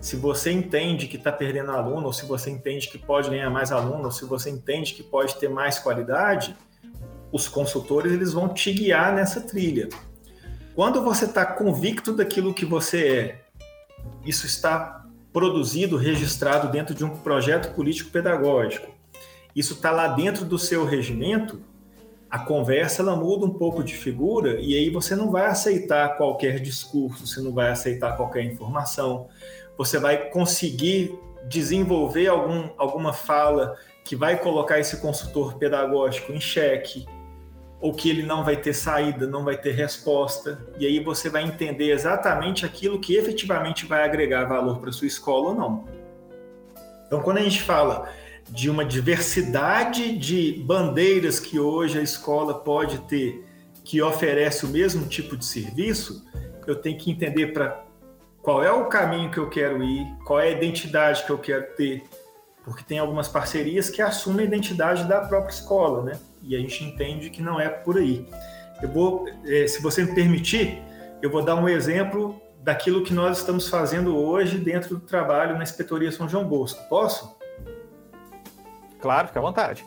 Se 0.00 0.14
você 0.14 0.52
entende 0.52 1.08
que 1.08 1.16
está 1.16 1.32
perdendo 1.32 1.72
aluno, 1.72 2.06
ou 2.06 2.12
se 2.12 2.26
você 2.26 2.50
entende 2.50 2.88
que 2.88 2.98
pode 2.98 3.30
ganhar 3.30 3.50
mais 3.50 3.72
aluno, 3.72 4.04
ou 4.04 4.10
se 4.10 4.24
você 4.24 4.50
entende 4.50 4.94
que 4.94 5.02
pode 5.02 5.34
ter 5.36 5.48
mais 5.48 5.78
qualidade, 5.78 6.54
os 7.34 7.48
consultores 7.48 8.12
eles 8.12 8.32
vão 8.32 8.48
te 8.48 8.72
guiar 8.72 9.12
nessa 9.12 9.40
trilha. 9.40 9.88
Quando 10.72 11.02
você 11.02 11.24
está 11.24 11.44
convicto 11.44 12.12
daquilo 12.12 12.54
que 12.54 12.64
você 12.64 13.08
é, 13.08 13.40
isso 14.24 14.46
está 14.46 15.04
produzido, 15.32 15.96
registrado 15.96 16.70
dentro 16.70 16.94
de 16.94 17.04
um 17.04 17.10
projeto 17.10 17.74
político-pedagógico, 17.74 18.88
isso 19.54 19.74
está 19.74 19.90
lá 19.90 20.06
dentro 20.06 20.44
do 20.44 20.56
seu 20.56 20.84
regimento, 20.84 21.60
a 22.30 22.38
conversa 22.38 23.02
ela 23.02 23.16
muda 23.16 23.46
um 23.46 23.54
pouco 23.54 23.82
de 23.82 23.96
figura 23.96 24.60
e 24.60 24.76
aí 24.76 24.88
você 24.88 25.16
não 25.16 25.32
vai 25.32 25.46
aceitar 25.46 26.16
qualquer 26.16 26.60
discurso, 26.60 27.26
você 27.26 27.40
não 27.40 27.52
vai 27.52 27.70
aceitar 27.70 28.16
qualquer 28.16 28.44
informação, 28.44 29.26
você 29.76 29.98
vai 29.98 30.30
conseguir 30.30 31.18
desenvolver 31.48 32.28
algum, 32.28 32.70
alguma 32.78 33.12
fala 33.12 33.76
que 34.04 34.14
vai 34.14 34.38
colocar 34.38 34.78
esse 34.78 34.98
consultor 34.98 35.54
pedagógico 35.54 36.32
em 36.32 36.40
xeque, 36.40 37.06
ou 37.84 37.92
que 37.92 38.08
ele 38.08 38.22
não 38.22 38.42
vai 38.42 38.56
ter 38.56 38.72
saída, 38.72 39.26
não 39.26 39.44
vai 39.44 39.58
ter 39.58 39.72
resposta, 39.72 40.58
e 40.78 40.86
aí 40.86 41.00
você 41.00 41.28
vai 41.28 41.44
entender 41.44 41.90
exatamente 41.90 42.64
aquilo 42.64 42.98
que 42.98 43.14
efetivamente 43.14 43.84
vai 43.84 44.02
agregar 44.02 44.46
valor 44.46 44.78
para 44.78 44.90
sua 44.90 45.06
escola 45.06 45.50
ou 45.50 45.54
não. 45.54 45.84
Então, 47.06 47.20
quando 47.20 47.36
a 47.36 47.42
gente 47.42 47.60
fala 47.60 48.08
de 48.48 48.70
uma 48.70 48.86
diversidade 48.86 50.16
de 50.16 50.64
bandeiras 50.66 51.38
que 51.38 51.60
hoje 51.60 51.98
a 51.98 52.02
escola 52.02 52.54
pode 52.54 53.00
ter, 53.00 53.44
que 53.84 54.00
oferece 54.00 54.64
o 54.64 54.68
mesmo 54.70 55.06
tipo 55.06 55.36
de 55.36 55.44
serviço, 55.44 56.24
eu 56.66 56.76
tenho 56.76 56.96
que 56.96 57.10
entender 57.10 57.48
para 57.48 57.84
qual 58.40 58.64
é 58.64 58.72
o 58.72 58.86
caminho 58.86 59.30
que 59.30 59.36
eu 59.36 59.50
quero 59.50 59.84
ir, 59.84 60.06
qual 60.24 60.40
é 60.40 60.48
a 60.48 60.52
identidade 60.52 61.22
que 61.22 61.30
eu 61.30 61.36
quero 61.36 61.66
ter, 61.76 62.02
porque 62.64 62.82
tem 62.82 62.98
algumas 62.98 63.28
parcerias 63.28 63.90
que 63.90 64.00
assumem 64.00 64.46
a 64.46 64.48
identidade 64.48 65.04
da 65.04 65.20
própria 65.20 65.52
escola, 65.52 66.02
né? 66.02 66.18
E 66.44 66.54
a 66.54 66.58
gente 66.58 66.84
entende 66.84 67.30
que 67.30 67.42
não 67.42 67.58
é 67.60 67.68
por 67.68 67.96
aí. 67.96 68.26
Eu 68.82 68.88
vou, 68.90 69.26
eh, 69.46 69.66
se 69.66 69.80
você 69.82 70.04
me 70.04 70.14
permitir, 70.14 70.82
eu 71.22 71.30
vou 71.30 71.42
dar 71.42 71.54
um 71.54 71.68
exemplo 71.68 72.40
daquilo 72.62 73.02
que 73.02 73.14
nós 73.14 73.38
estamos 73.38 73.68
fazendo 73.68 74.16
hoje 74.16 74.58
dentro 74.58 74.96
do 74.96 75.00
trabalho 75.00 75.56
na 75.56 75.62
Inspetoria 75.62 76.12
São 76.12 76.28
João 76.28 76.46
Bosco. 76.46 76.82
Posso? 76.88 77.36
Claro, 79.00 79.28
fica 79.28 79.38
à 79.38 79.42
vontade. 79.42 79.84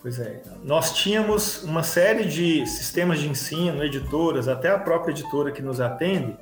Pois 0.00 0.18
é. 0.18 0.42
Nós 0.62 0.92
tínhamos 0.94 1.62
uma 1.64 1.82
série 1.82 2.24
de 2.26 2.66
sistemas 2.66 3.18
de 3.18 3.28
ensino, 3.28 3.82
editoras, 3.82 4.48
até 4.48 4.68
a 4.68 4.78
própria 4.78 5.12
editora 5.12 5.50
que 5.50 5.62
nos 5.62 5.80
atende, 5.80 6.36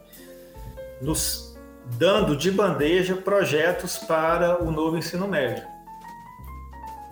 nos 1.01 1.57
dando 1.97 2.36
de 2.36 2.51
bandeja 2.51 3.14
projetos 3.14 3.99
para 3.99 4.62
o 4.62 4.70
novo 4.70 4.97
ensino 4.97 5.28
médio. 5.28 5.64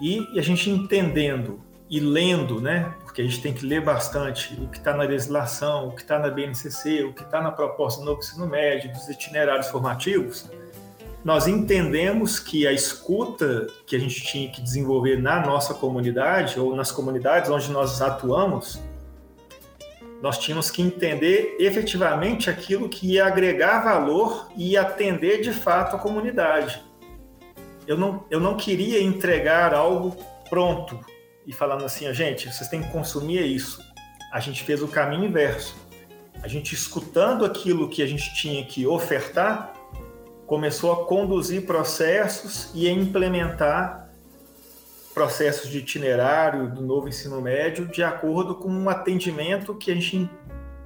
E 0.00 0.26
a 0.36 0.42
gente 0.42 0.68
entendendo 0.70 1.60
e 1.90 1.98
lendo, 1.98 2.60
né? 2.60 2.94
Porque 3.02 3.20
a 3.20 3.24
gente 3.24 3.42
tem 3.42 3.52
que 3.52 3.66
ler 3.66 3.82
bastante 3.84 4.54
o 4.54 4.68
que 4.68 4.78
está 4.78 4.96
na 4.96 5.02
legislação, 5.02 5.88
o 5.88 5.92
que 5.92 6.02
está 6.02 6.20
na 6.20 6.30
BNCC, 6.30 7.02
o 7.02 7.12
que 7.12 7.22
está 7.22 7.42
na 7.42 7.50
proposta 7.50 8.00
do 8.00 8.06
novo 8.06 8.20
ensino 8.20 8.46
médio, 8.46 8.92
dos 8.92 9.08
itinerários 9.08 9.66
formativos. 9.66 10.48
Nós 11.24 11.48
entendemos 11.48 12.38
que 12.38 12.66
a 12.66 12.72
escuta 12.72 13.66
que 13.84 13.96
a 13.96 13.98
gente 13.98 14.22
tinha 14.22 14.48
que 14.50 14.62
desenvolver 14.62 15.20
na 15.20 15.44
nossa 15.44 15.74
comunidade 15.74 16.60
ou 16.60 16.76
nas 16.76 16.92
comunidades 16.92 17.50
onde 17.50 17.70
nós 17.72 18.00
atuamos 18.00 18.80
nós 20.22 20.38
tínhamos 20.38 20.70
que 20.70 20.82
entender 20.82 21.56
efetivamente 21.58 22.50
aquilo 22.50 22.88
que 22.88 23.14
ia 23.14 23.26
agregar 23.26 23.80
valor 23.80 24.48
e 24.54 24.76
atender 24.76 25.40
de 25.40 25.52
fato 25.52 25.96
a 25.96 25.98
comunidade. 25.98 26.82
Eu 27.86 27.96
não, 27.96 28.24
eu 28.30 28.38
não 28.38 28.56
queria 28.56 29.02
entregar 29.02 29.72
algo 29.72 30.14
pronto 30.48 31.00
e 31.46 31.52
falando 31.52 31.84
assim, 31.84 32.12
gente, 32.12 32.52
vocês 32.52 32.68
têm 32.68 32.82
que 32.82 32.90
consumir 32.90 33.44
isso. 33.44 33.82
A 34.32 34.40
gente 34.40 34.62
fez 34.62 34.82
o 34.82 34.88
caminho 34.88 35.24
inverso. 35.24 35.76
A 36.42 36.48
gente 36.48 36.74
escutando 36.74 37.44
aquilo 37.44 37.88
que 37.88 38.02
a 38.02 38.06
gente 38.06 38.34
tinha 38.34 38.64
que 38.64 38.86
ofertar, 38.86 39.72
começou 40.46 40.92
a 40.92 41.06
conduzir 41.06 41.66
processos 41.66 42.70
e 42.74 42.88
a 42.88 42.92
implementar 42.92 44.08
processos 45.12 45.68
de 45.68 45.78
itinerário 45.78 46.72
do 46.72 46.80
novo 46.80 47.08
ensino 47.08 47.40
médio 47.40 47.86
de 47.86 48.02
acordo 48.02 48.54
com 48.54 48.68
um 48.70 48.88
atendimento 48.88 49.74
que 49.74 49.90
a 49.90 49.94
gente 49.94 50.30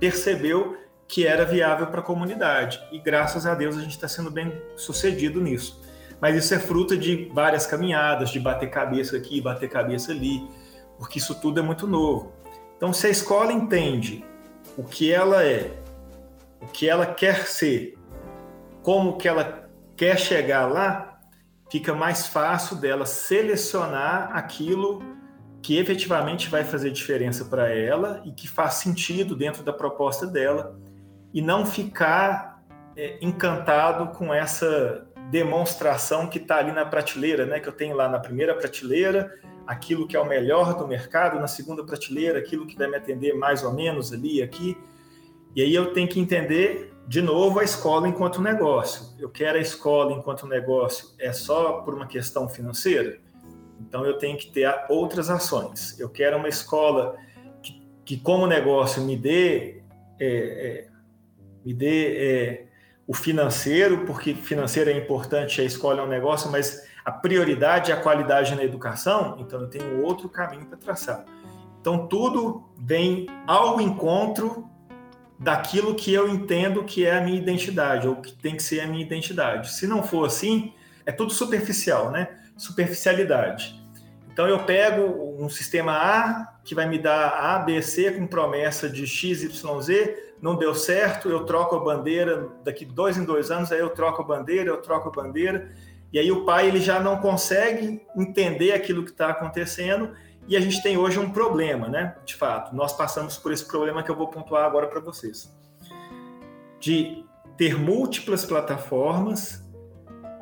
percebeu 0.00 0.76
que 1.06 1.26
era 1.26 1.44
viável 1.44 1.86
para 1.86 2.00
a 2.00 2.02
comunidade. 2.02 2.80
E 2.90 2.98
graças 2.98 3.46
a 3.46 3.54
Deus 3.54 3.76
a 3.76 3.80
gente 3.80 3.92
está 3.92 4.08
sendo 4.08 4.30
bem 4.30 4.52
sucedido 4.76 5.40
nisso. 5.40 5.83
Mas 6.20 6.36
isso 6.36 6.54
é 6.54 6.58
fruto 6.58 6.96
de 6.96 7.30
várias 7.32 7.66
caminhadas, 7.66 8.30
de 8.30 8.40
bater 8.40 8.70
cabeça 8.70 9.16
aqui, 9.16 9.40
bater 9.40 9.68
cabeça 9.68 10.12
ali, 10.12 10.46
porque 10.98 11.18
isso 11.18 11.34
tudo 11.34 11.60
é 11.60 11.62
muito 11.62 11.86
novo. 11.86 12.32
Então, 12.76 12.92
se 12.92 13.06
a 13.06 13.10
escola 13.10 13.52
entende 13.52 14.24
o 14.76 14.84
que 14.84 15.12
ela 15.12 15.44
é, 15.44 15.70
o 16.60 16.66
que 16.66 16.88
ela 16.88 17.06
quer 17.06 17.46
ser, 17.46 17.98
como 18.82 19.16
que 19.16 19.28
ela 19.28 19.68
quer 19.96 20.18
chegar 20.18 20.66
lá, 20.66 21.20
fica 21.70 21.94
mais 21.94 22.26
fácil 22.26 22.76
dela 22.76 23.06
selecionar 23.06 24.30
aquilo 24.36 25.02
que 25.62 25.78
efetivamente 25.78 26.50
vai 26.50 26.62
fazer 26.62 26.90
diferença 26.90 27.46
para 27.46 27.70
ela 27.70 28.22
e 28.24 28.32
que 28.32 28.46
faz 28.46 28.74
sentido 28.74 29.34
dentro 29.34 29.62
da 29.62 29.72
proposta 29.72 30.26
dela 30.26 30.78
e 31.32 31.40
não 31.40 31.64
ficar 31.64 32.62
é, 32.96 33.18
encantado 33.22 34.08
com 34.08 34.32
essa 34.32 35.06
demonstração 35.34 36.28
que 36.28 36.38
está 36.38 36.58
ali 36.58 36.70
na 36.70 36.86
prateleira, 36.86 37.44
né? 37.44 37.58
Que 37.58 37.68
eu 37.68 37.72
tenho 37.72 37.96
lá 37.96 38.08
na 38.08 38.20
primeira 38.20 38.54
prateleira 38.54 39.34
aquilo 39.66 40.06
que 40.06 40.16
é 40.16 40.20
o 40.20 40.24
melhor 40.24 40.78
do 40.78 40.86
mercado, 40.86 41.40
na 41.40 41.48
segunda 41.48 41.84
prateleira 41.84 42.38
aquilo 42.38 42.64
que 42.64 42.78
vai 42.78 42.86
me 42.86 42.96
atender 42.96 43.34
mais 43.34 43.64
ou 43.64 43.72
menos 43.72 44.12
ali 44.12 44.40
aqui. 44.40 44.78
E 45.56 45.60
aí 45.60 45.74
eu 45.74 45.92
tenho 45.92 46.06
que 46.06 46.20
entender 46.20 46.92
de 47.08 47.20
novo, 47.20 47.58
a 47.58 47.64
escola 47.64 48.08
enquanto 48.08 48.40
negócio. 48.40 49.12
Eu 49.18 49.28
quero 49.28 49.58
a 49.58 49.60
escola 49.60 50.12
enquanto 50.12 50.46
negócio 50.46 51.08
é 51.18 51.32
só 51.32 51.82
por 51.82 51.94
uma 51.94 52.06
questão 52.06 52.48
financeira? 52.48 53.18
Então, 53.80 54.06
eu 54.06 54.16
tenho 54.16 54.38
que 54.38 54.50
ter 54.52 54.72
outras 54.88 55.28
ações. 55.28 55.98
Eu 55.98 56.08
quero 56.08 56.36
uma 56.38 56.48
escola 56.48 57.16
que, 57.60 57.82
que 58.04 58.16
como 58.16 58.46
negócio, 58.46 59.02
me 59.02 59.16
dê, 59.16 59.82
é, 60.18 60.26
é, 60.26 60.88
me 61.64 61.74
dê 61.74 62.16
é, 62.16 62.68
o 63.06 63.14
financeiro, 63.14 64.04
porque 64.06 64.34
financeiro 64.34 64.90
é 64.90 64.96
importante, 64.96 65.60
a 65.60 65.64
escola 65.64 66.00
é 66.00 66.04
um 66.04 66.08
negócio, 66.08 66.50
mas 66.50 66.86
a 67.04 67.12
prioridade 67.12 67.90
é 67.90 67.94
a 67.94 68.00
qualidade 68.00 68.54
na 68.54 68.64
educação, 68.64 69.36
então 69.38 69.60
eu 69.60 69.68
tenho 69.68 70.02
outro 70.02 70.28
caminho 70.28 70.64
para 70.66 70.78
traçar. 70.78 71.24
Então, 71.80 72.06
tudo 72.06 72.64
vem 72.78 73.26
ao 73.46 73.78
encontro 73.78 74.70
daquilo 75.38 75.94
que 75.94 76.14
eu 76.14 76.26
entendo 76.26 76.82
que 76.84 77.04
é 77.04 77.18
a 77.18 77.20
minha 77.20 77.36
identidade, 77.36 78.08
ou 78.08 78.16
que 78.16 78.32
tem 78.32 78.56
que 78.56 78.62
ser 78.62 78.80
a 78.80 78.86
minha 78.86 79.04
identidade. 79.04 79.70
Se 79.70 79.86
não 79.86 80.02
for 80.02 80.24
assim, 80.24 80.72
é 81.04 81.12
tudo 81.12 81.30
superficial, 81.30 82.10
né? 82.10 82.28
Superficialidade. 82.56 83.78
Então 84.32 84.48
eu 84.48 84.64
pego 84.64 85.36
um 85.38 85.50
sistema 85.50 85.92
A 85.92 86.54
que 86.64 86.74
vai 86.74 86.88
me 86.88 86.98
dar 86.98 87.28
A, 87.28 87.58
B, 87.58 87.82
C 87.82 88.12
com 88.12 88.26
promessa 88.26 88.88
de 88.88 89.06
X, 89.06 89.42
Y, 89.42 89.80
Z, 89.82 90.23
não 90.44 90.56
deu 90.56 90.74
certo, 90.74 91.30
eu 91.30 91.46
troco 91.46 91.74
a 91.74 91.80
bandeira, 91.80 92.50
daqui 92.62 92.84
dois 92.84 93.16
em 93.16 93.24
dois 93.24 93.50
anos, 93.50 93.72
aí 93.72 93.80
eu 93.80 93.88
troco 93.88 94.20
a 94.20 94.24
bandeira, 94.26 94.68
eu 94.68 94.76
troco 94.76 95.08
a 95.08 95.10
bandeira, 95.10 95.72
e 96.12 96.18
aí 96.18 96.30
o 96.30 96.44
pai 96.44 96.68
ele 96.68 96.82
já 96.82 97.00
não 97.00 97.16
consegue 97.16 98.02
entender 98.14 98.72
aquilo 98.72 99.04
que 99.04 99.10
está 99.10 99.30
acontecendo 99.30 100.10
e 100.46 100.54
a 100.54 100.60
gente 100.60 100.82
tem 100.82 100.98
hoje 100.98 101.18
um 101.18 101.30
problema, 101.30 101.88
né? 101.88 102.16
De 102.26 102.34
fato, 102.34 102.76
nós 102.76 102.92
passamos 102.92 103.38
por 103.38 103.54
esse 103.54 103.66
problema 103.66 104.02
que 104.02 104.10
eu 104.10 104.14
vou 104.14 104.28
pontuar 104.28 104.66
agora 104.66 104.86
para 104.86 105.00
vocês. 105.00 105.50
De 106.78 107.24
ter 107.56 107.80
múltiplas 107.80 108.44
plataformas 108.44 109.64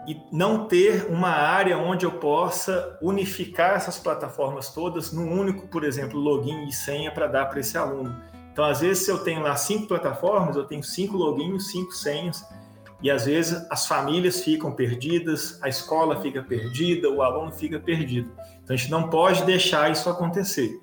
e 0.09 0.21
não 0.33 0.67
ter 0.67 1.07
uma 1.11 1.31
área 1.31 1.79
onde 1.79 2.05
eu 2.05 2.11
possa 2.11 2.99
unificar 3.01 3.77
essas 3.77 4.01
plataformas 4.01 4.75
todas 4.75 5.13
num 5.13 5.31
único, 5.31 5.69
por 5.69 5.85
exemplo, 5.85 6.19
login 6.19 6.67
e 6.67 6.73
senha 6.73 7.13
para 7.13 7.29
dar 7.29 7.47
para 7.47 7.61
esse 7.61 7.79
aluno. 7.79 8.32
Então, 8.53 8.65
às 8.65 8.81
vezes, 8.81 9.05
se 9.05 9.11
eu 9.11 9.19
tenho 9.19 9.43
lá 9.43 9.57
cinco 9.57 9.87
plataformas, 9.89 10.57
eu 10.57 10.65
tenho 10.65 10.83
cinco 10.83 11.17
logins, 11.17 11.71
cinco 11.71 11.93
senhas, 11.93 12.45
e 13.03 13.11
às 13.11 13.27
vezes 13.27 13.67
as 13.69 13.87
famílias 13.87 14.43
ficam 14.43 14.71
perdidas, 14.71 15.59
a 15.61 15.69
escola 15.69 16.21
fica 16.21 16.43
perdida, 16.43 17.11
o 17.11 17.21
aluno 17.21 17.51
fica 17.51 17.81
perdido. 17.81 18.31
Então 18.63 18.75
a 18.75 18.77
gente 18.77 18.91
não 18.91 19.09
pode 19.09 19.43
deixar 19.45 19.91
isso 19.91 20.09
acontecer. 20.09 20.81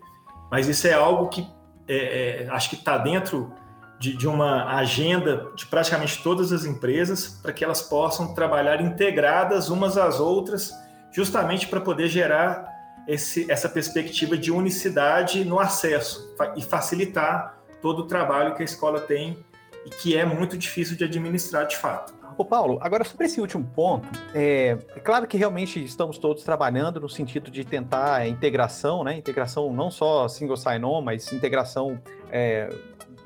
Mas 0.51 0.67
isso 0.67 0.85
é 0.85 0.93
algo 0.93 1.29
que 1.29 1.47
é, 1.87 2.43
é, 2.43 2.49
acho 2.49 2.69
que 2.69 2.75
está 2.75 2.97
dentro 2.97 3.53
de, 3.97 4.15
de, 4.15 4.27
uma 4.27 4.75
agenda 4.75 5.49
de 5.55 5.65
praticamente 5.65 6.21
todas 6.21 6.51
as 6.51 6.65
empresas 6.65 7.39
para 7.41 7.53
que 7.53 7.63
elas 7.63 7.81
possam 7.81 8.33
trabalhar 8.33 8.81
integradas 8.81 9.69
umas 9.69 9.97
às 9.97 10.19
outras, 10.19 10.73
justamente 11.11 11.67
para 11.67 11.79
poder 11.79 12.07
gerar 12.07 12.67
esse, 13.07 13.49
essa 13.49 13.69
perspectiva 13.69 14.37
de 14.37 14.51
unicidade 14.51 15.43
no 15.45 15.59
acesso 15.59 16.35
e 16.55 16.61
facilitar 16.61 17.58
todo 17.81 17.99
o 17.99 18.07
trabalho 18.07 18.55
que 18.55 18.61
a 18.61 18.65
escola 18.65 18.99
tem 18.99 19.37
e 19.85 19.89
que 19.89 20.15
é 20.15 20.25
muito 20.25 20.57
difícil 20.57 20.95
de 20.97 21.03
administrar 21.03 21.67
de 21.67 21.77
fato. 21.77 22.13
Ô 22.37 22.45
Paulo, 22.45 22.79
agora 22.81 23.03
sobre 23.03 23.25
esse 23.25 23.41
último 23.41 23.65
ponto, 23.75 24.07
é, 24.33 24.77
é, 24.95 24.99
claro 25.01 25.27
que 25.27 25.37
realmente 25.37 25.83
estamos 25.83 26.17
todos 26.17 26.41
trabalhando 26.43 26.99
no 27.01 27.09
sentido 27.09 27.51
de 27.51 27.65
tentar 27.65 28.15
a 28.15 28.27
integração, 28.27 29.03
né? 29.03 29.17
Integração 29.17 29.73
não 29.73 29.91
só 29.91 30.25
single 30.29 30.55
sign-on, 30.55 31.01
mas 31.01 31.33
integração 31.33 32.01
é, 32.31 32.69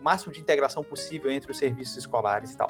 máximo 0.04 0.34
de 0.34 0.40
integração 0.40 0.84
possível 0.84 1.32
entre 1.32 1.52
os 1.52 1.58
serviços 1.58 1.96
escolares 1.96 2.52
e 2.52 2.58
tal. 2.58 2.70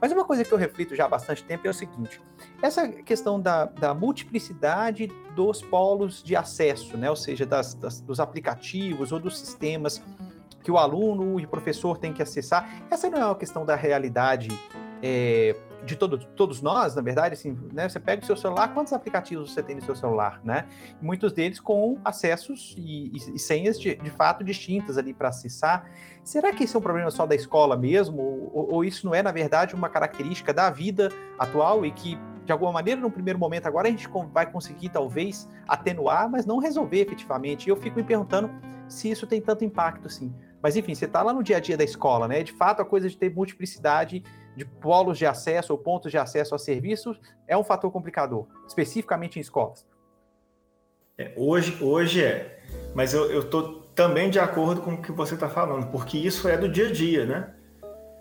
Mas 0.00 0.10
uma 0.12 0.24
coisa 0.24 0.44
que 0.44 0.52
eu 0.52 0.58
reflito 0.58 0.96
já 0.96 1.04
há 1.04 1.08
bastante 1.08 1.44
tempo 1.44 1.66
é 1.66 1.70
o 1.70 1.74
seguinte: 1.74 2.20
essa 2.60 2.88
questão 2.88 3.40
da, 3.40 3.66
da 3.66 3.94
multiplicidade 3.94 5.06
dos 5.36 5.62
polos 5.62 6.22
de 6.22 6.34
acesso, 6.34 6.96
né? 6.96 7.08
ou 7.08 7.16
seja, 7.16 7.46
das, 7.46 7.74
das, 7.74 8.00
dos 8.00 8.18
aplicativos 8.18 9.12
ou 9.12 9.20
dos 9.20 9.38
sistemas 9.38 10.02
que 10.62 10.70
o 10.70 10.78
aluno 10.78 11.40
e 11.40 11.44
o 11.44 11.48
professor 11.48 11.98
têm 11.98 12.12
que 12.12 12.22
acessar, 12.22 12.68
essa 12.90 13.08
não 13.10 13.18
é 13.18 13.24
uma 13.24 13.34
questão 13.34 13.64
da 13.66 13.74
realidade 13.74 14.48
é, 15.02 15.56
de 15.84 15.96
todo, 15.96 16.18
todos 16.18 16.62
nós, 16.62 16.94
na 16.94 17.02
verdade, 17.02 17.34
assim, 17.34 17.58
né? 17.72 17.88
Você 17.88 17.98
pega 17.98 18.22
o 18.22 18.26
seu 18.26 18.36
celular, 18.36 18.72
quantos 18.72 18.92
aplicativos 18.92 19.52
você 19.52 19.62
tem 19.62 19.76
no 19.76 19.82
seu 19.82 19.96
celular, 19.96 20.40
né? 20.44 20.66
Muitos 21.00 21.32
deles 21.32 21.58
com 21.58 21.98
acessos 22.04 22.74
e, 22.78 23.08
e, 23.08 23.34
e 23.34 23.38
senhas 23.38 23.78
de, 23.78 23.96
de, 23.96 24.10
fato 24.10 24.44
distintas 24.44 24.96
ali 24.96 25.12
para 25.12 25.28
acessar. 25.28 25.90
Será 26.22 26.52
que 26.52 26.64
isso 26.64 26.76
é 26.76 26.80
um 26.80 26.82
problema 26.82 27.10
só 27.10 27.26
da 27.26 27.34
escola 27.34 27.76
mesmo? 27.76 28.20
Ou, 28.52 28.74
ou, 28.74 28.84
isso 28.84 29.04
não 29.04 29.14
é, 29.14 29.22
na 29.22 29.32
verdade, 29.32 29.74
uma 29.74 29.88
característica 29.88 30.52
da 30.52 30.70
vida 30.70 31.10
atual 31.36 31.84
e 31.84 31.90
que, 31.90 32.16
de 32.44 32.52
alguma 32.52 32.70
maneira, 32.70 33.00
no 33.00 33.10
primeiro 33.10 33.38
momento 33.38 33.66
agora 33.66 33.88
a 33.88 33.90
gente 33.90 34.08
vai 34.32 34.50
conseguir 34.50 34.88
talvez 34.88 35.48
atenuar, 35.66 36.30
mas 36.30 36.46
não 36.46 36.58
resolver 36.58 37.00
efetivamente? 37.00 37.66
E 37.66 37.70
eu 37.70 37.76
fico 37.76 37.96
me 37.96 38.04
perguntando 38.04 38.48
se 38.88 39.10
isso 39.10 39.26
tem 39.26 39.40
tanto 39.40 39.64
impacto 39.64 40.06
assim. 40.06 40.32
Mas 40.62 40.76
enfim, 40.76 40.94
você 40.94 41.06
está 41.06 41.22
lá 41.22 41.32
no 41.32 41.42
dia 41.42 41.56
a 41.56 41.60
dia 41.60 41.76
da 41.76 41.84
escola, 41.84 42.28
né? 42.28 42.42
De 42.42 42.52
fato, 42.52 42.80
a 42.80 42.84
coisa 42.84 43.08
de 43.08 43.16
ter 43.16 43.34
multiplicidade 43.34 44.22
de 44.56 44.64
polos 44.64 45.18
de 45.18 45.26
acesso 45.26 45.72
ou 45.72 45.78
pontos 45.78 46.10
de 46.10 46.18
acesso 46.18 46.54
a 46.54 46.58
serviços 46.58 47.20
é 47.48 47.56
um 47.56 47.64
fator 47.64 47.90
complicador, 47.90 48.46
especificamente 48.66 49.38
em 49.38 49.42
escolas. 49.42 49.86
É, 51.18 51.32
hoje, 51.36 51.82
hoje 51.82 52.24
é, 52.24 52.60
mas 52.94 53.12
eu 53.14 53.40
estou 53.40 53.82
também 53.94 54.30
de 54.30 54.38
acordo 54.38 54.80
com 54.80 54.94
o 54.94 55.02
que 55.02 55.12
você 55.12 55.34
está 55.34 55.48
falando, 55.48 55.90
porque 55.90 56.16
isso 56.18 56.48
é 56.48 56.56
do 56.56 56.68
dia 56.68 56.88
a 56.88 56.92
dia, 56.92 57.26
né? 57.26 57.54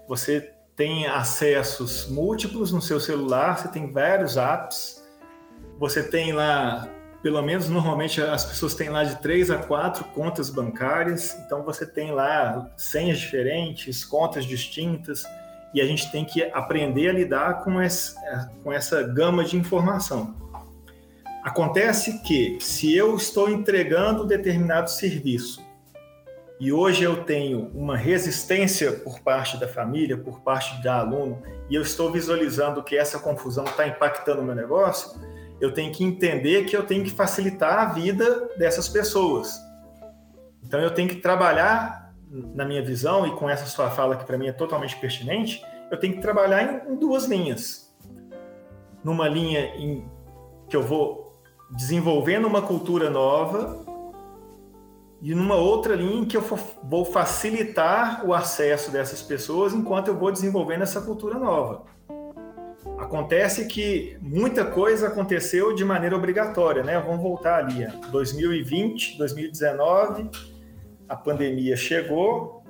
Você 0.07 0.53
tem 0.75 1.05
acessos 1.07 2.09
múltiplos 2.09 2.71
no 2.71 2.81
seu 2.81 2.99
celular, 2.99 3.57
você 3.57 3.67
tem 3.67 3.91
vários 3.91 4.35
apps, 4.37 5.01
você 5.77 6.03
tem 6.03 6.33
lá, 6.33 6.87
pelo 7.21 7.41
menos 7.41 7.69
normalmente 7.69 8.21
as 8.21 8.45
pessoas 8.45 8.73
têm 8.73 8.89
lá 8.89 9.03
de 9.03 9.21
três 9.21 9.51
a 9.51 9.57
quatro 9.57 10.03
contas 10.05 10.49
bancárias, 10.49 11.37
então 11.45 11.63
você 11.63 11.85
tem 11.85 12.11
lá 12.11 12.71
senhas 12.75 13.19
diferentes, 13.19 14.03
contas 14.03 14.45
distintas, 14.45 15.23
e 15.73 15.79
a 15.79 15.85
gente 15.85 16.11
tem 16.11 16.25
que 16.25 16.43
aprender 16.51 17.09
a 17.09 17.13
lidar 17.13 17.63
com 17.63 17.79
essa, 17.79 18.51
com 18.63 18.73
essa 18.73 19.03
gama 19.03 19.43
de 19.43 19.55
informação. 19.55 20.35
Acontece 21.43 22.21
que, 22.23 22.57
se 22.59 22.95
eu 22.95 23.15
estou 23.15 23.49
entregando 23.49 24.25
determinado 24.25 24.89
serviço 24.89 25.61
e 26.59 26.71
hoje 26.71 27.03
eu 27.03 27.23
tenho 27.23 27.71
uma 27.73 27.97
resistência 27.97 28.91
por 28.91 29.19
parte 29.21 29.57
da 29.57 29.67
família, 29.67 30.15
por 30.15 30.41
parte 30.41 30.81
da 30.83 30.99
aluno, 30.99 31.41
e 31.67 31.73
eu 31.73 31.81
estou 31.81 32.11
visualizando 32.11 32.83
que 32.83 32.95
essa 32.95 33.17
confusão 33.17 33.63
está 33.63 33.87
impactando 33.87 34.41
o 34.41 34.45
meu 34.45 34.53
negócio, 34.53 35.19
eu 35.61 35.71
tenho 35.71 35.93
que 35.93 36.03
entender 36.03 36.65
que 36.65 36.75
eu 36.75 36.83
tenho 36.83 37.03
que 37.03 37.11
facilitar 37.11 37.79
a 37.79 37.85
vida 37.85 38.49
dessas 38.57 38.89
pessoas. 38.89 39.57
Então 40.63 40.79
eu 40.79 40.91
tenho 40.91 41.07
que 41.07 41.17
trabalhar 41.17 42.11
na 42.55 42.65
minha 42.65 42.81
visão, 42.81 43.27
e 43.27 43.31
com 43.35 43.49
essa 43.49 43.65
sua 43.65 43.89
fala 43.89 44.15
que 44.15 44.25
para 44.25 44.37
mim 44.37 44.47
é 44.47 44.53
totalmente 44.53 44.95
pertinente, 44.97 45.61
eu 45.91 45.99
tenho 45.99 46.15
que 46.15 46.21
trabalhar 46.21 46.89
em, 46.89 46.95
duas 46.95 47.25
linhas. 47.25 47.93
Numa 49.03 49.27
linha 49.27 49.75
em 49.75 50.09
que 50.69 50.75
eu 50.75 50.81
vou 50.81 51.33
desenvolvendo 51.69 52.45
uma 52.45 52.61
cultura 52.61 53.09
nova 53.09 53.85
e 55.21 55.35
numa 55.35 55.55
outra 55.55 55.95
linha 55.95 56.21
em 56.21 56.25
que 56.25 56.37
eu 56.37 56.43
vou 56.83 57.05
facilitar 57.05 58.25
o 58.25 58.33
acesso 58.33 58.91
dessas 58.91 59.21
pessoas 59.21 59.73
enquanto 59.73 60.07
eu 60.07 60.17
vou 60.17 60.31
desenvolvendo 60.31 60.83
essa 60.83 61.01
cultura 61.01 61.37
nova. 61.37 61.83
Acontece 63.01 63.65
que 63.65 64.15
muita 64.21 64.63
coisa 64.63 65.07
aconteceu 65.07 65.73
de 65.73 65.83
maneira 65.83 66.15
obrigatória, 66.15 66.83
né? 66.83 66.99
Vamos 66.99 67.21
voltar 67.21 67.65
ali, 67.65 67.87
2020, 68.11 69.17
2019, 69.17 70.29
a 71.09 71.15
pandemia 71.15 71.75
chegou, 71.75 72.63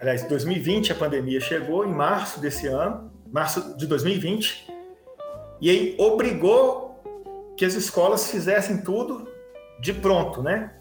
aliás, 0.00 0.24
2020 0.24 0.92
a 0.92 0.94
pandemia 0.94 1.40
chegou, 1.40 1.86
em 1.86 1.92
março 1.92 2.40
desse 2.40 2.66
ano, 2.66 3.10
março 3.30 3.76
de 3.76 3.86
2020, 3.86 4.66
e 5.60 5.70
aí 5.70 5.96
obrigou 5.98 7.00
que 7.56 7.64
as 7.64 7.74
escolas 7.74 8.30
fizessem 8.30 8.82
tudo 8.82 9.28
de 9.80 9.92
pronto, 9.92 10.42
né? 10.42 10.74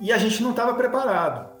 E 0.00 0.12
a 0.12 0.18
gente 0.18 0.42
não 0.42 0.50
estava 0.50 0.74
preparado. 0.74 1.53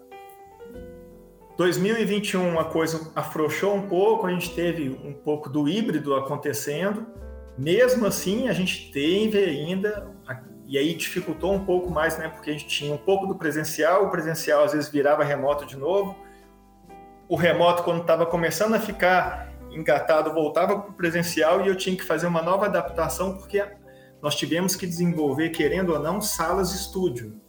2021 1.56 2.58
a 2.58 2.64
coisa 2.64 3.12
afrouxou 3.14 3.74
um 3.74 3.88
pouco, 3.88 4.26
a 4.26 4.30
gente 4.30 4.54
teve 4.54 4.88
um 5.04 5.12
pouco 5.12 5.48
do 5.48 5.68
híbrido 5.68 6.14
acontecendo. 6.14 7.06
Mesmo 7.56 8.06
assim, 8.06 8.48
a 8.48 8.52
gente 8.52 8.90
teve 8.90 9.38
ainda 9.38 10.12
e 10.66 10.78
aí 10.78 10.94
dificultou 10.94 11.52
um 11.52 11.64
pouco 11.64 11.90
mais, 11.90 12.18
né? 12.18 12.28
Porque 12.28 12.50
a 12.50 12.52
gente 12.52 12.66
tinha 12.66 12.92
um 12.92 12.98
pouco 12.98 13.26
do 13.26 13.34
presencial, 13.34 14.06
o 14.06 14.10
presencial 14.10 14.64
às 14.64 14.72
vezes 14.72 14.88
virava 14.88 15.22
remoto 15.22 15.66
de 15.66 15.76
novo. 15.76 16.16
O 17.28 17.36
remoto, 17.36 17.82
quando 17.82 18.00
estava 18.00 18.26
começando 18.26 18.74
a 18.74 18.80
ficar 18.80 19.52
engatado, 19.70 20.32
voltava 20.32 20.78
para 20.78 20.90
o 20.90 20.94
presencial 20.94 21.64
e 21.64 21.68
eu 21.68 21.76
tinha 21.76 21.96
que 21.96 22.02
fazer 22.02 22.26
uma 22.26 22.42
nova 22.42 22.66
adaptação, 22.66 23.36
porque 23.36 23.64
nós 24.22 24.34
tivemos 24.34 24.74
que 24.74 24.86
desenvolver, 24.86 25.50
querendo 25.50 25.92
ou 25.92 25.98
não, 25.98 26.20
salas 26.20 26.70
de 26.70 26.76
estúdio. 26.76 27.40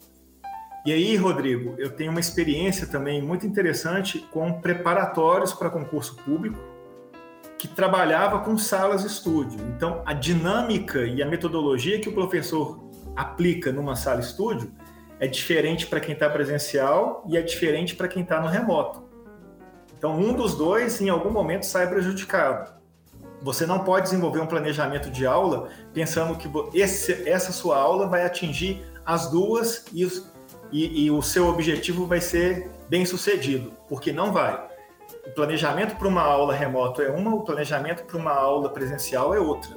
E 0.85 0.93
aí, 0.93 1.15
Rodrigo, 1.15 1.73
eu 1.79 1.89
tenho 1.89 2.11
uma 2.11 2.19
experiência 2.19 2.85
também 2.85 3.19
muito 3.19 3.47
interessante 3.47 4.19
com 4.31 4.61
preparatórios 4.61 5.51
para 5.51 5.67
concurso 5.67 6.15
público, 6.17 6.59
que 7.57 7.67
trabalhava 7.67 8.41
com 8.41 8.55
salas 8.55 9.03
estúdio. 9.03 9.59
Então, 9.75 10.03
a 10.05 10.13
dinâmica 10.13 10.99
e 11.07 11.23
a 11.23 11.25
metodologia 11.25 11.99
que 11.99 12.07
o 12.07 12.13
professor 12.13 12.87
aplica 13.15 13.71
numa 13.71 13.95
sala 13.95 14.19
estúdio 14.19 14.71
é 15.19 15.25
diferente 15.25 15.87
para 15.87 15.99
quem 15.99 16.13
está 16.13 16.29
presencial 16.29 17.25
e 17.27 17.35
é 17.35 17.41
diferente 17.41 17.95
para 17.95 18.07
quem 18.07 18.21
está 18.21 18.39
no 18.39 18.47
remoto. 18.47 19.05
Então, 19.97 20.15
um 20.15 20.33
dos 20.33 20.55
dois, 20.55 21.01
em 21.01 21.09
algum 21.09 21.31
momento, 21.31 21.65
sai 21.65 21.89
prejudicado. 21.89 22.75
Você 23.41 23.65
não 23.65 23.79
pode 23.79 24.05
desenvolver 24.05 24.39
um 24.39 24.45
planejamento 24.47 25.09
de 25.09 25.25
aula 25.25 25.69
pensando 25.93 26.37
que 26.37 26.47
esse, 26.79 27.27
essa 27.27 27.51
sua 27.51 27.77
aula 27.77 28.07
vai 28.07 28.23
atingir 28.23 28.85
as 29.03 29.31
duas 29.31 29.85
e, 29.91 30.05
e, 30.71 31.05
e 31.05 31.11
o 31.11 31.21
seu 31.21 31.47
objetivo 31.47 32.05
vai 32.05 32.21
ser 32.21 32.69
bem 32.89 33.05
sucedido, 33.05 33.73
porque 33.87 34.11
não 34.11 34.31
vai. 34.31 34.67
O 35.27 35.31
planejamento 35.31 35.95
para 35.95 36.07
uma 36.07 36.21
aula 36.21 36.53
remoto 36.53 37.01
é 37.01 37.09
uma, 37.09 37.33
o 37.33 37.41
planejamento 37.41 38.03
para 38.03 38.17
uma 38.17 38.31
aula 38.31 38.69
presencial 38.69 39.33
é 39.33 39.39
outra 39.39 39.75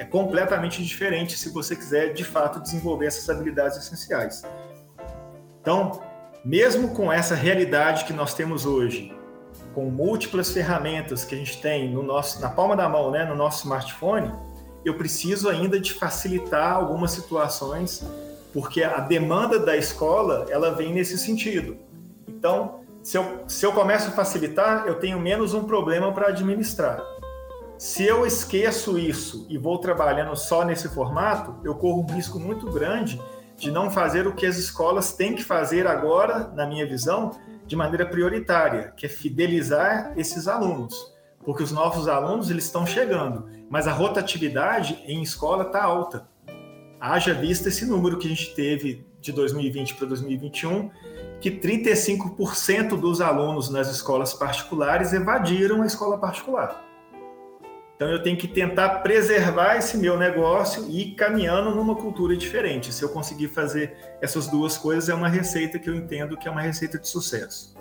é 0.00 0.04
completamente 0.06 0.82
diferente 0.82 1.36
se 1.36 1.50
você 1.50 1.76
quiser 1.76 2.14
de 2.14 2.24
fato 2.24 2.58
desenvolver 2.58 3.04
essas 3.04 3.28
habilidades 3.28 3.76
essenciais. 3.76 4.42
Então, 5.60 6.00
mesmo 6.42 6.94
com 6.94 7.12
essa 7.12 7.34
realidade 7.34 8.06
que 8.06 8.12
nós 8.14 8.32
temos 8.32 8.64
hoje, 8.64 9.14
com 9.74 9.90
múltiplas 9.90 10.50
ferramentas 10.52 11.22
que 11.22 11.34
a 11.34 11.38
gente 11.38 11.60
tem 11.60 11.92
no 11.92 12.02
nosso, 12.02 12.40
na 12.40 12.48
palma 12.48 12.74
da 12.74 12.88
mão, 12.88 13.10
né, 13.10 13.26
no 13.26 13.34
nosso 13.34 13.64
smartphone, 13.64 14.32
eu 14.86 14.96
preciso 14.96 15.50
ainda 15.50 15.78
de 15.78 15.92
facilitar 15.92 16.76
algumas 16.76 17.10
situações, 17.10 18.02
porque 18.52 18.82
a 18.82 19.00
demanda 19.00 19.58
da 19.58 19.76
escola 19.76 20.46
ela 20.50 20.72
vem 20.72 20.92
nesse 20.92 21.16
sentido. 21.18 21.76
Então, 22.28 22.80
se 23.02 23.16
eu, 23.16 23.44
se 23.46 23.64
eu 23.64 23.72
começo 23.72 24.08
a 24.08 24.12
facilitar, 24.12 24.86
eu 24.86 24.96
tenho 24.96 25.18
menos 25.18 25.54
um 25.54 25.64
problema 25.64 26.12
para 26.12 26.28
administrar. 26.28 27.00
Se 27.78 28.04
eu 28.04 28.26
esqueço 28.26 28.98
isso 28.98 29.46
e 29.48 29.56
vou 29.56 29.78
trabalhando 29.78 30.36
só 30.36 30.64
nesse 30.64 30.88
formato, 30.88 31.56
eu 31.64 31.74
corro 31.74 32.02
um 32.02 32.14
risco 32.14 32.38
muito 32.38 32.70
grande 32.70 33.20
de 33.56 33.70
não 33.70 33.90
fazer 33.90 34.26
o 34.26 34.34
que 34.34 34.44
as 34.44 34.56
escolas 34.56 35.12
têm 35.12 35.34
que 35.34 35.42
fazer 35.42 35.86
agora, 35.86 36.50
na 36.54 36.66
minha 36.66 36.86
visão, 36.86 37.30
de 37.66 37.76
maneira 37.76 38.04
prioritária, 38.04 38.92
que 38.96 39.06
é 39.06 39.08
fidelizar 39.08 40.12
esses 40.16 40.48
alunos, 40.48 40.94
porque 41.44 41.62
os 41.62 41.72
novos 41.72 42.08
alunos 42.08 42.50
eles 42.50 42.64
estão 42.64 42.84
chegando, 42.84 43.48
mas 43.70 43.86
a 43.86 43.92
rotatividade 43.92 45.02
em 45.06 45.22
escola 45.22 45.64
está 45.64 45.82
alta. 45.82 46.28
Haja 47.00 47.32
vista 47.32 47.68
esse 47.68 47.86
número 47.86 48.18
que 48.18 48.26
a 48.26 48.30
gente 48.30 48.54
teve 48.54 49.06
de 49.20 49.32
2020 49.32 49.94
para 49.94 50.06
2021, 50.08 50.90
que 51.40 51.50
35% 51.50 53.00
dos 53.00 53.20
alunos 53.20 53.70
nas 53.70 53.88
escolas 53.88 54.34
particulares 54.34 55.12
evadiram 55.14 55.82
a 55.82 55.86
escola 55.86 56.18
particular. 56.18 56.84
Então 57.96 58.08
eu 58.08 58.22
tenho 58.22 58.36
que 58.36 58.48
tentar 58.48 59.00
preservar 59.00 59.76
esse 59.76 59.96
meu 59.96 60.18
negócio 60.18 60.86
e 60.88 61.02
ir 61.02 61.14
caminhando 61.14 61.74
numa 61.74 61.94
cultura 61.94 62.36
diferente. 62.36 62.92
Se 62.92 63.02
eu 63.02 63.10
conseguir 63.10 63.48
fazer 63.48 63.94
essas 64.22 64.46
duas 64.46 64.78
coisas, 64.78 65.08
é 65.08 65.14
uma 65.14 65.28
receita 65.28 65.78
que 65.78 65.88
eu 65.88 65.94
entendo 65.94 66.36
que 66.36 66.48
é 66.48 66.50
uma 66.50 66.62
receita 66.62 66.98
de 66.98 67.06
sucesso. 67.06 67.74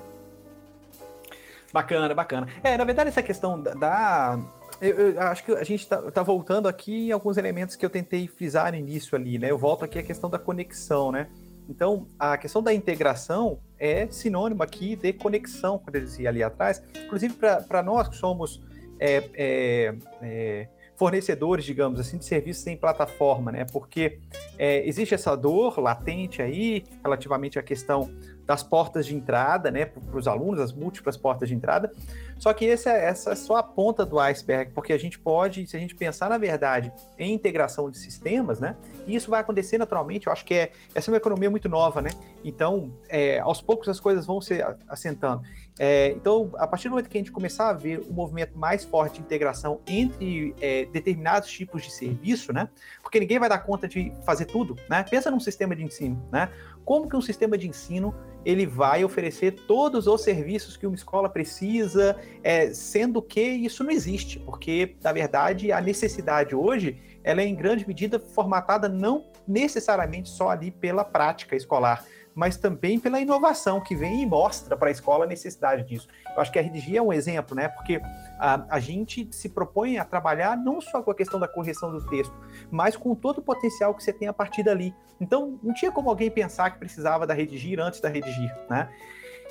Bacana, 1.71 2.13
bacana. 2.13 2.47
É, 2.63 2.77
na 2.77 2.83
verdade, 2.83 3.09
essa 3.09 3.21
questão 3.21 3.61
da, 3.61 4.37
eu, 4.81 5.11
eu, 5.11 5.21
acho 5.21 5.43
que 5.43 5.51
a 5.51 5.63
gente 5.63 5.81
está 5.81 6.11
tá 6.11 6.23
voltando 6.23 6.67
aqui 6.67 7.07
em 7.07 7.11
alguns 7.11 7.37
elementos 7.37 7.75
que 7.75 7.85
eu 7.85 7.89
tentei 7.89 8.27
frisar 8.27 8.71
no 8.71 8.77
início 8.77 9.15
ali, 9.15 9.37
né? 9.37 9.51
Eu 9.51 9.57
volto 9.57 9.83
aqui 9.83 9.99
à 9.99 10.03
questão 10.03 10.29
da 10.29 10.39
conexão, 10.39 11.11
né? 11.11 11.27
Então, 11.69 12.07
a 12.17 12.37
questão 12.37 12.63
da 12.63 12.73
integração 12.73 13.59
é 13.77 14.07
sinônimo 14.07 14.63
aqui 14.63 14.95
de 14.95 15.13
conexão, 15.13 15.77
quando 15.77 15.97
eu 15.97 16.01
dizia 16.01 16.29
ali 16.29 16.41
atrás. 16.41 16.81
Inclusive, 17.05 17.35
para 17.35 17.83
nós 17.83 18.07
que 18.07 18.15
somos 18.15 18.59
é, 18.99 19.29
é, 19.35 19.95
é, 20.21 20.67
fornecedores, 20.95 21.63
digamos 21.63 21.99
assim, 21.99 22.17
de 22.17 22.25
serviços 22.25 22.65
em 22.65 22.75
plataforma, 22.75 23.51
né? 23.51 23.65
Porque 23.71 24.19
é, 24.57 24.85
existe 24.87 25.13
essa 25.13 25.35
dor 25.35 25.79
latente 25.79 26.41
aí, 26.41 26.83
relativamente 27.03 27.59
à 27.59 27.63
questão 27.63 28.11
das 28.49 28.63
portas 28.63 29.05
de 29.05 29.15
entrada, 29.15 29.69
né, 29.69 29.85
para 29.85 30.17
os 30.17 30.27
alunos, 30.27 30.59
as 30.59 30.73
múltiplas 30.73 31.15
portas 31.15 31.47
de 31.47 31.53
entrada. 31.53 31.93
Só 32.39 32.51
que 32.51 32.67
essa, 32.67 32.89
essa 32.89 33.33
é 33.33 33.35
só 33.35 33.57
a 33.57 33.61
ponta 33.61 34.03
do 34.03 34.19
iceberg, 34.19 34.71
porque 34.73 34.91
a 34.91 34.97
gente 34.97 35.19
pode, 35.19 35.67
se 35.67 35.77
a 35.77 35.79
gente 35.79 35.93
pensar 35.93 36.31
na 36.31 36.37
verdade 36.39 36.91
em 37.19 37.31
integração 37.31 37.91
de 37.91 37.99
sistemas, 37.99 38.59
né, 38.59 38.75
e 39.05 39.15
isso 39.15 39.29
vai 39.29 39.41
acontecer 39.41 39.77
naturalmente. 39.77 40.25
Eu 40.25 40.33
acho 40.33 40.43
que 40.43 40.55
é 40.55 40.71
essa 40.95 41.11
é 41.11 41.13
uma 41.13 41.17
economia 41.17 41.47
muito 41.47 41.69
nova, 41.69 42.01
né. 42.01 42.09
Então, 42.43 42.91
é, 43.07 43.37
aos 43.37 43.61
poucos 43.61 43.87
as 43.87 43.99
coisas 43.99 44.25
vão 44.25 44.41
se 44.41 44.59
assentando. 44.87 45.43
É, 45.81 46.09
então, 46.11 46.51
a 46.57 46.67
partir 46.67 46.89
do 46.89 46.91
momento 46.91 47.09
que 47.09 47.17
a 47.17 47.21
gente 47.21 47.31
começar 47.31 47.69
a 47.69 47.73
ver 47.73 48.01
um 48.01 48.11
movimento 48.11 48.57
mais 48.57 48.83
forte 48.83 49.15
de 49.15 49.21
integração 49.21 49.79
entre 49.87 50.53
é, 50.59 50.85
determinados 50.87 51.49
tipos 51.49 51.83
de 51.83 51.89
serviço, 51.89 52.51
né? 52.51 52.67
Porque 53.01 53.17
ninguém 53.17 53.39
vai 53.39 53.47
dar 53.47 53.59
conta 53.59 53.87
de 53.87 54.11
fazer 54.25 54.43
tudo, 54.43 54.75
né? 54.89 55.05
Pensa 55.09 55.31
num 55.31 55.39
sistema 55.39 55.73
de 55.73 55.81
ensino, 55.81 56.21
né? 56.29 56.49
Como 56.83 57.07
que 57.07 57.15
um 57.15 57.21
sistema 57.21 57.57
de 57.57 57.65
ensino 57.65 58.13
ele 58.43 58.65
vai 58.65 59.05
oferecer 59.05 59.51
todos 59.51 60.05
os 60.05 60.21
serviços 60.21 60.75
que 60.75 60.85
uma 60.85 60.95
escola 60.95 61.29
precisa, 61.29 62.17
é, 62.43 62.73
sendo 62.73 63.21
que 63.21 63.41
isso 63.41 63.81
não 63.81 63.91
existe, 63.91 64.39
porque 64.39 64.97
na 65.01 65.13
verdade 65.13 65.71
a 65.71 65.79
necessidade 65.79 66.53
hoje 66.55 66.97
ela 67.23 67.41
é 67.41 67.45
em 67.45 67.55
grande 67.55 67.87
medida 67.87 68.19
formatada 68.19 68.89
não 68.89 69.25
necessariamente 69.47 70.29
só 70.29 70.49
ali 70.49 70.71
pela 70.71 71.03
prática 71.03 71.55
escolar, 71.55 72.05
mas 72.39 72.55
também 72.55 72.97
pela 72.97 73.19
inovação 73.19 73.81
que 73.81 73.93
vem 73.93 74.21
e 74.21 74.25
mostra 74.25 74.77
para 74.77 74.87
a 74.87 74.91
escola 74.91 75.25
a 75.25 75.27
necessidade 75.27 75.83
disso. 75.83 76.07
Eu 76.33 76.41
acho 76.41 76.49
que 76.49 76.57
a 76.57 76.61
RDG 76.61 76.95
é 76.95 77.01
um 77.01 77.11
exemplo, 77.11 77.53
né? 77.53 77.67
Porque 77.67 78.01
a, 78.39 78.65
a 78.69 78.79
gente 78.79 79.27
se 79.29 79.49
propõe 79.49 79.97
a 79.97 80.05
trabalhar 80.05 80.55
não 80.55 80.79
só 80.79 81.03
com 81.03 81.11
a 81.11 81.15
questão 81.15 81.37
da 81.37 81.49
correção 81.49 81.91
do 81.91 82.01
texto, 82.07 82.33
mas 82.71 82.95
com 82.95 83.13
todo 83.13 83.39
o 83.39 83.41
potencial 83.41 83.93
que 83.93 84.01
você 84.01 84.13
tem 84.13 84.29
a 84.29 84.33
partir 84.33 84.63
dali. 84.63 84.95
Então, 85.19 85.59
não 85.61 85.73
tinha 85.73 85.91
como 85.91 86.09
alguém 86.09 86.31
pensar 86.31 86.69
que 86.69 86.79
precisava 86.79 87.27
da 87.27 87.33
redigir 87.33 87.77
antes 87.77 87.99
da 87.99 88.07
redigir, 88.07 88.55
né? 88.69 88.87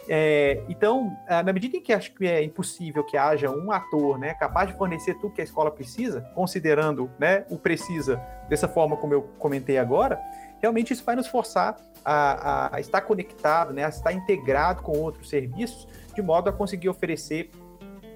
É, 0.09 0.63
então, 0.69 1.15
é, 1.27 1.43
na 1.43 1.53
medida 1.53 1.77
em 1.77 1.83
que 1.83 1.93
acho 1.93 2.15
que 2.15 2.27
é 2.27 2.43
impossível 2.43 3.05
que 3.05 3.17
haja 3.17 3.51
um 3.51 3.71
ator 3.71 4.19
né, 4.19 4.33
capaz 4.35 4.71
de 4.71 4.77
fornecer 4.77 5.15
tudo 5.15 5.35
que 5.35 5.41
a 5.43 5.45
escola 5.45 5.71
precisa, 5.71 6.23
considerando 6.35 7.11
né, 7.19 7.45
o 7.51 7.59
precisa 7.59 8.17
dessa 8.49 8.67
forma 8.67 8.97
como 8.97 9.13
eu 9.13 9.23
comentei 9.39 9.77
agora, 9.77 10.19
realmente 10.61 10.95
isso 10.95 11.05
vai 11.05 11.15
nos 11.15 11.27
forçar 11.27 11.77
a, 12.03 12.77
a, 12.77 12.81
estar 12.81 13.03
conectado, 13.03 13.75
né, 13.75 13.85
a 13.85 13.91
estar 13.91 14.13
integrado 14.13 14.83
com 14.83 14.93
outros 14.99 15.29
serviços, 15.29 15.87
de 16.15 16.23
modo 16.23 16.49
a 16.49 16.53
conseguir 16.53 16.89
oferecer 16.89 17.51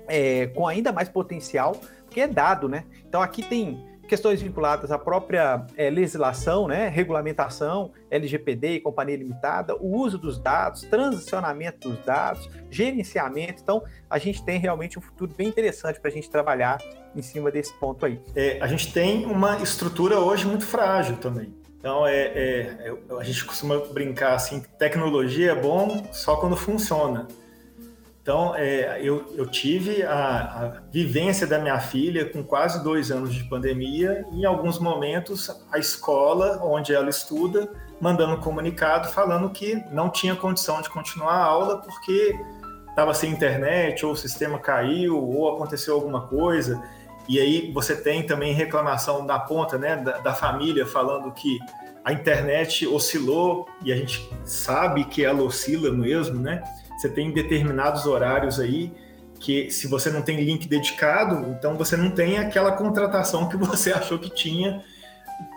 é, 0.09 0.47
com 0.49 0.67
ainda 0.67 0.93
mais 0.93 1.11
potencial, 1.11 1.77
porque 2.07 2.21
é 2.21 2.27
dado, 2.27 2.69
né? 2.69 2.85
Então 3.07 3.23
aqui 3.23 3.43
tem 3.43 3.92
questões 4.13 4.43
vinculadas 4.43 4.93
à 4.93 4.99
própria 4.99 5.65
é, 5.75 5.89
legislação, 5.89 6.69
né, 6.69 6.87
regulamentação, 6.87 7.93
LGPD 8.11 8.75
e 8.75 8.81
companhia 8.81 9.17
limitada, 9.17 9.75
o 9.75 9.97
uso 9.97 10.19
dos 10.19 10.39
dados, 10.39 10.83
transicionamento 10.83 11.89
dos 11.89 12.05
dados, 12.05 12.47
gerenciamento. 12.71 13.63
Então, 13.63 13.83
a 14.11 14.19
gente 14.19 14.45
tem 14.45 14.59
realmente 14.59 14.99
um 14.99 15.03
futuro 15.03 15.33
bem 15.35 15.49
interessante 15.49 15.99
para 15.99 16.11
a 16.11 16.13
gente 16.13 16.29
trabalhar 16.29 16.79
em 17.17 17.23
cima 17.23 17.51
desse 17.51 17.73
ponto 17.81 18.05
aí. 18.05 18.21
É, 18.37 18.59
a 18.61 18.67
gente 18.67 18.93
tem 18.93 19.25
uma 19.25 19.63
estrutura 19.63 20.21
hoje 20.21 20.47
muito 20.47 20.67
frágil 20.67 21.17
também. 21.17 21.55
Então, 21.79 22.07
é, 22.07 22.21
é, 22.35 22.95
a 23.19 23.25
gente 23.25 23.43
costuma 23.47 23.79
brincar 23.79 24.35
assim, 24.35 24.63
tecnologia 24.79 25.53
é 25.53 25.55
bom 25.55 26.07
só 26.13 26.37
quando 26.37 26.55
funciona. 26.55 27.27
Então, 28.23 28.55
é, 28.55 29.01
eu, 29.03 29.35
eu, 29.37 29.45
tive 29.47 30.05
a, 30.05 30.15
a, 30.15 30.81
vivência 30.93 31.45
da 31.45 31.59
minha 31.59 31.81
filha 31.81 32.25
com 32.25 32.45
quase 32.45 32.83
dois 32.85 33.11
anos 33.11 33.35
de 33.35 33.43
pandemia 33.43 34.25
e, 34.33 34.43
em 34.43 34.45
alguns 34.45 34.79
momentos, 34.79 35.51
a 35.73 35.79
escola 35.79 36.61
onde 36.63 36.95
ela 36.95 37.11
estuda 37.11 37.69
mandando 38.01 38.35
um 38.35 38.41
comunicado 38.41 39.09
falando 39.09 39.51
que 39.51 39.75
não 39.91 40.09
tinha 40.09 40.37
condição 40.37 40.81
de 40.81 40.89
continuar 40.89 41.35
a 41.35 41.45
aula 41.45 41.79
porque 41.79 42.39
estava 42.89 43.13
sem 43.13 43.33
internet, 43.33 44.07
ou 44.07 44.13
o 44.13 44.17
sistema 44.17 44.59
caiu, 44.59 45.19
ou 45.19 45.57
aconteceu 45.57 45.95
alguma 45.95 46.29
coisa. 46.29 46.81
E 47.29 47.41
aí 47.41 47.73
você 47.73 47.97
tem 47.97 48.25
também 48.25 48.53
reclamação 48.53 49.27
da 49.27 49.39
ponta, 49.39 49.77
né, 49.77 49.97
da, 49.97 50.19
da, 50.19 50.35
família 50.35 50.87
falando 50.87 51.33
que 51.33 51.59
a 52.05 52.13
internet 52.13 52.87
oscilou 52.87 53.67
e 53.85 53.93
a 53.93 53.97
gente 53.97 54.29
sabe 54.45 55.05
que 55.05 55.25
ela 55.25 55.43
oscila 55.43 55.91
mesmo, 55.91 56.39
né? 56.39 56.63
Você 57.03 57.09
tem 57.09 57.33
determinados 57.33 58.07
horários 58.07 58.61
aí 58.61 58.95
que 59.41 59.69
se 59.73 59.89
você 59.89 60.09
não 60.09 60.23
tem 60.23 60.41
link 60.41 60.69
dedicado, 60.69 61.51
então 61.51 61.77
você 61.77 61.97
não 61.97 62.13
tem 62.13 62.39
aquela 62.39 62.71
contratação 62.71 63.49
que 63.49 63.57
você 63.57 63.91
achou 63.93 64.21
que 64.21 64.31
tinha 64.31 64.85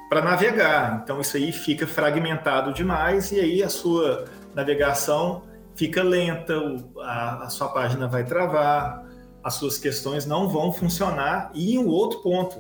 para 0.10 0.24
navegar. 0.24 1.02
Então 1.04 1.22
isso 1.22 1.38
aí 1.38 1.52
fica 1.52 1.86
fragmentado 1.86 2.74
demais 2.74 3.32
e 3.32 3.40
aí 3.40 3.62
a 3.62 3.70
sua 3.70 4.26
navegação 4.56 5.44
fica 5.76 6.02
lenta, 6.02 6.56
a, 7.02 7.44
a 7.44 7.50
sua 7.50 7.68
página 7.68 8.08
vai 8.08 8.24
travar, 8.24 9.06
as 9.44 9.54
suas 9.54 9.78
questões 9.78 10.26
não 10.26 10.50
vão 10.50 10.74
funcionar. 10.74 11.52
E 11.54 11.78
um 11.78 11.88
outro 11.88 12.24
ponto, 12.24 12.58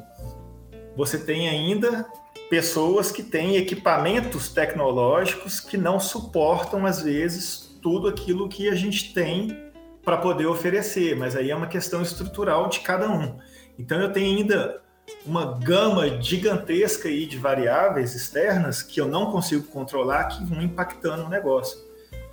você 0.95 1.17
tem 1.17 1.49
ainda 1.49 2.05
pessoas 2.51 3.11
que 3.11 3.23
têm 3.23 3.55
equipamentos 3.55 4.49
tecnológicos 4.49 5.59
que 5.59 5.75
não 5.75 5.99
suportam, 5.99 6.85
às 6.85 7.01
vezes, 7.01 7.64
tudo 7.85 8.07
aquilo 8.07 8.49
que 8.49 8.67
a 8.67 8.73
gente 8.73 9.13
tem 9.13 9.55
para 10.03 10.17
poder 10.17 10.47
oferecer, 10.47 11.15
mas 11.15 11.35
aí 11.35 11.51
é 11.51 11.55
uma 11.55 11.67
questão 11.67 12.01
estrutural 12.01 12.67
de 12.67 12.79
cada 12.79 13.07
um. 13.07 13.37
Então 13.77 14.01
eu 14.01 14.11
tenho 14.11 14.39
ainda 14.39 14.81
uma 15.23 15.59
gama 15.59 16.19
gigantesca 16.19 17.07
aí 17.07 17.27
de 17.27 17.37
variáveis 17.37 18.15
externas 18.15 18.81
que 18.81 18.99
eu 18.99 19.07
não 19.07 19.31
consigo 19.31 19.67
controlar 19.67 20.23
que 20.29 20.43
vão 20.43 20.63
impactando 20.63 21.25
o 21.25 21.29
negócio. 21.29 21.77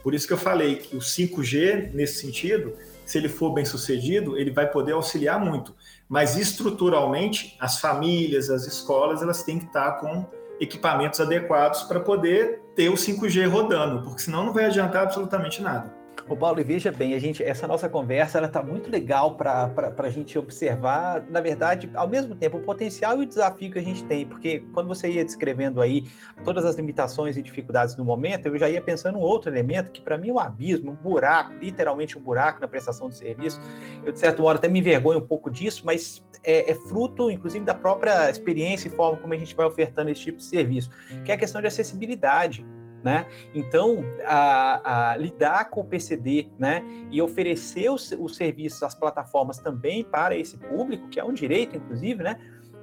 Por 0.03 0.15
isso 0.15 0.27
que 0.27 0.33
eu 0.33 0.39
falei 0.39 0.77
que 0.77 0.97
o 0.97 1.01
5G, 1.01 1.93
nesse 1.93 2.23
sentido, 2.23 2.75
se 3.05 3.19
ele 3.19 3.29
for 3.29 3.53
bem 3.53 3.67
sucedido, 3.67 4.39
ele 4.39 4.51
vai 4.51 4.67
poder 4.71 4.93
auxiliar 4.93 5.39
muito. 5.39 5.75
Mas 6.09 6.35
estruturalmente, 6.35 7.59
as 7.61 7.79
famílias, 7.79 8.49
as 8.49 8.67
escolas, 8.67 9.21
elas 9.21 9.43
têm 9.43 9.59
que 9.59 9.67
estar 9.67 10.01
com 10.01 10.25
equipamentos 10.59 11.21
adequados 11.21 11.83
para 11.83 12.01
poder 12.01 12.62
ter 12.75 12.89
o 12.89 12.95
5G 12.95 13.49
rodando, 13.49 14.03
porque 14.03 14.23
senão 14.23 14.47
não 14.47 14.53
vai 14.53 14.67
adiantar 14.67 15.03
absolutamente 15.03 15.63
nada. 15.63 16.02
O 16.33 16.37
Paulo, 16.37 16.61
e 16.61 16.65
veja 16.65 16.91
bem, 16.91 17.13
a 17.13 17.19
gente, 17.19 17.43
essa 17.43 17.69
nossa 17.69 17.91
conversa 17.91 18.39
ela 18.39 18.47
está 18.47 18.63
muito 18.63 18.91
legal 18.91 19.35
para 19.35 19.71
a 19.99 20.09
gente 20.09 20.39
observar, 20.39 21.23
na 21.29 21.43
verdade, 21.43 21.91
ao 21.95 22.09
mesmo 22.09 22.35
tempo, 22.35 22.57
o 22.57 22.63
potencial 22.63 23.21
e 23.21 23.25
o 23.25 23.27
desafio 23.27 23.71
que 23.71 23.79
a 23.79 23.83
gente 23.83 24.03
tem, 24.05 24.25
porque 24.25 24.61
quando 24.73 24.89
você 24.89 25.11
ia 25.11 25.23
descrevendo 25.27 25.83
aí 25.83 26.09
todas 26.43 26.65
as 26.65 26.77
limitações 26.77 27.37
e 27.37 27.43
dificuldades 27.43 27.99
no 27.99 28.05
momento, 28.05 28.47
eu 28.47 28.57
já 28.57 28.71
ia 28.71 28.81
pensando 28.81 29.19
um 29.19 29.21
outro 29.21 29.51
elemento 29.51 29.91
que 29.91 30.01
para 30.01 30.17
mim 30.17 30.31
é 30.31 30.33
um 30.33 30.39
abismo, 30.39 30.93
um 30.93 30.95
buraco, 30.95 31.53
literalmente 31.61 32.17
um 32.17 32.23
buraco 32.23 32.63
na 32.63 32.67
prestação 32.67 33.11
de 33.11 33.19
serviço. 33.19 33.61
Eu, 34.03 34.11
de 34.11 34.19
certa 34.19 34.43
hora, 34.43 34.57
até 34.57 34.69
me 34.69 34.79
envergonho 34.79 35.19
um 35.19 35.27
pouco 35.27 35.51
disso, 35.51 35.83
mas 35.85 36.25
é, 36.43 36.71
é 36.71 36.75
fruto, 36.75 37.31
inclusive, 37.31 37.63
da 37.63 37.75
própria 37.75 38.31
experiência 38.31 38.89
e 38.89 38.91
forma 38.91 39.19
como 39.19 39.35
a 39.35 39.37
gente 39.37 39.55
vai 39.55 39.67
ofertando 39.67 40.09
esse 40.09 40.23
tipo 40.23 40.39
de 40.39 40.45
serviço, 40.45 40.89
que 41.27 41.31
é 41.31 41.35
a 41.35 41.39
questão 41.39 41.61
de 41.61 41.67
acessibilidade. 41.67 42.65
Né? 43.03 43.27
Então, 43.53 44.05
a, 44.25 45.11
a, 45.11 45.17
lidar 45.17 45.71
com 45.71 45.81
o 45.81 45.85
PCD 45.85 46.49
né, 46.57 46.85
e 47.11 47.21
oferecer 47.21 47.91
os, 47.91 48.13
os 48.13 48.37
serviços, 48.37 48.83
as 48.83 48.95
plataformas 48.95 49.59
também 49.59 50.05
para 50.05 50.37
esse 50.37 50.57
público, 50.57 51.09
que 51.09 51.19
é 51.19 51.25
um 51.25 51.33
direito, 51.33 51.77
inclusive, 51.77 52.23
né, 52.23 52.39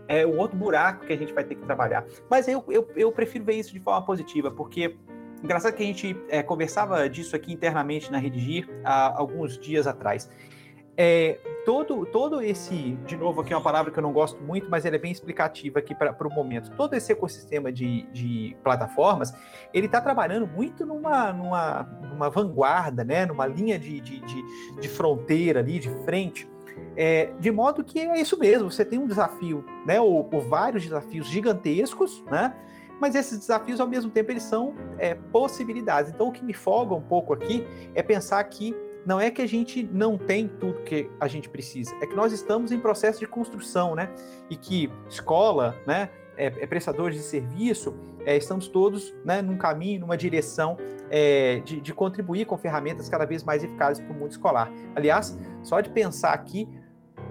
é 0.10 0.26
o 0.26 0.36
outro 0.36 0.58
buraco 0.58 1.06
que 1.06 1.14
a 1.14 1.18
gente 1.18 1.32
vai 1.32 1.44
ter 1.44 1.56
que 1.56 1.62
trabalhar. 1.62 2.04
Mas 2.30 2.48
eu, 2.48 2.64
eu, 2.68 2.90
eu 2.96 3.12
prefiro 3.12 3.46
ver 3.46 3.54
isso 3.54 3.72
de 3.72 3.80
forma 3.80 4.06
positiva, 4.06 4.52
porque 4.52 4.98
engraçado 5.42 5.74
que 5.74 5.84
a 5.84 5.86
gente 5.86 6.18
é, 6.28 6.44
conversava 6.44 7.08
disso 7.08 7.36
aqui 7.36 7.54
internamente 7.54 8.12
na 8.12 8.18
Redigir 8.18 8.68
há 8.84 9.18
alguns 9.18 9.58
dias 9.58 9.88
atrás. 9.88 10.30
É, 11.02 11.40
todo, 11.64 12.06
todo 12.06 12.42
esse, 12.42 12.98
de 13.06 13.16
novo, 13.16 13.40
aqui 13.40 13.54
é 13.54 13.56
uma 13.56 13.64
palavra 13.64 13.90
que 13.90 13.98
eu 13.98 14.04
não 14.04 14.12
gosto 14.12 14.38
muito, 14.44 14.70
mas 14.70 14.84
ela 14.84 14.98
é 14.98 15.00
bem 15.00 15.14
explicativa 15.14 15.80
aqui 15.80 15.96
para 15.96 16.28
o 16.28 16.30
momento. 16.30 16.72
Todo 16.76 16.94
esse 16.94 17.10
ecossistema 17.10 17.72
de, 17.72 18.02
de 18.12 18.58
plataformas, 18.62 19.34
ele 19.74 19.86
está 19.86 20.02
trabalhando 20.02 20.46
muito 20.46 20.86
numa, 20.86 21.32
numa, 21.32 21.84
numa 22.12 22.30
vanguarda, 22.30 23.06
né? 23.06 23.26
numa 23.26 23.48
linha 23.48 23.80
de, 23.80 24.02
de, 24.02 24.20
de, 24.20 24.82
de 24.82 24.90
fronteira 24.90 25.62
ali, 25.62 25.80
de 25.80 25.90
frente. 26.04 26.50
É, 26.98 27.32
de 27.40 27.50
modo 27.50 27.82
que 27.82 27.98
é 27.98 28.20
isso 28.20 28.38
mesmo, 28.38 28.70
você 28.70 28.84
tem 28.84 29.00
um 29.00 29.08
desafio, 29.08 29.64
né, 29.86 30.02
ou, 30.02 30.30
ou, 30.32 30.42
vários 30.42 30.84
desafios 30.84 31.28
gigantescos, 31.28 32.24
né, 32.26 32.54
mas 33.00 33.16
esses 33.16 33.38
desafios, 33.40 33.80
ao 33.80 33.88
mesmo 33.88 34.12
tempo, 34.12 34.32
eles 34.32 34.44
são 34.44 34.74
é, 34.98 35.14
possibilidades. 35.16 36.12
Então, 36.14 36.28
o 36.28 36.32
que 36.32 36.44
me 36.44 36.54
folga 36.54 36.94
um 36.94 37.02
pouco 37.02 37.34
aqui 37.34 37.66
é 37.96 38.04
pensar 38.04 38.44
que 38.46 38.76
não 39.06 39.20
é 39.20 39.32
que 39.32 39.42
a 39.42 39.48
gente 39.48 39.84
não 39.84 40.18
tem 40.18 40.48
tudo 40.48 40.82
que 40.82 41.10
a 41.20 41.28
gente 41.28 41.50
precisa, 41.50 41.96
é 42.02 42.06
que 42.06 42.16
nós 42.16 42.34
estamos 42.34 42.72
em 42.72 42.80
processo 42.80 43.20
de 43.20 43.28
construção, 43.28 43.96
né? 43.96 44.10
E 44.50 44.56
que 44.56 44.92
escola, 45.10 45.76
né, 45.86 46.10
é, 46.38 46.46
é 46.46 46.68
prestadores 46.68 47.18
de 47.18 47.24
serviço, 47.24 47.94
é, 48.26 48.38
estamos 48.38 48.68
todos 48.68 49.14
né, 49.26 49.42
num 49.42 49.58
caminho, 49.58 50.02
numa 50.02 50.16
direção 50.16 50.78
é, 51.10 51.60
de, 51.66 51.82
de, 51.82 51.94
contribuir 51.94 52.46
com 52.46 52.58
ferramentas 52.58 53.10
cada 53.10 53.26
vez 53.26 53.44
mais 53.44 53.64
eficazes 53.64 54.04
para 54.04 54.16
o 54.16 54.18
mundo 54.18 54.32
escolar. 54.32 54.72
Aliás, 54.96 55.38
só 55.64 55.82
de 55.82 55.90
pensar 55.90 56.34
aqui 56.34 56.68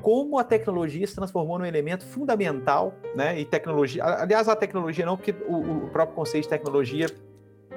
como 0.03 0.39
a 0.39 0.45
tecnologia 0.45 1.07
se 1.07 1.15
transformou 1.15 1.59
num 1.59 1.65
elemento 1.65 2.05
fundamental, 2.05 2.95
né? 3.15 3.39
E 3.39 3.45
tecnologia, 3.45 4.05
aliás, 4.05 4.49
a 4.49 4.55
tecnologia 4.55 5.05
não, 5.05 5.17
porque 5.17 5.35
o, 5.47 5.87
o 5.87 5.91
próprio 5.91 6.15
conceito 6.15 6.45
de 6.45 6.51
tecnologia 6.51 7.07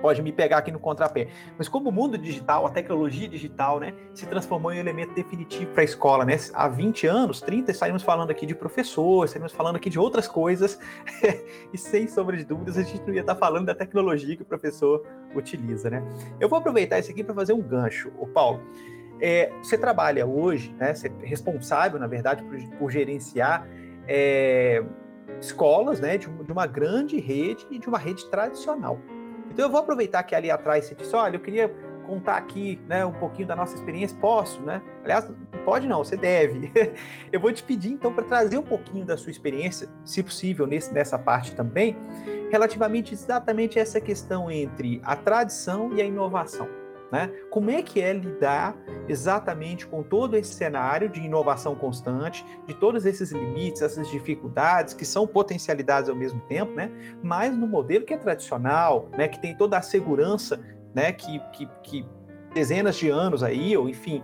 pode 0.01 0.21
me 0.21 0.31
pegar 0.31 0.57
aqui 0.57 0.71
no 0.71 0.79
contrapé. 0.79 1.27
Mas 1.57 1.69
como 1.69 1.89
o 1.89 1.91
mundo 1.91 2.17
digital, 2.17 2.65
a 2.65 2.69
tecnologia 2.69 3.27
digital, 3.27 3.79
né, 3.79 3.93
se 4.13 4.25
transformou 4.25 4.73
em 4.73 4.77
um 4.77 4.79
elemento 4.79 5.13
definitivo 5.13 5.71
para 5.71 5.81
a 5.81 5.85
escola, 5.85 6.25
né? 6.25 6.37
Há 6.53 6.67
20 6.67 7.07
anos, 7.07 7.41
30, 7.41 7.73
saímos 7.73 8.03
falando 8.03 8.31
aqui 8.31 8.45
de 8.45 8.55
professor, 8.55 9.27
saímos 9.27 9.51
falando 9.51 9.75
aqui 9.75 9.89
de 9.89 9.99
outras 9.99 10.27
coisas, 10.27 10.79
e 11.71 11.77
sem 11.77 12.07
sombra 12.07 12.35
de 12.35 12.43
dúvidas, 12.43 12.77
a 12.77 12.83
gente 12.83 13.01
não 13.05 13.13
ia 13.13 13.21
estar 13.21 13.35
falando 13.35 13.67
da 13.67 13.75
tecnologia 13.75 14.35
que 14.35 14.41
o 14.41 14.45
professor 14.45 15.05
utiliza, 15.35 15.89
né? 15.89 16.03
Eu 16.39 16.49
vou 16.49 16.59
aproveitar 16.59 16.99
isso 16.99 17.11
aqui 17.11 17.23
para 17.23 17.35
fazer 17.35 17.53
um 17.53 17.61
gancho, 17.61 18.11
o 18.19 18.27
Paulo. 18.27 18.61
É, 19.21 19.51
você 19.61 19.77
trabalha 19.77 20.25
hoje, 20.25 20.73
né? 20.79 20.95
Você 20.95 21.07
é 21.07 21.25
responsável, 21.25 21.99
na 21.99 22.07
verdade, 22.07 22.43
por, 22.43 22.57
por 22.77 22.91
gerenciar 22.91 23.67
é, 24.07 24.83
escolas, 25.39 25.99
né? 25.99 26.17
De, 26.17 26.27
de 26.27 26.51
uma 26.51 26.65
grande 26.65 27.19
rede 27.19 27.67
e 27.69 27.77
de 27.77 27.87
uma 27.87 27.99
rede 27.99 28.25
tradicional. 28.29 28.99
Então 29.51 29.65
eu 29.65 29.69
vou 29.69 29.79
aproveitar 29.79 30.23
que 30.23 30.33
ali 30.33 30.49
atrás 30.49 30.85
você 30.85 30.95
disse, 30.95 31.15
olha, 31.15 31.35
eu 31.35 31.39
queria 31.39 31.73
contar 32.05 32.37
aqui, 32.37 32.81
né, 32.87 33.05
um 33.05 33.13
pouquinho 33.13 33.47
da 33.47 33.55
nossa 33.55 33.75
experiência, 33.75 34.17
posso, 34.19 34.61
né? 34.61 34.81
Aliás, 35.03 35.29
pode 35.63 35.87
não, 35.87 36.03
você 36.03 36.17
deve. 36.17 36.71
eu 37.31 37.39
vou 37.39 37.51
te 37.53 37.63
pedir 37.63 37.91
então 37.91 38.11
para 38.11 38.23
trazer 38.23 38.57
um 38.57 38.63
pouquinho 38.63 39.05
da 39.05 39.15
sua 39.15 39.31
experiência, 39.31 39.87
se 40.03 40.23
possível, 40.23 40.65
nesse, 40.65 40.93
nessa 40.93 41.17
parte 41.17 41.55
também, 41.55 41.95
relativamente 42.51 43.13
exatamente 43.13 43.79
essa 43.79 44.01
questão 44.01 44.49
entre 44.49 44.99
a 45.03 45.15
tradição 45.15 45.93
e 45.93 46.01
a 46.01 46.05
inovação. 46.05 46.80
Né? 47.11 47.29
Como 47.49 47.69
é 47.69 47.81
que 47.81 47.99
é 47.99 48.13
lidar 48.13 48.75
exatamente 49.07 49.85
com 49.85 50.01
todo 50.01 50.37
esse 50.37 50.53
cenário 50.53 51.09
de 51.09 51.19
inovação 51.19 51.75
constante, 51.75 52.45
de 52.65 52.73
todos 52.73 53.05
esses 53.05 53.31
limites, 53.31 53.81
essas 53.81 54.09
dificuldades 54.09 54.93
que 54.93 55.03
são 55.03 55.27
potencialidades 55.27 56.09
ao 56.09 56.15
mesmo 56.15 56.39
tempo, 56.41 56.73
né? 56.73 56.89
mas 57.21 57.55
no 57.55 57.67
modelo 57.67 58.05
que 58.05 58.13
é 58.13 58.17
tradicional, 58.17 59.09
né? 59.17 59.27
que 59.27 59.41
tem 59.41 59.55
toda 59.55 59.77
a 59.77 59.81
segurança 59.81 60.59
né? 60.95 61.11
que, 61.11 61.39
que, 61.51 61.69
que 61.83 62.05
dezenas 62.53 62.95
de 62.95 63.09
anos 63.09 63.43
aí, 63.43 63.75
ou 63.75 63.89
enfim, 63.89 64.23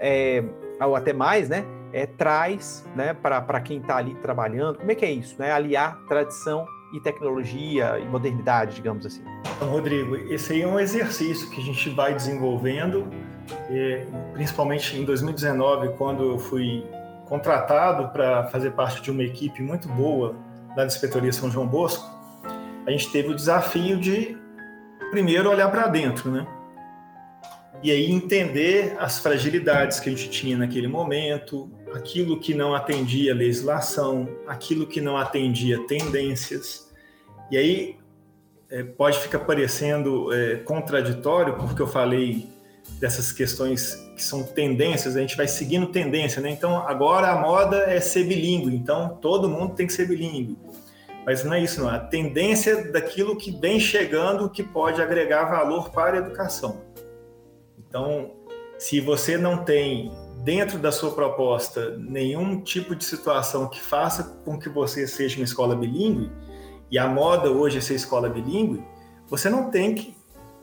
é, 0.00 0.42
ou 0.80 0.96
até 0.96 1.12
mais, 1.12 1.48
né? 1.48 1.64
É, 1.92 2.06
traz 2.06 2.84
né, 2.96 3.14
para 3.14 3.60
quem 3.60 3.78
está 3.78 3.98
ali 3.98 4.16
trabalhando. 4.16 4.78
Como 4.78 4.90
é 4.90 4.96
que 4.96 5.04
é 5.04 5.12
isso? 5.12 5.36
Né? 5.38 5.52
Aliar 5.52 5.96
tradição 6.08 6.66
e 6.94 7.00
tecnologia 7.00 7.98
e 7.98 8.04
modernidade, 8.04 8.76
digamos 8.76 9.04
assim. 9.04 9.22
Então, 9.56 9.68
Rodrigo, 9.68 10.14
esse 10.32 10.52
aí 10.52 10.62
é 10.62 10.66
um 10.66 10.78
exercício 10.78 11.50
que 11.50 11.60
a 11.60 11.64
gente 11.64 11.90
vai 11.90 12.14
desenvolvendo, 12.14 13.08
principalmente 14.32 14.96
em 14.96 15.04
2019, 15.04 15.88
quando 15.98 16.22
eu 16.22 16.38
fui 16.38 16.86
contratado 17.26 18.08
para 18.10 18.44
fazer 18.44 18.70
parte 18.70 19.02
de 19.02 19.10
uma 19.10 19.24
equipe 19.24 19.60
muito 19.60 19.88
boa 19.88 20.36
da 20.76 20.86
Inspetoria 20.86 21.32
São 21.32 21.50
João 21.50 21.66
Bosco, 21.66 22.08
a 22.86 22.90
gente 22.90 23.10
teve 23.10 23.30
o 23.30 23.34
desafio 23.34 23.98
de 23.98 24.36
primeiro 25.10 25.50
olhar 25.50 25.70
para 25.70 25.88
dentro, 25.88 26.30
né? 26.30 26.46
E 27.82 27.90
aí 27.90 28.10
entender 28.10 28.96
as 28.98 29.18
fragilidades 29.18 30.00
que 30.00 30.08
a 30.08 30.12
gente 30.12 30.30
tinha 30.30 30.56
naquele 30.56 30.88
momento, 30.88 31.70
aquilo 31.94 32.40
que 32.40 32.54
não 32.54 32.74
atendia 32.74 33.34
legislação, 33.34 34.28
aquilo 34.46 34.86
que 34.86 35.00
não 35.00 35.16
atendia 35.16 35.86
tendências, 35.86 36.92
e 37.50 37.56
aí 37.56 37.96
é, 38.70 38.82
pode 38.82 39.18
ficar 39.18 39.40
parecendo 39.40 40.32
é, 40.32 40.56
contraditório, 40.56 41.54
porque 41.54 41.80
eu 41.80 41.86
falei 41.86 42.48
dessas 42.98 43.30
questões 43.32 43.94
que 44.14 44.22
são 44.22 44.42
tendências, 44.42 45.16
a 45.16 45.20
gente 45.20 45.36
vai 45.36 45.46
seguindo 45.46 45.86
tendência, 45.86 46.42
né? 46.42 46.50
Então 46.50 46.76
agora 46.76 47.30
a 47.30 47.40
moda 47.40 47.76
é 47.76 48.00
ser 48.00 48.24
bilíngue, 48.24 48.74
então 48.74 49.16
todo 49.20 49.48
mundo 49.48 49.74
tem 49.74 49.86
que 49.86 49.92
ser 49.92 50.06
bilíngue. 50.06 50.58
Mas 51.24 51.42
não 51.42 51.54
é 51.54 51.60
isso, 51.60 51.80
não. 51.80 51.90
É 51.90 51.96
a 51.96 52.00
tendência 52.00 52.92
daquilo 52.92 53.36
que 53.36 53.50
vem 53.50 53.80
chegando 53.80 54.50
que 54.50 54.62
pode 54.62 55.00
agregar 55.00 55.44
valor 55.44 55.90
para 55.90 56.16
a 56.16 56.18
educação. 56.18 56.82
Então, 57.78 58.32
se 58.78 59.00
você 59.00 59.38
não 59.38 59.64
tem 59.64 60.12
dentro 60.44 60.78
da 60.78 60.92
sua 60.92 61.10
proposta 61.12 61.96
nenhum 61.96 62.60
tipo 62.60 62.94
de 62.94 63.02
situação 63.02 63.66
que 63.66 63.80
faça 63.80 64.40
com 64.44 64.58
que 64.58 64.68
você 64.68 65.06
seja 65.06 65.38
uma 65.38 65.44
escola 65.44 65.74
bilíngue, 65.74 66.30
e 66.90 66.98
a 66.98 67.08
moda 67.08 67.50
hoje 67.50 67.78
é 67.78 67.80
ser 67.80 67.94
escola 67.94 68.28
bilíngue, 68.28 68.84
você 69.26 69.48
não 69.48 69.70
tem 69.70 69.94
que 69.94 70.14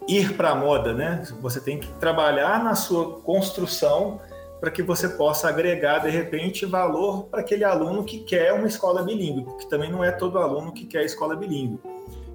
ir 0.08 0.38
para 0.38 0.52
a 0.52 0.56
moda, 0.56 0.94
né? 0.94 1.24
Você 1.42 1.60
tem 1.60 1.80
que 1.80 1.88
trabalhar 1.94 2.64
na 2.64 2.76
sua 2.76 3.20
construção 3.22 4.22
para 4.60 4.70
que 4.70 4.84
você 4.84 5.10
possa 5.10 5.50
agregar 5.50 6.00
de 6.00 6.10
repente 6.12 6.64
valor 6.66 7.24
para 7.24 7.42
aquele 7.42 7.64
aluno 7.64 8.04
que 8.04 8.20
quer 8.20 8.54
uma 8.54 8.68
escola 8.68 9.02
bilíngue, 9.02 9.44
porque 9.44 9.68
também 9.68 9.92
não 9.92 10.04
é 10.04 10.12
todo 10.12 10.38
aluno 10.38 10.72
que 10.72 10.86
quer 10.86 11.04
escola 11.04 11.36
bilíngue. 11.36 11.80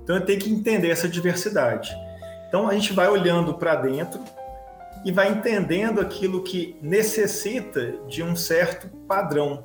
Então 0.02 0.20
tenho 0.20 0.40
que 0.40 0.50
entender 0.50 0.90
essa 0.90 1.08
diversidade. 1.08 1.96
Então 2.48 2.68
a 2.68 2.74
gente 2.74 2.92
vai 2.92 3.08
olhando 3.08 3.54
para 3.54 3.76
dentro 3.76 4.20
e 5.06 5.12
vai 5.12 5.30
entendendo 5.30 6.00
aquilo 6.00 6.42
que 6.42 6.76
necessita 6.82 7.92
de 8.08 8.24
um 8.24 8.34
certo 8.34 8.88
padrão. 9.06 9.62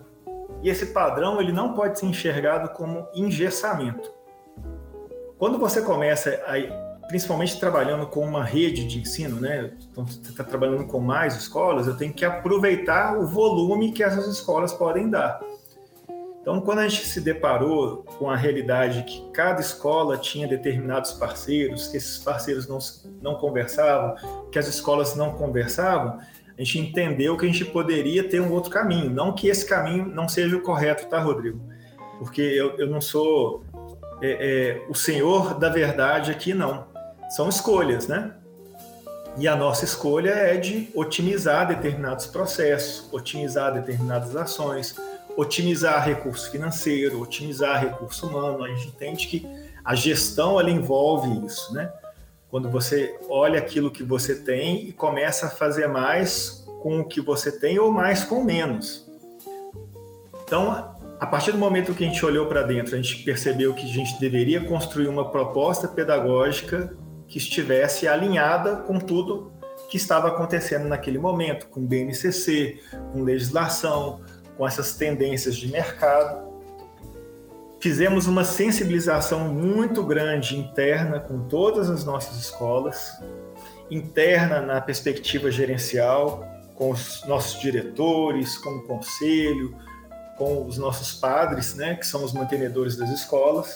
E 0.62 0.70
esse 0.70 0.86
padrão 0.86 1.42
ele 1.42 1.52
não 1.52 1.74
pode 1.74 1.98
ser 1.98 2.06
enxergado 2.06 2.70
como 2.70 3.08
engessamento. 3.16 4.14
Quando 5.40 5.58
você 5.58 5.82
começa, 5.82 6.30
a, 6.46 7.08
principalmente 7.08 7.60
trabalhando 7.60 8.06
com 8.06 8.24
uma 8.24 8.44
rede 8.44 8.86
de 8.86 9.00
ensino, 9.00 9.42
né? 9.42 9.72
Então, 9.92 10.06
você 10.06 10.20
está 10.30 10.44
trabalhando 10.44 10.86
com 10.86 11.00
mais 11.00 11.36
escolas, 11.36 11.88
eu 11.88 11.98
tenho 11.98 12.14
que 12.14 12.24
aproveitar 12.24 13.18
o 13.18 13.26
volume 13.26 13.94
que 13.94 14.04
essas 14.04 14.28
escolas 14.28 14.72
podem 14.72 15.10
dar. 15.10 15.42
Então, 16.42 16.60
quando 16.60 16.80
a 16.80 16.88
gente 16.88 17.06
se 17.06 17.22
deparou 17.22 18.04
com 18.18 18.30
a 18.30 18.36
realidade 18.36 19.04
que 19.04 19.30
cada 19.32 19.62
escola 19.62 20.18
tinha 20.18 20.48
determinados 20.48 21.14
parceiros, 21.14 21.88
que 21.88 21.98
esses 21.98 22.18
parceiros 22.18 22.68
não, 22.68 22.80
não 23.22 23.36
conversavam, 23.36 24.16
que 24.52 24.58
as 24.58 24.68
escolas 24.68 25.16
não 25.16 25.34
conversavam, 25.34 26.18
a 26.58 26.64
gente 26.64 26.80
entendeu 26.80 27.38
que 27.38 27.46
a 27.46 27.48
gente 27.48 27.64
poderia 27.66 28.28
ter 28.28 28.42
um 28.42 28.52
outro 28.52 28.72
caminho. 28.72 29.10
Não 29.10 29.34
que 29.34 29.48
esse 29.48 29.66
caminho 29.66 30.08
não 30.08 30.28
seja 30.28 30.58
o 30.58 30.62
correto, 30.62 31.08
tá, 31.08 31.20
Rodrigo? 31.20 31.62
Porque 32.18 32.42
eu, 32.42 32.76
eu 32.78 32.88
não 32.88 33.02
sou 33.02 33.64
é, 34.22 34.32
é, 34.32 34.86
o 34.90 34.96
Senhor 34.96 35.60
da 35.60 35.70
verdade 35.70 36.32
aqui 36.32 36.54
não. 36.54 36.88
São 37.30 37.50
escolhas, 37.50 38.08
né? 38.08 38.34
E 39.38 39.48
a 39.48 39.56
nossa 39.56 39.86
escolha 39.86 40.32
é 40.32 40.58
de 40.58 40.90
otimizar 40.94 41.68
determinados 41.68 42.26
processos, 42.26 43.08
otimizar 43.14 43.74
determinadas 43.74 44.36
ações, 44.36 44.96
otimizar 45.38 46.04
recurso 46.06 46.52
financeiro, 46.52 47.22
otimizar 47.22 47.80
recurso 47.80 48.28
humano. 48.28 48.64
A 48.64 48.68
gente 48.70 48.88
entende 48.88 49.28
que 49.28 49.48
a 49.84 49.96
gestão 49.96 50.60
ela 50.60 50.70
envolve 50.70 51.46
isso, 51.46 51.74
né? 51.74 51.92
Quando 52.50 52.70
você 52.70 53.18
olha 53.30 53.60
aquilo 53.60 53.90
que 53.90 54.04
você 54.04 54.36
tem 54.36 54.90
e 54.90 54.94
começa 54.94 55.48
a 55.48 55.50
fazer 55.50 55.88
mais 55.88 56.66
com 56.82 57.00
o 57.00 57.06
que 57.06 57.22
você 57.22 57.52
tem 57.52 57.80
ou 57.80 57.92
mais 57.92 58.24
com 58.24 58.44
menos. 58.44 59.10
Então, 60.44 60.96
a 61.20 61.26
partir 61.26 61.52
do 61.52 61.58
momento 61.58 61.94
que 61.94 62.04
a 62.04 62.08
gente 62.08 62.26
olhou 62.26 62.48
para 62.48 62.64
dentro, 62.64 62.96
a 62.96 63.02
gente 63.02 63.24
percebeu 63.24 63.74
que 63.74 63.86
a 63.86 63.88
gente 63.88 64.20
deveria 64.20 64.66
construir 64.66 65.08
uma 65.08 65.30
proposta 65.30 65.88
pedagógica 65.88 66.98
que 67.28 67.38
estivesse 67.38 68.08
alinhada 68.08 68.78
com 68.78 69.00
tudo 69.00 69.52
que 69.90 69.98
estava 69.98 70.28
acontecendo 70.28 70.88
naquele 70.88 71.18
momento, 71.18 71.68
com 71.68 71.86
BNCC, 71.86 72.80
com 73.14 73.24
legislação, 73.24 74.22
com 74.62 74.68
essas 74.68 74.94
tendências 74.94 75.56
de 75.56 75.72
mercado. 75.72 76.48
Fizemos 77.80 78.28
uma 78.28 78.44
sensibilização 78.44 79.52
muito 79.52 80.04
grande 80.04 80.56
interna 80.56 81.20
com 81.20 81.48
todas 81.48 81.90
as 81.90 82.06
nossas 82.06 82.38
escolas, 82.38 83.20
interna 83.90 84.62
na 84.62 84.80
perspectiva 84.80 85.50
gerencial, 85.50 86.46
com 86.76 86.92
os 86.92 87.26
nossos 87.26 87.60
diretores, 87.60 88.56
com 88.60 88.70
o 88.70 88.84
conselho, 88.84 89.76
com 90.38 90.68
os 90.68 90.78
nossos 90.78 91.12
padres, 91.12 91.74
né, 91.74 91.96
que 91.96 92.06
são 92.06 92.24
os 92.24 92.32
mantenedores 92.32 92.96
das 92.96 93.10
escolas, 93.10 93.76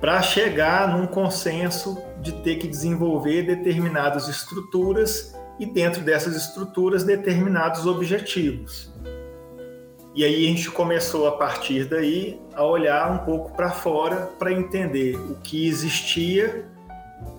para 0.00 0.20
chegar 0.22 0.88
num 0.88 1.06
consenso 1.06 2.02
de 2.20 2.32
ter 2.42 2.56
que 2.56 2.66
desenvolver 2.66 3.44
determinadas 3.44 4.26
estruturas 4.26 5.36
e 5.56 5.66
dentro 5.66 6.02
dessas 6.02 6.34
estruturas 6.34 7.04
determinados 7.04 7.86
objetivos. 7.86 8.90
E 10.14 10.24
aí 10.24 10.44
a 10.44 10.48
gente 10.48 10.70
começou 10.70 11.26
a 11.26 11.32
partir 11.32 11.84
daí 11.84 12.38
a 12.54 12.62
olhar 12.64 13.10
um 13.10 13.18
pouco 13.24 13.54
para 13.56 13.70
fora 13.70 14.28
para 14.38 14.52
entender 14.52 15.16
o 15.16 15.36
que 15.36 15.66
existia 15.66 16.66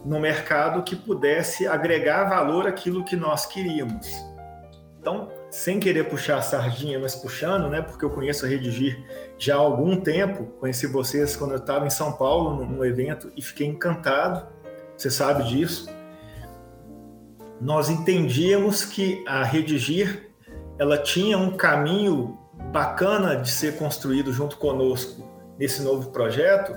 no 0.03 0.19
mercado 0.19 0.81
que 0.81 0.95
pudesse 0.95 1.67
agregar 1.67 2.29
valor 2.29 2.67
àquilo 2.67 3.03
que 3.03 3.15
nós 3.15 3.45
queríamos. 3.45 4.07
Então, 4.99 5.29
sem 5.51 5.79
querer 5.79 6.05
puxar 6.05 6.37
a 6.37 6.41
sardinha, 6.41 6.97
mas 6.97 7.13
puxando, 7.13 7.69
né? 7.69 7.81
Porque 7.81 8.03
eu 8.03 8.09
conheço 8.09 8.45
a 8.45 8.49
Redigir 8.49 8.97
já 9.37 9.55
há 9.55 9.59
algum 9.59 9.99
tempo. 9.99 10.45
Conheci 10.59 10.87
vocês 10.87 11.35
quando 11.35 11.51
eu 11.51 11.57
estava 11.57 11.85
em 11.85 11.89
São 11.89 12.13
Paulo, 12.13 12.65
no, 12.65 12.85
evento, 12.85 13.31
e 13.35 13.41
fiquei 13.41 13.67
encantado. 13.67 14.47
Você 14.97 15.11
sabe 15.11 15.43
disso. 15.43 15.93
Nós 17.59 17.89
entendíamos 17.89 18.85
que 18.85 19.23
a 19.27 19.43
Redigir 19.43 20.31
ela 20.79 20.97
tinha 20.97 21.37
um 21.37 21.51
caminho 21.51 22.39
bacana 22.73 23.35
de 23.35 23.51
ser 23.51 23.77
construído 23.77 24.33
junto 24.33 24.57
conosco 24.57 25.23
nesse 25.59 25.83
novo 25.83 26.09
projeto, 26.09 26.73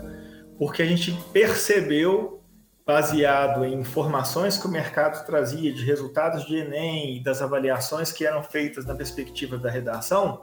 porque 0.58 0.82
a 0.82 0.86
gente 0.86 1.18
percebeu 1.32 2.42
baseado 2.84 3.64
em 3.64 3.80
informações 3.80 4.58
que 4.58 4.66
o 4.66 4.70
mercado 4.70 5.24
trazia 5.24 5.72
de 5.72 5.82
resultados 5.84 6.44
de 6.44 6.56
Enem 6.56 7.16
e 7.16 7.24
das 7.24 7.40
avaliações 7.40 8.12
que 8.12 8.26
eram 8.26 8.42
feitas 8.42 8.84
na 8.84 8.94
perspectiva 8.94 9.56
da 9.56 9.70
redação, 9.70 10.42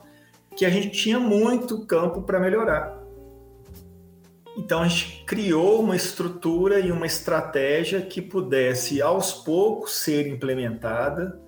que 0.58 0.66
a 0.66 0.70
gente 0.72 0.90
tinha 0.90 1.20
muito 1.20 1.86
campo 1.86 2.24
para 2.24 2.40
melhorar. 2.40 3.00
Então 4.58 4.82
a 4.82 4.88
gente 4.88 5.24
criou 5.24 5.82
uma 5.82 5.96
estrutura 5.96 6.80
e 6.80 6.92
uma 6.92 7.06
estratégia 7.06 8.02
que 8.02 8.24
pudesse 8.24 9.04
aos 9.04 9.32
poucos 9.32 9.94
ser 9.94 10.28
implementada, 10.28 11.40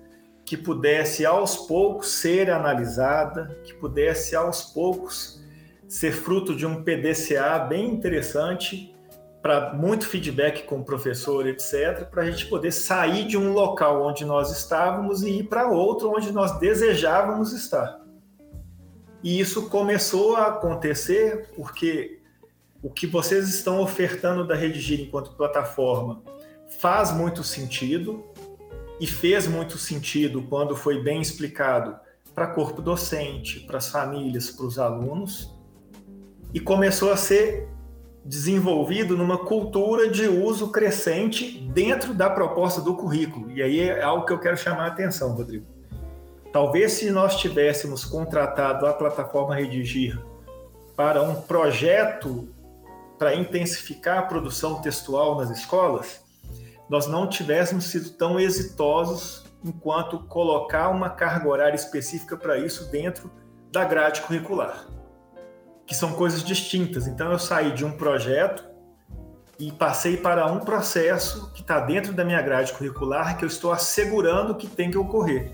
que 0.46 0.56
pudesse 0.56 1.26
aos 1.26 1.56
poucos 1.56 2.08
ser 2.08 2.50
analisada, 2.50 3.60
que 3.64 3.74
pudesse 3.74 4.36
aos 4.36 4.62
poucos 4.62 5.44
ser 5.88 6.12
fruto 6.12 6.54
de 6.54 6.64
um 6.64 6.84
PDCA 6.84 7.58
bem 7.58 7.90
interessante 7.90 8.94
para 9.42 9.74
muito 9.74 10.06
feedback 10.06 10.64
com 10.64 10.80
o 10.80 10.84
professor, 10.84 11.46
etc., 11.46 12.04
para 12.10 12.22
a 12.22 12.30
gente 12.30 12.46
poder 12.46 12.72
sair 12.72 13.26
de 13.26 13.36
um 13.36 13.52
local 13.52 14.04
onde 14.06 14.24
nós 14.24 14.50
estávamos 14.50 15.22
e 15.22 15.38
ir 15.40 15.44
para 15.44 15.68
outro 15.68 16.12
onde 16.16 16.32
nós 16.32 16.58
desejávamos 16.58 17.52
estar. 17.52 18.00
E 19.22 19.40
isso 19.40 19.68
começou 19.68 20.36
a 20.36 20.46
acontecer 20.46 21.50
porque 21.56 22.20
o 22.82 22.88
que 22.88 23.06
vocês 23.06 23.48
estão 23.48 23.80
ofertando 23.80 24.46
da 24.46 24.54
Redigir 24.54 25.00
enquanto 25.00 25.32
plataforma 25.32 26.22
faz 26.78 27.12
muito 27.12 27.42
sentido 27.42 28.24
e 29.00 29.06
fez 29.06 29.46
muito 29.46 29.78
sentido 29.78 30.42
quando 30.42 30.76
foi 30.76 31.02
bem 31.02 31.20
explicado 31.20 31.96
para 32.34 32.48
corpo 32.48 32.82
docente, 32.82 33.60
para 33.60 33.78
as 33.78 33.88
famílias, 33.88 34.50
para 34.50 34.66
os 34.66 34.78
alunos, 34.78 35.54
e 36.52 36.60
começou 36.60 37.10
a 37.10 37.16
ser 37.16 37.68
desenvolvido 38.24 39.16
numa 39.16 39.38
cultura 39.38 40.10
de 40.10 40.26
uso 40.26 40.70
crescente 40.70 41.58
dentro 41.72 42.12
da 42.12 42.28
proposta 42.28 42.80
do 42.80 42.94
currículo. 42.94 43.50
E 43.52 43.62
aí 43.62 43.80
é 43.80 44.02
algo 44.02 44.26
que 44.26 44.32
eu 44.32 44.38
quero 44.38 44.56
chamar 44.56 44.84
a 44.84 44.88
atenção, 44.88 45.32
Rodrigo. 45.32 45.64
Talvez 46.52 46.92
se 46.92 47.10
nós 47.10 47.36
tivéssemos 47.36 48.04
contratado 48.04 48.86
a 48.86 48.92
plataforma 48.92 49.54
Redigir 49.54 50.18
para 50.96 51.22
um 51.22 51.42
projeto 51.42 52.48
para 53.18 53.34
intensificar 53.34 54.18
a 54.18 54.22
produção 54.22 54.80
textual 54.80 55.36
nas 55.36 55.50
escolas, 55.50 56.25
nós 56.88 57.06
não 57.06 57.28
tivéssemos 57.28 57.84
sido 57.84 58.10
tão 58.10 58.38
exitosos 58.38 59.44
enquanto 59.64 60.20
colocar 60.20 60.88
uma 60.88 61.10
carga 61.10 61.48
horária 61.48 61.76
específica 61.76 62.36
para 62.36 62.58
isso 62.58 62.90
dentro 62.90 63.30
da 63.72 63.84
grade 63.84 64.20
curricular 64.22 64.86
que 65.86 65.94
são 65.94 66.12
coisas 66.12 66.42
distintas. 66.42 67.06
Então 67.06 67.30
eu 67.30 67.38
saí 67.38 67.72
de 67.72 67.84
um 67.84 67.92
projeto 67.92 68.64
e 69.58 69.70
passei 69.72 70.16
para 70.16 70.46
um 70.46 70.58
processo 70.58 71.50
que 71.54 71.62
está 71.62 71.80
dentro 71.80 72.12
da 72.12 72.24
minha 72.24 72.42
grade 72.42 72.72
curricular 72.72 73.38
que 73.38 73.44
eu 73.44 73.48
estou 73.48 73.72
assegurando 73.72 74.56
que 74.56 74.66
tem 74.66 74.90
que 74.90 74.98
ocorrer. 74.98 75.52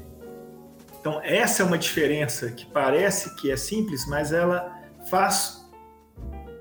Então 0.98 1.20
essa 1.22 1.62
é 1.62 1.66
uma 1.66 1.78
diferença 1.78 2.50
que 2.50 2.64
parece 2.64 3.36
que 3.36 3.50
é 3.50 3.56
simples, 3.56 4.06
mas 4.06 4.32
ela 4.32 4.72
faz 5.10 5.62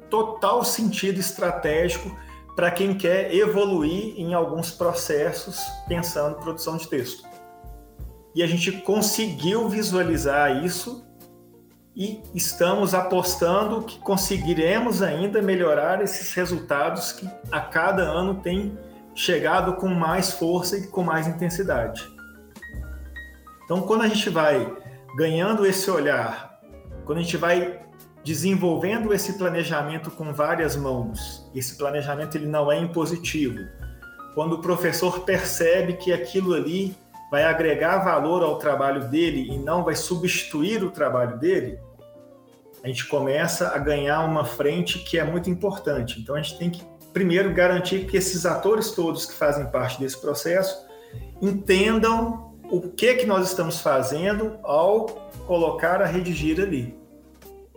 total 0.09 0.63
sentido 0.65 1.19
estratégico 1.19 2.13
para 2.55 2.71
quem 2.71 2.93
quer 2.93 3.33
evoluir 3.33 4.13
em 4.17 4.33
alguns 4.33 4.71
processos 4.71 5.59
pensando 5.87 6.37
em 6.37 6.41
produção 6.41 6.77
de 6.77 6.87
texto. 6.87 7.27
E 8.33 8.43
a 8.43 8.47
gente 8.47 8.71
conseguiu 8.71 9.67
visualizar 9.67 10.63
isso 10.63 11.05
e 11.95 12.21
estamos 12.33 12.93
apostando 12.93 13.83
que 13.83 13.99
conseguiremos 13.99 15.01
ainda 15.01 15.41
melhorar 15.41 16.01
esses 16.01 16.33
resultados 16.33 17.11
que 17.11 17.29
a 17.51 17.59
cada 17.59 18.03
ano 18.03 18.35
têm 18.35 18.77
chegado 19.13 19.75
com 19.75 19.87
mais 19.87 20.31
força 20.31 20.77
e 20.77 20.87
com 20.87 21.03
mais 21.03 21.27
intensidade. 21.27 22.09
Então, 23.65 23.81
quando 23.81 24.03
a 24.03 24.07
gente 24.07 24.29
vai 24.29 24.71
ganhando 25.15 25.65
esse 25.65 25.91
olhar, 25.91 26.61
quando 27.05 27.19
a 27.19 27.21
gente 27.21 27.37
vai 27.37 27.80
desenvolvendo 28.23 29.13
esse 29.13 29.33
planejamento 29.33 30.11
com 30.11 30.33
várias 30.33 30.75
mãos, 30.75 31.49
esse 31.55 31.75
planejamento 31.75 32.35
ele 32.35 32.47
não 32.47 32.71
é 32.71 32.79
impositivo. 32.79 33.59
Quando 34.35 34.53
o 34.53 34.61
professor 34.61 35.21
percebe 35.21 35.93
que 35.93 36.13
aquilo 36.13 36.53
ali 36.53 36.95
vai 37.31 37.43
agregar 37.43 37.99
valor 37.99 38.43
ao 38.43 38.57
trabalho 38.57 39.09
dele 39.09 39.47
e 39.49 39.57
não 39.57 39.83
vai 39.83 39.95
substituir 39.95 40.83
o 40.83 40.91
trabalho 40.91 41.39
dele, 41.39 41.79
a 42.83 42.87
gente 42.87 43.07
começa 43.07 43.69
a 43.69 43.77
ganhar 43.77 44.21
uma 44.21 44.43
frente 44.43 44.99
que 44.99 45.17
é 45.17 45.23
muito 45.23 45.49
importante. 45.49 46.19
Então 46.19 46.35
a 46.35 46.41
gente 46.41 46.57
tem 46.57 46.69
que 46.69 46.83
primeiro 47.13 47.53
garantir 47.53 48.05
que 48.05 48.17
esses 48.17 48.45
atores 48.45 48.91
todos 48.91 49.25
que 49.25 49.33
fazem 49.33 49.65
parte 49.69 49.99
desse 49.99 50.19
processo 50.19 50.85
entendam 51.41 52.53
o 52.71 52.89
que 52.89 53.15
que 53.15 53.25
nós 53.25 53.49
estamos 53.49 53.79
fazendo 53.79 54.57
ao 54.63 55.05
colocar 55.45 56.01
a 56.01 56.05
redigir 56.05 56.59
ali. 56.59 57.00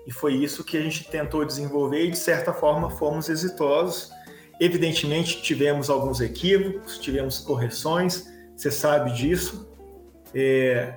E 0.06 0.12
foi 0.12 0.34
isso 0.34 0.64
que 0.64 0.76
a 0.76 0.82
gente 0.82 1.04
tentou 1.04 1.44
desenvolver 1.44 2.04
e 2.04 2.10
de 2.10 2.18
certa 2.18 2.52
forma 2.52 2.90
fomos 2.90 3.28
exitosos. 3.28 4.10
Evidentemente 4.60 5.42
tivemos 5.42 5.88
alguns 5.90 6.20
equívocos, 6.20 6.98
tivemos 6.98 7.38
correções, 7.38 8.26
você 8.56 8.70
sabe 8.70 9.12
disso. 9.12 9.68
É, 10.34 10.94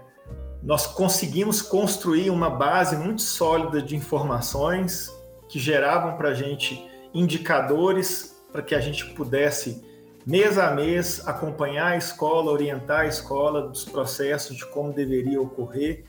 nós 0.61 0.85
conseguimos 0.85 1.61
construir 1.61 2.29
uma 2.29 2.49
base 2.49 2.95
muito 2.95 3.21
sólida 3.21 3.81
de 3.81 3.95
informações 3.95 5.09
que 5.47 5.59
geravam 5.59 6.17
para 6.17 6.29
a 6.29 6.33
gente 6.33 6.85
indicadores 7.13 8.35
para 8.51 8.61
que 8.61 8.75
a 8.75 8.79
gente 8.79 9.05
pudesse, 9.11 9.83
mês 10.25 10.57
a 10.57 10.71
mês, 10.71 11.25
acompanhar 11.27 11.93
a 11.93 11.97
escola, 11.97 12.51
orientar 12.51 13.01
a 13.01 13.07
escola 13.07 13.67
dos 13.67 13.85
processos 13.85 14.57
de 14.57 14.65
como 14.67 14.93
deveria 14.93 15.41
ocorrer, 15.41 16.03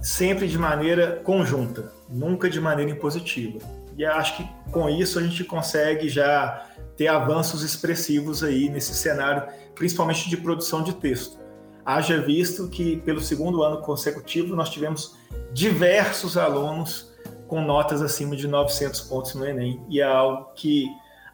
sempre 0.00 0.48
de 0.48 0.58
maneira 0.58 1.20
conjunta, 1.24 1.92
nunca 2.08 2.48
de 2.48 2.60
maneira 2.60 2.90
impositiva. 2.90 3.58
E 3.96 4.04
acho 4.04 4.36
que 4.36 4.48
com 4.70 4.88
isso 4.88 5.18
a 5.18 5.22
gente 5.22 5.44
consegue 5.44 6.08
já 6.08 6.66
ter 6.96 7.08
avanços 7.08 7.62
expressivos 7.62 8.42
aí 8.42 8.68
nesse 8.68 8.94
cenário 8.94 9.46
principalmente 9.74 10.28
de 10.28 10.36
produção 10.36 10.82
de 10.82 10.94
texto. 10.94 11.38
Haja 11.84 12.20
visto 12.20 12.68
que, 12.68 12.98
pelo 12.98 13.20
segundo 13.20 13.62
ano 13.62 13.80
consecutivo, 13.80 14.54
nós 14.54 14.70
tivemos 14.70 15.16
diversos 15.52 16.36
alunos 16.36 17.12
com 17.48 17.60
notas 17.60 18.00
acima 18.00 18.36
de 18.36 18.46
900 18.46 19.00
pontos 19.02 19.34
no 19.34 19.44
Enem, 19.44 19.84
e 19.88 20.00
é 20.00 20.04
algo 20.04 20.52
que 20.54 20.86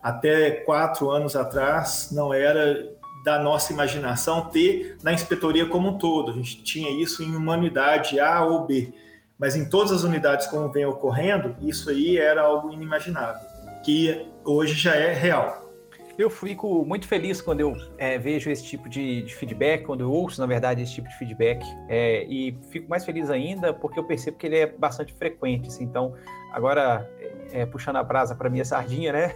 até 0.02 0.50
quatro 0.50 1.10
anos 1.10 1.36
atrás 1.36 2.08
não 2.10 2.32
era 2.32 2.88
da 3.28 3.38
nossa 3.38 3.74
imaginação 3.74 4.46
ter 4.46 4.96
na 5.02 5.12
inspetoria 5.12 5.66
como 5.66 5.90
um 5.90 5.98
todo. 5.98 6.30
A 6.30 6.34
gente 6.34 6.62
tinha 6.62 6.90
isso 6.90 7.22
em 7.22 7.36
uma 7.36 7.52
unidade 7.52 8.18
A 8.18 8.42
ou 8.42 8.64
B, 8.64 8.90
mas 9.38 9.54
em 9.54 9.68
todas 9.68 9.92
as 9.92 10.02
unidades 10.02 10.46
como 10.46 10.72
vem 10.72 10.86
ocorrendo, 10.86 11.54
isso 11.60 11.90
aí 11.90 12.16
era 12.16 12.40
algo 12.40 12.72
inimaginável, 12.72 13.46
que 13.84 14.26
hoje 14.42 14.72
já 14.72 14.94
é 14.94 15.12
real. 15.12 15.68
Eu 16.16 16.30
fico 16.30 16.84
muito 16.84 17.06
feliz 17.06 17.40
quando 17.40 17.60
eu 17.60 17.76
é, 17.96 18.18
vejo 18.18 18.50
esse 18.50 18.64
tipo 18.64 18.88
de, 18.88 19.22
de, 19.22 19.32
feedback, 19.36 19.84
quando 19.84 20.00
eu 20.00 20.10
ouço, 20.10 20.40
na 20.40 20.46
verdade, 20.48 20.82
esse 20.82 20.94
tipo 20.94 21.08
de 21.08 21.16
feedback. 21.16 21.64
É, 21.88 22.24
e 22.24 22.58
fico 22.72 22.90
mais 22.90 23.04
feliz 23.04 23.30
ainda 23.30 23.72
porque 23.72 24.00
eu 24.00 24.04
percebo 24.04 24.36
que 24.36 24.46
ele 24.46 24.56
é 24.56 24.66
bastante 24.66 25.12
frequente. 25.12 25.68
Assim, 25.68 25.84
então, 25.84 26.14
agora, 26.52 27.08
é, 27.52 27.66
puxando 27.66 27.96
a 27.96 28.02
brasa 28.02 28.34
para 28.34 28.48
minha 28.50 28.64
sardinha, 28.64 29.12
né? 29.12 29.34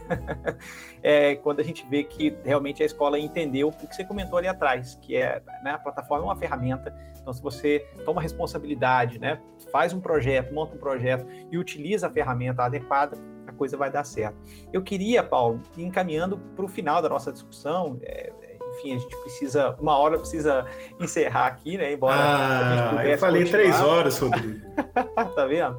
é, 1.02 1.36
quando 1.36 1.60
a 1.60 1.62
gente 1.62 1.86
vê 1.88 2.04
que 2.04 2.36
realmente 2.44 2.82
a 2.82 2.86
escola 2.86 3.18
entendeu 3.18 3.68
o 3.68 3.72
que 3.72 3.94
você 3.94 4.04
comentou 4.04 4.38
ali 4.38 4.48
atrás, 4.48 4.98
que 5.00 5.16
é 5.16 5.42
né, 5.62 5.72
a 5.72 5.78
plataforma 5.78 6.24
é 6.24 6.28
uma 6.28 6.36
ferramenta. 6.36 6.94
Então, 7.20 7.32
se 7.32 7.42
você 7.42 7.86
toma 8.04 8.20
responsabilidade, 8.20 9.18
né, 9.18 9.40
faz 9.70 9.92
um 9.92 10.00
projeto, 10.00 10.52
monta 10.52 10.74
um 10.74 10.78
projeto 10.78 11.26
e 11.50 11.56
utiliza 11.56 12.08
a 12.08 12.10
ferramenta 12.10 12.64
adequada, 12.64 13.16
a 13.46 13.52
coisa 13.52 13.76
vai 13.76 13.90
dar 13.90 14.04
certo. 14.04 14.36
Eu 14.72 14.82
queria, 14.82 15.22
Paulo, 15.22 15.60
encaminhando 15.76 16.38
para 16.38 16.64
o 16.64 16.68
final 16.68 17.00
da 17.00 17.08
nossa 17.08 17.32
discussão. 17.32 17.98
É, 18.02 18.32
enfim, 18.72 18.94
a 18.94 18.98
gente 18.98 19.16
precisa, 19.16 19.76
uma 19.80 19.96
hora 19.96 20.18
precisa 20.18 20.66
encerrar 21.00 21.46
aqui, 21.46 21.76
né? 21.76 21.92
Embora 21.92 22.16
ah, 22.16 23.06
eu 23.06 23.18
falei 23.18 23.42
continuar. 23.42 23.62
três 23.62 23.80
horas, 23.80 24.18
Rodrigo. 24.18 24.60
tá 25.34 25.46
vendo? 25.46 25.78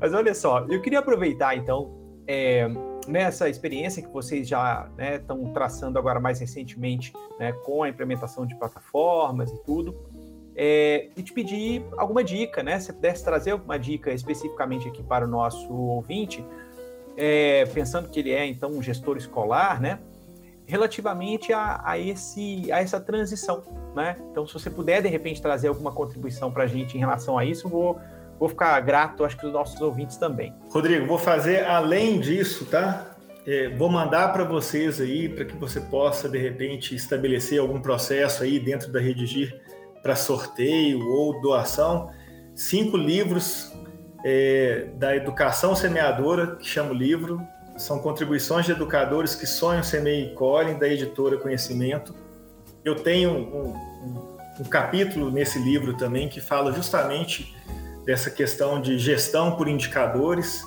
Mas 0.00 0.12
olha 0.12 0.34
só, 0.34 0.66
eu 0.68 0.80
queria 0.80 0.98
aproveitar 0.98 1.56
então 1.56 1.92
é, 2.26 2.68
nessa 3.06 3.48
experiência 3.48 4.02
que 4.02 4.08
vocês 4.08 4.48
já 4.48 4.88
estão 4.98 5.38
né, 5.38 5.50
traçando 5.52 5.98
agora 5.98 6.18
mais 6.18 6.40
recentemente 6.40 7.12
né, 7.38 7.52
com 7.64 7.82
a 7.82 7.88
implementação 7.88 8.46
de 8.46 8.54
plataformas 8.56 9.50
e 9.50 9.62
tudo, 9.64 9.94
é, 10.56 11.08
e 11.16 11.22
te 11.22 11.32
pedir 11.32 11.84
alguma 11.96 12.22
dica, 12.22 12.62
né? 12.62 12.78
Se 12.78 12.92
pudesse 12.92 13.24
trazer 13.24 13.50
alguma 13.50 13.78
dica 13.78 14.12
especificamente 14.12 14.88
aqui 14.88 15.02
para 15.02 15.24
o 15.24 15.28
nosso 15.28 15.72
ouvinte, 15.72 16.44
é, 17.16 17.64
pensando 17.66 18.08
que 18.08 18.20
ele 18.20 18.30
é 18.30 18.46
então 18.46 18.70
um 18.70 18.82
gestor 18.82 19.16
escolar, 19.16 19.80
né? 19.80 19.98
Relativamente 20.66 21.52
a, 21.52 21.80
a, 21.84 21.98
esse, 21.98 22.72
a 22.72 22.80
essa 22.80 22.98
transição, 22.98 23.62
né? 23.94 24.16
Então, 24.30 24.46
se 24.46 24.54
você 24.54 24.70
puder 24.70 25.02
de 25.02 25.08
repente 25.08 25.40
trazer 25.42 25.68
alguma 25.68 25.92
contribuição 25.92 26.50
para 26.50 26.64
a 26.64 26.66
gente 26.66 26.96
em 26.96 27.00
relação 27.00 27.36
a 27.36 27.44
isso, 27.44 27.68
vou, 27.68 28.00
vou 28.38 28.48
ficar 28.48 28.80
grato, 28.80 29.24
acho 29.24 29.36
que 29.36 29.46
os 29.46 29.52
nossos 29.52 29.80
ouvintes 29.80 30.16
também. 30.16 30.54
Rodrigo, 30.70 31.06
vou 31.06 31.18
fazer 31.18 31.66
além 31.66 32.18
disso, 32.18 32.64
tá? 32.66 33.14
É, 33.46 33.68
vou 33.68 33.90
mandar 33.90 34.32
para 34.32 34.42
vocês 34.42 35.00
aí 35.00 35.28
para 35.28 35.44
que 35.44 35.54
você 35.56 35.78
possa 35.78 36.30
de 36.30 36.38
repente 36.38 36.94
estabelecer 36.94 37.60
algum 37.60 37.78
processo 37.78 38.42
aí 38.42 38.58
dentro 38.58 38.90
da 38.90 38.98
Redigir 38.98 39.60
para 40.02 40.16
sorteio 40.16 41.06
ou 41.06 41.40
doação, 41.42 42.10
cinco 42.54 42.96
livros 42.96 43.70
é, 44.24 44.88
da 44.94 45.14
educação 45.14 45.74
semeadora, 45.74 46.56
que 46.56 46.66
chama 46.66 46.90
o 46.90 46.94
livro, 46.94 47.40
são 47.76 47.98
contribuições 47.98 48.66
de 48.66 48.72
educadores 48.72 49.34
que 49.34 49.46
sonham, 49.46 49.82
semeiam 49.82 50.30
e 50.30 50.34
colhem, 50.34 50.78
da 50.78 50.88
editora 50.88 51.36
Conhecimento. 51.36 52.14
Eu 52.84 52.96
tenho 52.96 53.30
um, 53.30 53.68
um, 53.68 54.36
um 54.60 54.64
capítulo 54.64 55.30
nesse 55.30 55.58
livro 55.58 55.96
também 55.96 56.28
que 56.28 56.40
fala 56.40 56.72
justamente 56.72 57.54
dessa 58.04 58.30
questão 58.30 58.80
de 58.80 58.98
gestão 58.98 59.56
por 59.56 59.66
indicadores. 59.66 60.64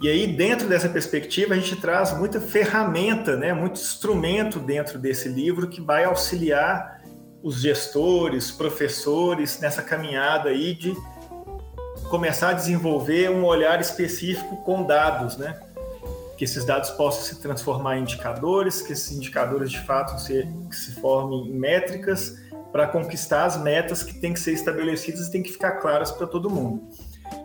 E 0.00 0.08
aí, 0.08 0.26
dentro 0.26 0.68
dessa 0.68 0.88
perspectiva, 0.88 1.54
a 1.54 1.56
gente 1.56 1.76
traz 1.76 2.16
muita 2.16 2.40
ferramenta, 2.40 3.36
né, 3.36 3.52
muito 3.52 3.80
instrumento 3.80 4.60
dentro 4.60 4.98
desse 4.98 5.28
livro 5.28 5.68
que 5.68 5.80
vai 5.80 6.04
auxiliar 6.04 6.98
os 7.42 7.60
gestores, 7.60 8.50
professores 8.50 9.60
nessa 9.60 9.82
caminhada 9.82 10.50
aí 10.50 10.74
de 10.74 10.94
começar 12.08 12.50
a 12.50 12.52
desenvolver 12.52 13.30
um 13.30 13.44
olhar 13.44 13.80
específico 13.80 14.56
com 14.58 14.84
dados, 14.84 15.36
né? 15.36 15.60
Que 16.38 16.44
esses 16.44 16.64
dados 16.64 16.88
possam 16.90 17.22
se 17.22 17.42
transformar 17.42 17.98
em 17.98 18.02
indicadores, 18.02 18.80
que 18.80 18.94
esses 18.94 19.12
indicadores 19.12 19.70
de 19.70 19.80
fato 19.80 20.18
se, 20.18 20.48
se 20.70 20.92
formem 21.00 21.48
em 21.48 21.52
métricas 21.52 22.38
para 22.72 22.86
conquistar 22.86 23.44
as 23.44 23.60
metas 23.60 24.02
que 24.02 24.18
têm 24.18 24.32
que 24.32 24.40
ser 24.40 24.52
estabelecidas 24.52 25.28
e 25.28 25.30
têm 25.30 25.42
que 25.42 25.52
ficar 25.52 25.72
claras 25.72 26.10
para 26.10 26.26
todo 26.26 26.48
mundo. 26.48 26.88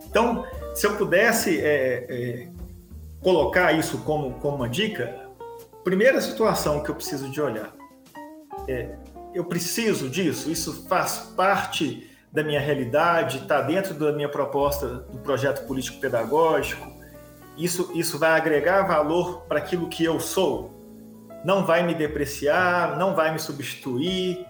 Então, 0.07 0.45
se 0.73 0.87
eu 0.87 0.95
pudesse 0.95 1.59
é, 1.59 2.05
é, 2.07 2.47
colocar 3.19 3.73
isso 3.73 3.97
como, 3.99 4.35
como 4.35 4.57
uma 4.57 4.69
dica, 4.69 5.27
primeira 5.83 6.21
situação 6.21 6.81
que 6.81 6.89
eu 6.89 6.95
preciso 6.95 7.29
de 7.29 7.41
olhar 7.41 7.73
é 8.67 8.95
eu 9.33 9.43
preciso 9.43 10.09
disso, 10.09 10.51
isso 10.51 10.87
faz 10.87 11.31
parte 11.35 12.09
da 12.31 12.43
minha 12.43 12.59
realidade, 12.59 13.39
está 13.39 13.61
dentro 13.61 13.93
da 13.93 14.11
minha 14.11 14.29
proposta 14.29 14.87
do 14.87 15.17
projeto 15.19 15.65
político 15.65 15.99
pedagógico, 15.99 16.92
isso, 17.57 17.91
isso 17.93 18.17
vai 18.17 18.31
agregar 18.31 18.83
valor 18.83 19.41
para 19.47 19.59
aquilo 19.59 19.87
que 19.87 20.03
eu 20.03 20.19
sou, 20.19 20.71
não 21.43 21.65
vai 21.65 21.83
me 21.83 21.93
depreciar, 21.93 22.97
não 22.97 23.15
vai 23.15 23.31
me 23.31 23.39
substituir. 23.39 24.45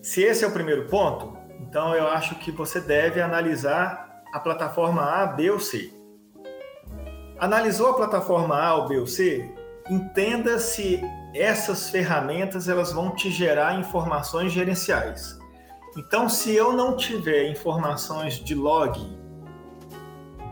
Se 0.00 0.22
esse 0.22 0.44
é 0.44 0.48
o 0.48 0.52
primeiro 0.52 0.86
ponto, 0.86 1.36
então 1.60 1.94
eu 1.94 2.06
acho 2.08 2.36
que 2.36 2.50
você 2.50 2.80
deve 2.80 3.20
analisar 3.20 4.22
a 4.32 4.40
plataforma 4.40 5.02
A, 5.02 5.26
B 5.26 5.50
ou 5.50 5.60
C. 5.60 5.92
Analisou 7.38 7.88
a 7.88 7.94
plataforma 7.94 8.56
A 8.56 8.74
ou 8.76 8.88
B 8.88 8.98
ou 8.98 9.06
C? 9.06 9.52
Entenda 9.90 10.58
se 10.58 11.00
essas 11.34 11.90
ferramentas 11.90 12.68
elas 12.68 12.92
vão 12.92 13.10
te 13.10 13.30
gerar 13.30 13.78
informações 13.78 14.52
gerenciais. 14.52 15.38
Então, 15.96 16.28
se 16.28 16.54
eu 16.54 16.72
não 16.72 16.96
tiver 16.96 17.48
informações 17.50 18.34
de 18.34 18.54
log 18.54 19.23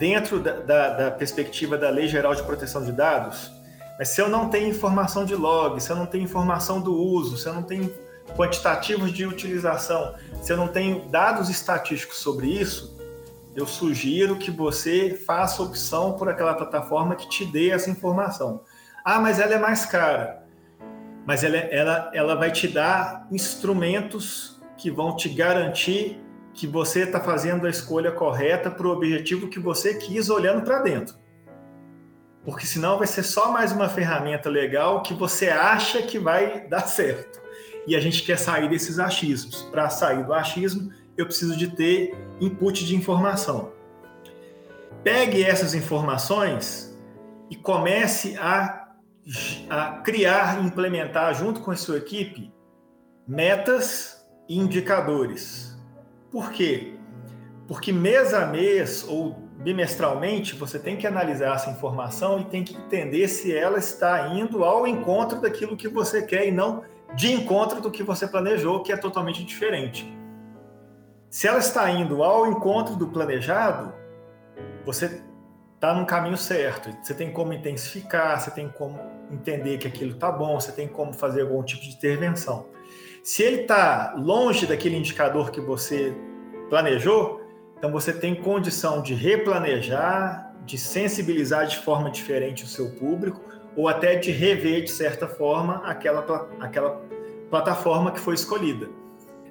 dentro 0.02 0.40
da, 0.40 0.54
da, 0.54 0.88
da, 0.88 1.10
perspectiva 1.12 1.78
da 1.78 1.88
Lei 1.88 2.08
Geral 2.08 2.34
de 2.34 2.42
Proteção 2.42 2.84
de 2.84 2.90
Dados, 2.90 3.52
mas 3.96 4.08
se 4.08 4.20
eu 4.20 4.28
não 4.28 4.48
tenho 4.48 4.68
informação 4.68 5.24
de 5.24 5.36
log, 5.36 5.80
se 5.80 5.90
eu 5.90 5.94
não 5.94 6.06
tenho 6.06 6.24
informação 6.24 6.80
do 6.80 6.92
uso, 6.92 7.36
se 7.36 7.48
eu 7.48 7.54
não 7.54 7.62
tenho 7.62 7.88
quantitativos 8.36 9.12
de 9.12 9.24
utilização, 9.24 10.16
se 10.42 10.52
eu 10.52 10.56
não 10.56 10.66
tenho 10.66 11.08
dados 11.08 11.48
estatísticos 11.48 12.16
sobre 12.16 12.48
isso, 12.48 12.98
eu 13.54 13.64
sugiro 13.64 14.34
que 14.34 14.50
você 14.50 15.22
faça 15.24 15.62
opção 15.62 16.14
por 16.14 16.28
aquela 16.28 16.54
plataforma 16.54 17.14
que 17.14 17.28
te 17.28 17.44
dê 17.44 17.70
essa 17.70 17.88
informação. 17.88 18.62
Ah, 19.04 19.20
mas 19.20 19.38
ela 19.38 19.54
é 19.54 19.58
mais 19.58 19.86
cara 19.86 20.42
mas 21.24 21.44
ela, 21.44 21.56
ela, 21.56 22.10
ela 22.12 22.34
vai 22.34 22.50
te 22.50 22.66
dar 22.66 23.28
instrumentos 23.30 24.60
que 24.76 24.90
vão 24.90 25.14
te 25.14 25.28
garantir 25.28 26.20
que 26.54 26.66
você 26.66 27.04
está 27.04 27.20
fazendo 27.20 27.66
a 27.66 27.70
escolha 27.70 28.12
correta 28.12 28.70
para 28.70 28.86
o 28.86 28.90
objetivo 28.90 29.48
que 29.48 29.58
você 29.58 29.94
quis 29.94 30.28
olhando 30.28 30.62
para 30.62 30.80
dentro. 30.80 31.16
Porque 32.44 32.66
senão 32.66 32.98
vai 32.98 33.06
ser 33.06 33.22
só 33.22 33.52
mais 33.52 33.72
uma 33.72 33.88
ferramenta 33.88 34.48
legal 34.48 35.02
que 35.02 35.14
você 35.14 35.48
acha 35.48 36.02
que 36.02 36.18
vai 36.18 36.66
dar 36.68 36.86
certo. 36.86 37.40
E 37.86 37.96
a 37.96 38.00
gente 38.00 38.22
quer 38.22 38.38
sair 38.38 38.68
desses 38.68 38.98
achismos. 38.98 39.62
Para 39.70 39.88
sair 39.88 40.24
do 40.24 40.34
achismo, 40.34 40.90
eu 41.16 41.26
preciso 41.26 41.56
de 41.56 41.68
ter 41.68 42.14
input 42.40 42.84
de 42.84 42.96
informação. 42.96 43.72
Pegue 45.02 45.42
essas 45.42 45.74
informações 45.74 46.96
e 47.50 47.56
comece 47.56 48.36
a 48.38 48.82
a 49.70 50.00
criar 50.00 50.64
implementar 50.64 51.34
junto 51.34 51.60
com 51.60 51.70
a 51.70 51.76
sua 51.76 51.98
equipe 51.98 52.52
metas 53.26 54.26
e 54.48 54.58
indicadores. 54.58 55.71
Por 56.32 56.50
quê? 56.50 56.94
Porque 57.68 57.92
mês 57.92 58.32
a 58.32 58.46
mês 58.46 59.06
ou 59.06 59.34
bimestralmente 59.58 60.56
você 60.56 60.78
tem 60.78 60.96
que 60.96 61.06
analisar 61.06 61.54
essa 61.54 61.70
informação 61.70 62.40
e 62.40 62.44
tem 62.46 62.64
que 62.64 62.74
entender 62.74 63.28
se 63.28 63.54
ela 63.54 63.78
está 63.78 64.28
indo 64.34 64.64
ao 64.64 64.86
encontro 64.86 65.40
daquilo 65.40 65.76
que 65.76 65.88
você 65.88 66.22
quer 66.22 66.48
e 66.48 66.50
não 66.50 66.82
de 67.14 67.32
encontro 67.32 67.80
do 67.80 67.90
que 67.90 68.02
você 68.02 68.26
planejou, 68.26 68.82
que 68.82 68.90
é 68.90 68.96
totalmente 68.96 69.44
diferente. 69.44 70.10
Se 71.28 71.46
ela 71.46 71.58
está 71.58 71.90
indo 71.90 72.22
ao 72.22 72.46
encontro 72.46 72.96
do 72.96 73.08
planejado, 73.08 73.92
você 74.84 75.22
está 75.74 75.92
no 75.92 76.06
caminho 76.06 76.36
certo. 76.36 76.90
Você 77.02 77.14
tem 77.14 77.30
como 77.30 77.52
intensificar, 77.52 78.40
você 78.40 78.50
tem 78.50 78.68
como 78.68 78.98
entender 79.30 79.78
que 79.78 79.86
aquilo 79.86 80.12
está 80.12 80.32
bom, 80.32 80.58
você 80.58 80.72
tem 80.72 80.88
como 80.88 81.12
fazer 81.12 81.42
algum 81.42 81.62
tipo 81.62 81.82
de 81.82 81.90
intervenção. 81.90 82.66
Se 83.22 83.44
ele 83.44 83.62
está 83.62 84.14
longe 84.16 84.66
daquele 84.66 84.96
indicador 84.96 85.52
que 85.52 85.60
você 85.60 86.12
planejou, 86.68 87.40
então 87.78 87.92
você 87.92 88.12
tem 88.12 88.34
condição 88.34 89.00
de 89.00 89.14
replanejar, 89.14 90.52
de 90.64 90.76
sensibilizar 90.76 91.66
de 91.66 91.78
forma 91.78 92.10
diferente 92.10 92.64
o 92.64 92.66
seu 92.66 92.90
público, 92.90 93.40
ou 93.76 93.88
até 93.88 94.16
de 94.16 94.32
rever, 94.32 94.82
de 94.82 94.90
certa 94.90 95.28
forma, 95.28 95.82
aquela, 95.84 96.48
aquela 96.58 97.00
plataforma 97.48 98.10
que 98.10 98.18
foi 98.18 98.34
escolhida. 98.34 98.88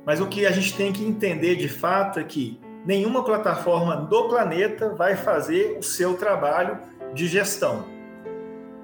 Mas 0.06 0.20
o 0.20 0.28
que 0.28 0.46
a 0.46 0.52
gente 0.52 0.76
tem 0.76 0.92
que 0.92 1.06
entender 1.06 1.56
de 1.56 1.70
fato 1.70 2.20
é 2.20 2.24
que 2.24 2.60
nenhuma 2.86 3.24
plataforma 3.24 3.96
do 3.96 4.28
planeta 4.28 4.90
vai 4.90 5.16
fazer 5.16 5.78
o 5.80 5.84
seu 5.84 6.16
trabalho 6.16 6.78
de 7.14 7.26
gestão. 7.28 7.86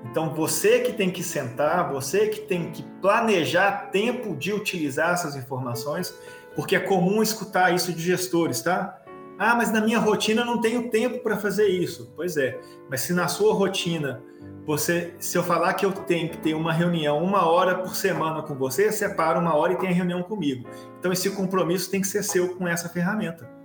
Então 0.06 0.34
você 0.34 0.80
que 0.80 0.94
tem 0.94 1.10
que 1.10 1.24
sentar, 1.24 1.92
você 1.92 2.28
que 2.28 2.42
tem 2.42 2.72
que 2.72 2.84
planejar 3.02 3.90
tempo 3.92 4.36
de 4.36 4.54
utilizar 4.54 5.14
essas 5.14 5.36
informações, 5.36 6.14
porque 6.56 6.76
é 6.76 6.80
comum 6.80 7.22
escutar 7.22 7.74
isso 7.74 7.92
de 7.92 8.02
gestores, 8.02 8.62
tá? 8.62 9.02
Ah, 9.38 9.56
mas 9.56 9.72
na 9.72 9.82
minha 9.82 10.00
rotina 10.00 10.44
não 10.44 10.60
tenho 10.60 10.90
tempo 10.90 11.20
para 11.20 11.38
fazer 11.38 11.68
isso. 11.68 12.12
Pois 12.16 12.38
é, 12.38 12.60
mas 12.90 13.02
se 13.02 13.14
na 13.14 13.28
sua 13.28 13.54
rotina 13.54 14.22
você, 14.66 15.14
se 15.20 15.38
eu 15.38 15.44
falar 15.44 15.74
que 15.76 15.86
eu 15.86 15.92
tenho 15.92 16.30
que 16.30 16.38
ter 16.38 16.54
uma 16.54 16.74
reunião 16.74 17.24
uma 17.24 17.48
hora 17.48 17.76
por 17.76 17.96
semana 17.96 18.42
com 18.42 18.56
você, 18.56 18.92
separa 18.92 19.40
uma 19.40 19.56
hora 19.56 19.74
e 19.74 19.78
tem 19.78 19.90
a 19.90 19.94
reunião 19.94 20.24
comigo. 20.24 20.68
Então 21.00 21.12
esse 21.12 21.30
compromisso 21.30 21.90
tem 21.90 22.02
que 22.02 22.08
ser 22.08 22.24
seu 22.24 22.56
com 22.56 22.68
essa 22.68 22.90
ferramenta 22.90 23.58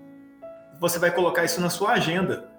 você 0.82 0.98
vai 0.98 1.12
colocar 1.12 1.44
isso 1.44 1.60
na 1.60 1.70
sua 1.70 1.92
agenda. 1.92 2.50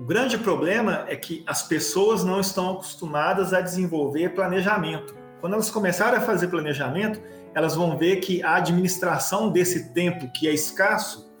O 0.00 0.04
grande 0.04 0.36
problema 0.38 1.04
é 1.08 1.16
que 1.16 1.44
as 1.46 1.62
pessoas 1.62 2.24
não 2.24 2.40
estão 2.40 2.72
acostumadas 2.72 3.52
a 3.52 3.60
desenvolver 3.60 4.30
planejamento. 4.30 5.14
Quando 5.40 5.54
elas 5.54 5.70
começarem 5.70 6.18
a 6.18 6.20
fazer 6.20 6.48
planejamento, 6.48 7.20
elas 7.54 7.76
vão 7.76 7.96
ver 7.96 8.16
que 8.16 8.42
a 8.42 8.56
administração 8.56 9.50
desse 9.50 9.92
tempo 9.92 10.30
que 10.32 10.48
é 10.48 10.52
escasso, 10.52 11.32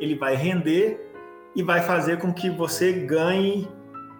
ele 0.00 0.14
vai 0.16 0.34
render 0.34 1.00
e 1.54 1.62
vai 1.62 1.82
fazer 1.82 2.18
com 2.18 2.32
que 2.32 2.50
você 2.50 2.92
ganhe 2.92 3.68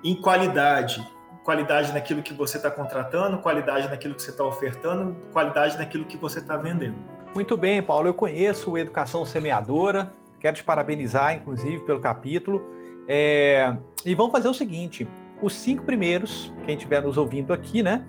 em 0.05 0.14
qualidade. 0.20 1.07
Qualidade 1.45 1.93
naquilo 1.93 2.22
que 2.22 2.34
você 2.34 2.59
está 2.59 2.70
contratando, 2.70 3.39
qualidade 3.39 3.89
naquilo 3.89 4.14
que 4.14 4.22
você 4.22 4.30
está 4.30 4.45
ofertando, 4.45 5.16
qualidade 5.32 5.78
naquilo 5.78 6.05
que 6.05 6.16
você 6.16 6.41
está 6.41 6.57
vendendo. 6.57 6.97
Muito 7.34 7.57
bem, 7.57 7.82
Paulo. 7.82 8.09
Eu 8.09 8.14
conheço 8.14 8.72
o 8.72 8.78
Educação 8.78 9.24
Semeadora, 9.24 10.12
Quero 10.41 10.57
te 10.57 10.64
parabenizar, 10.64 11.34
inclusive, 11.34 11.80
pelo 11.80 12.01
capítulo. 12.01 12.62
É... 13.09 13.75
E 14.05 14.15
vamos 14.15 14.33
fazer 14.33 14.49
o 14.49 14.55
seguinte: 14.55 15.09
os 15.41 15.55
cinco 15.55 15.85
primeiros, 15.85 16.53
quem 16.65 16.75
estiver 16.77 17.01
nos 17.03 17.17
ouvindo 17.17 17.53
aqui, 17.53 17.81
né? 17.83 18.05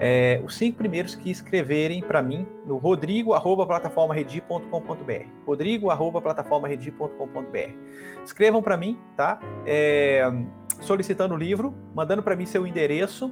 É, 0.00 0.42
os 0.44 0.56
cinco 0.56 0.78
primeiros 0.78 1.14
que 1.14 1.30
escreverem 1.30 2.02
para 2.02 2.20
mim 2.20 2.44
no 2.66 2.78
rodrigo@plataformaredi.com.br. 2.78 5.28
rodrigo@plataformaredi.com.br. 5.46 8.24
Escrevam 8.24 8.60
para 8.60 8.76
mim, 8.76 8.98
tá? 9.16 9.38
É, 9.64 10.28
solicitando 10.80 11.34
o 11.34 11.36
livro, 11.36 11.72
mandando 11.94 12.24
para 12.24 12.34
mim 12.34 12.44
seu 12.44 12.66
endereço. 12.66 13.30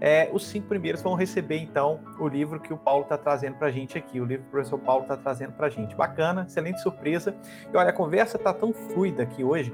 É, 0.00 0.28
os 0.32 0.46
cinco 0.46 0.68
primeiros 0.68 1.02
vão 1.02 1.14
receber 1.14 1.58
então 1.58 1.98
o 2.20 2.28
livro 2.28 2.60
que 2.60 2.72
o 2.72 2.76
Paulo 2.76 3.02
está 3.04 3.16
trazendo 3.16 3.56
para 3.56 3.68
a 3.68 3.70
gente 3.70 3.96
aqui, 3.96 4.20
o 4.20 4.24
livro 4.24 4.42
que 4.44 4.48
o 4.48 4.52
professor 4.52 4.78
Paulo 4.78 5.02
está 5.02 5.16
trazendo 5.16 5.52
para 5.52 5.66
a 5.66 5.70
gente. 5.70 5.96
Bacana, 5.96 6.44
excelente 6.46 6.80
surpresa. 6.80 7.34
E 7.72 7.76
olha, 7.76 7.90
a 7.90 7.92
conversa 7.92 8.36
está 8.36 8.52
tão 8.52 8.72
fluida 8.72 9.24
aqui 9.24 9.42
hoje 9.42 9.72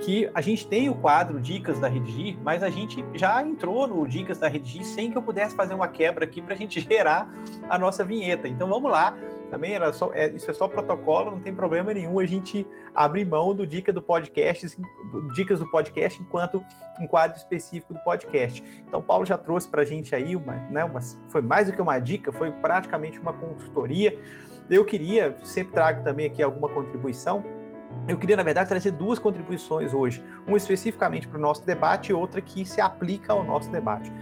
que 0.00 0.28
a 0.34 0.40
gente 0.40 0.66
tem 0.66 0.88
o 0.88 0.94
quadro 0.94 1.40
Dicas 1.40 1.78
da 1.78 1.88
Redigir, 1.88 2.36
mas 2.42 2.62
a 2.62 2.70
gente 2.70 3.04
já 3.14 3.42
entrou 3.42 3.86
no 3.86 4.06
Dicas 4.06 4.38
da 4.38 4.48
Redigir 4.48 4.84
sem 4.84 5.10
que 5.10 5.16
eu 5.16 5.22
pudesse 5.22 5.54
fazer 5.54 5.74
uma 5.74 5.88
quebra 5.88 6.24
aqui 6.24 6.42
para 6.42 6.54
a 6.54 6.56
gente 6.56 6.80
gerar 6.82 7.32
a 7.68 7.78
nossa 7.78 8.04
vinheta. 8.04 8.48
Então 8.48 8.68
vamos 8.68 8.90
lá. 8.90 9.16
Também 9.50 9.72
era 9.72 9.92
só, 9.92 10.10
é, 10.12 10.28
isso 10.30 10.50
é 10.50 10.54
só 10.54 10.66
protocolo, 10.66 11.30
não 11.30 11.38
tem 11.38 11.54
problema 11.54 11.94
nenhum 11.94 12.18
a 12.18 12.26
gente 12.26 12.66
abrir 12.92 13.24
mão 13.24 13.54
do 13.54 13.64
dica 13.64 13.92
do 13.92 14.02
podcast, 14.02 14.76
dicas 15.32 15.60
do 15.60 15.70
podcast 15.70 16.20
enquanto 16.20 16.64
um 16.98 17.06
quadro 17.06 17.36
específico 17.36 17.94
do 17.94 18.00
podcast. 18.00 18.64
Então, 18.86 19.00
Paulo 19.00 19.24
já 19.24 19.38
trouxe 19.38 19.68
para 19.68 19.82
a 19.82 19.84
gente 19.84 20.12
aí 20.12 20.34
uma, 20.34 20.54
né, 20.70 20.84
uma, 20.84 21.00
foi 21.28 21.40
mais 21.40 21.68
do 21.68 21.72
que 21.72 21.80
uma 21.80 21.98
dica, 22.00 22.32
foi 22.32 22.50
praticamente 22.50 23.20
uma 23.20 23.32
consultoria. 23.32 24.18
Eu 24.68 24.84
queria, 24.84 25.36
sempre 25.44 25.72
trago 25.72 26.02
também 26.02 26.26
aqui 26.26 26.42
alguma 26.42 26.68
contribuição, 26.68 27.44
eu 28.08 28.18
queria, 28.18 28.36
na 28.36 28.42
verdade, 28.42 28.68
trazer 28.68 28.90
duas 28.90 29.18
contribuições 29.18 29.94
hoje. 29.94 30.22
Uma 30.46 30.56
especificamente 30.56 31.26
para 31.26 31.38
o 31.38 31.40
nosso 31.40 31.64
debate 31.64 32.10
e 32.10 32.14
outra 32.14 32.40
que 32.40 32.64
se 32.64 32.80
aplica 32.80 33.32
ao 33.32 33.42
nosso 33.42 33.70
debate. 33.70 34.12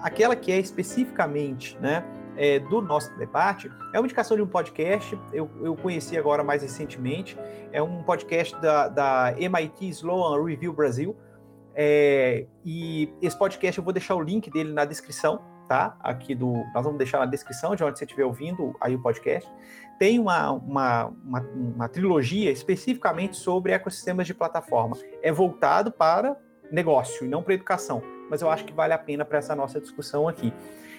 Aquela 0.00 0.34
que 0.36 0.50
é 0.50 0.58
especificamente 0.58 1.78
né, 1.78 2.04
é, 2.36 2.58
do 2.58 2.80
nosso 2.80 3.16
debate 3.16 3.70
é 3.92 3.98
uma 3.98 4.06
indicação 4.06 4.36
de 4.36 4.42
um 4.42 4.46
podcast, 4.46 5.18
eu, 5.32 5.48
eu 5.62 5.76
conheci 5.76 6.18
agora 6.18 6.42
mais 6.42 6.62
recentemente, 6.62 7.38
é 7.70 7.82
um 7.82 8.02
podcast 8.02 8.60
da, 8.60 8.88
da 8.88 9.34
MIT 9.38 9.88
Sloan 9.90 10.44
Review 10.44 10.72
Brasil, 10.72 11.16
é, 11.74 12.46
e 12.64 13.12
esse 13.22 13.38
podcast 13.38 13.78
eu 13.78 13.84
vou 13.84 13.92
deixar 13.92 14.14
o 14.14 14.20
link 14.20 14.50
dele 14.50 14.72
na 14.72 14.84
descrição, 14.84 15.40
tá? 15.68 15.96
Aqui 16.00 16.34
do. 16.34 16.52
Nós 16.74 16.84
vamos 16.84 16.98
deixar 16.98 17.18
na 17.18 17.26
descrição 17.26 17.74
de 17.74 17.82
onde 17.82 17.98
você 17.98 18.04
estiver 18.04 18.24
ouvindo 18.24 18.76
aí 18.80 18.94
o 18.94 19.00
podcast 19.00 19.50
tem 20.02 20.18
uma, 20.18 20.50
uma, 20.50 21.06
uma, 21.24 21.40
uma 21.54 21.88
trilogia 21.88 22.50
especificamente 22.50 23.36
sobre 23.36 23.70
ecossistemas 23.70 24.26
de 24.26 24.34
plataforma. 24.34 24.96
É 25.22 25.30
voltado 25.30 25.92
para 25.92 26.36
negócio 26.72 27.24
e 27.24 27.28
não 27.28 27.40
para 27.40 27.54
educação, 27.54 28.02
mas 28.28 28.42
eu 28.42 28.50
acho 28.50 28.64
que 28.64 28.72
vale 28.72 28.92
a 28.92 28.98
pena 28.98 29.24
para 29.24 29.38
essa 29.38 29.54
nossa 29.54 29.80
discussão 29.80 30.26
aqui. 30.26 30.52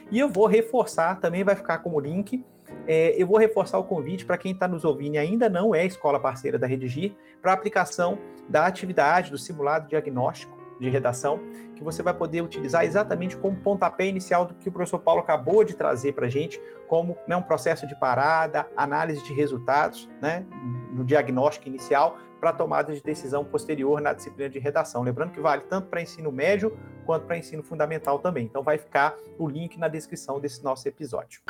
E 0.09 0.17
eu 0.17 0.29
vou 0.29 0.45
reforçar, 0.45 1.19
também 1.19 1.43
vai 1.43 1.53
ficar 1.53 1.79
como 1.79 1.99
link, 1.99 2.45
é, 2.87 3.13
eu 3.21 3.27
vou 3.27 3.37
reforçar 3.37 3.77
o 3.77 3.83
convite 3.83 4.23
para 4.23 4.37
quem 4.37 4.53
está 4.53 4.69
nos 4.69 4.85
ouvindo 4.85 5.15
e 5.15 5.17
ainda 5.17 5.49
não 5.49 5.75
é 5.75 5.85
escola 5.85 6.17
parceira 6.17 6.57
da 6.57 6.65
Redigir, 6.65 7.13
para 7.41 7.51
aplicação 7.51 8.17
da 8.47 8.65
atividade 8.65 9.31
do 9.31 9.37
simulado 9.37 9.85
diagnóstico 9.89 10.52
de 10.79 10.89
redação, 10.89 11.39
que 11.75 11.83
você 11.83 12.01
vai 12.01 12.13
poder 12.13 12.41
utilizar 12.41 12.85
exatamente 12.85 13.37
como 13.37 13.55
pontapé 13.57 14.05
inicial 14.07 14.45
do 14.45 14.53
que 14.53 14.69
o 14.69 14.71
professor 14.71 14.99
Paulo 14.99 15.21
acabou 15.21 15.63
de 15.63 15.75
trazer 15.75 16.13
para 16.13 16.27
a 16.27 16.29
gente, 16.29 16.61
como 16.87 17.17
né, 17.27 17.35
um 17.35 17.41
processo 17.41 17.87
de 17.87 17.95
parada, 17.95 18.67
análise 18.75 19.23
de 19.23 19.33
resultados, 19.33 20.09
né, 20.21 20.45
no 20.93 21.03
diagnóstico 21.03 21.67
inicial, 21.67 22.17
para 22.39 22.51
tomada 22.51 22.93
de 22.93 23.01
decisão 23.01 23.45
posterior 23.45 24.01
na 24.01 24.11
disciplina 24.11 24.49
de 24.49 24.59
redação. 24.59 25.01
Lembrando 25.01 25.31
que 25.31 25.39
vale 25.39 25.63
tanto 25.63 25.87
para 25.87 26.01
ensino 26.01 26.29
médio 26.31 26.77
quanto 27.05 27.25
para 27.25 27.37
ensino 27.37 27.63
fundamental 27.63 28.19
também. 28.19 28.45
Então 28.45 28.61
vai 28.61 28.77
ficar 28.77 29.15
o 29.39 29.47
link 29.47 29.79
na 29.79 29.87
descrição 29.87 30.41
desse 30.41 30.61
nosso 30.61 30.85
episódio. 30.87 31.41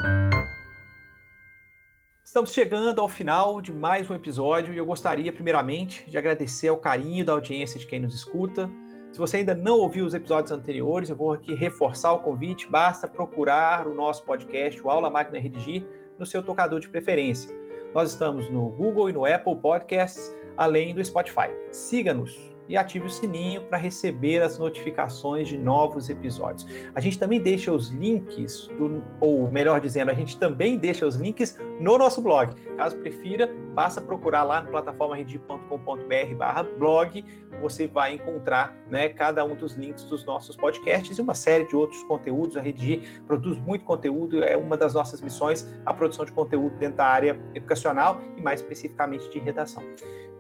Estamos 2.24 2.52
chegando 2.52 3.00
ao 3.00 3.10
final 3.10 3.62
de 3.62 3.72
mais 3.72 4.10
um 4.10 4.16
episódio 4.16 4.74
e 4.74 4.78
eu 4.78 4.86
gostaria, 4.86 5.32
primeiramente, 5.32 6.10
de 6.10 6.18
agradecer 6.18 6.68
ao 6.68 6.78
carinho 6.78 7.26
da 7.26 7.34
audiência 7.34 7.80
de 7.80 7.86
quem 7.86 8.00
nos 8.00 8.16
escuta, 8.16 8.70
se 9.14 9.20
você 9.20 9.38
ainda 9.38 9.54
não 9.54 9.78
ouviu 9.78 10.08
os 10.08 10.16
episódios 10.16 10.52
anteriores, 10.52 11.08
eu 11.08 11.16
vou 11.16 11.34
aqui 11.34 11.54
reforçar 11.54 12.14
o 12.14 12.20
convite. 12.20 12.68
Basta 12.68 13.08
procurar 13.08 13.88
o 13.88 13.94
nosso 13.94 14.26
podcast, 14.26 14.82
o 14.82 14.90
Aula 14.90 15.08
Máquina 15.08 15.38
Redigir, 15.38 15.86
no 16.18 16.26
seu 16.26 16.42
tocador 16.42 16.80
de 16.80 16.90
preferência. 16.90 17.56
Nós 17.94 18.10
estamos 18.10 18.50
no 18.50 18.70
Google 18.70 19.12
e 19.12 19.14
no 19.14 19.24
Apple 19.24 19.56
Podcasts, 19.58 20.36
além 20.58 20.96
do 20.96 21.06
Spotify. 21.06 21.52
Siga-nos 21.72 22.53
e 22.68 22.78
ative 22.78 23.08
o 23.08 23.10
sininho 23.10 23.62
para 23.64 23.78
receber 23.78 24.42
as 24.42 24.58
notificações 24.58 25.48
de 25.48 25.58
novos 25.58 26.10
episódios. 26.10 26.66
A 26.96 27.00
gente 27.00 27.20
também 27.20 27.42
deixa 27.42 27.72
os 27.72 27.90
links, 27.90 28.68
do, 28.78 29.04
ou 29.20 29.52
melhor 29.52 29.80
dizendo, 29.80 30.12
a 30.12 30.14
gente 30.14 30.38
também 30.38 30.78
deixa 30.78 31.06
os 31.06 31.16
links 31.16 31.60
no 31.80 31.98
nosso 31.98 32.22
blog. 32.22 32.54
Caso 32.78 32.98
prefira, 32.98 33.54
basta 33.74 34.02
procurar 34.02 34.44
lá 34.44 34.62
no 34.62 34.70
plataformaredi.com.br 34.70 36.36
barra 36.38 36.64
blog, 36.64 37.24
você 37.62 37.88
vai 37.88 38.16
encontrar 38.16 38.76
né, 38.90 39.10
cada 39.10 39.46
um 39.46 39.56
dos 39.56 39.74
links 39.74 40.04
dos 40.04 40.26
nossos 40.26 40.56
podcasts 40.56 41.18
e 41.18 41.22
uma 41.22 41.34
série 41.34 41.66
de 41.66 41.76
outros 41.76 42.04
conteúdos. 42.04 42.58
A 42.58 42.62
Redigir 42.62 43.22
produz 43.26 43.58
muito 43.60 43.86
conteúdo, 43.86 44.44
é 44.44 44.58
uma 44.58 44.76
das 44.76 44.94
nossas 44.94 45.22
missões, 45.22 45.68
a 45.86 45.94
produção 45.94 46.26
de 46.26 46.32
conteúdo 46.32 46.76
dentro 46.78 46.98
da 46.98 47.06
área 47.06 47.40
educacional 47.54 48.22
e 48.38 48.42
mais 48.42 48.62
especificamente 48.62 49.30
de 49.30 49.40
redação. 49.40 49.84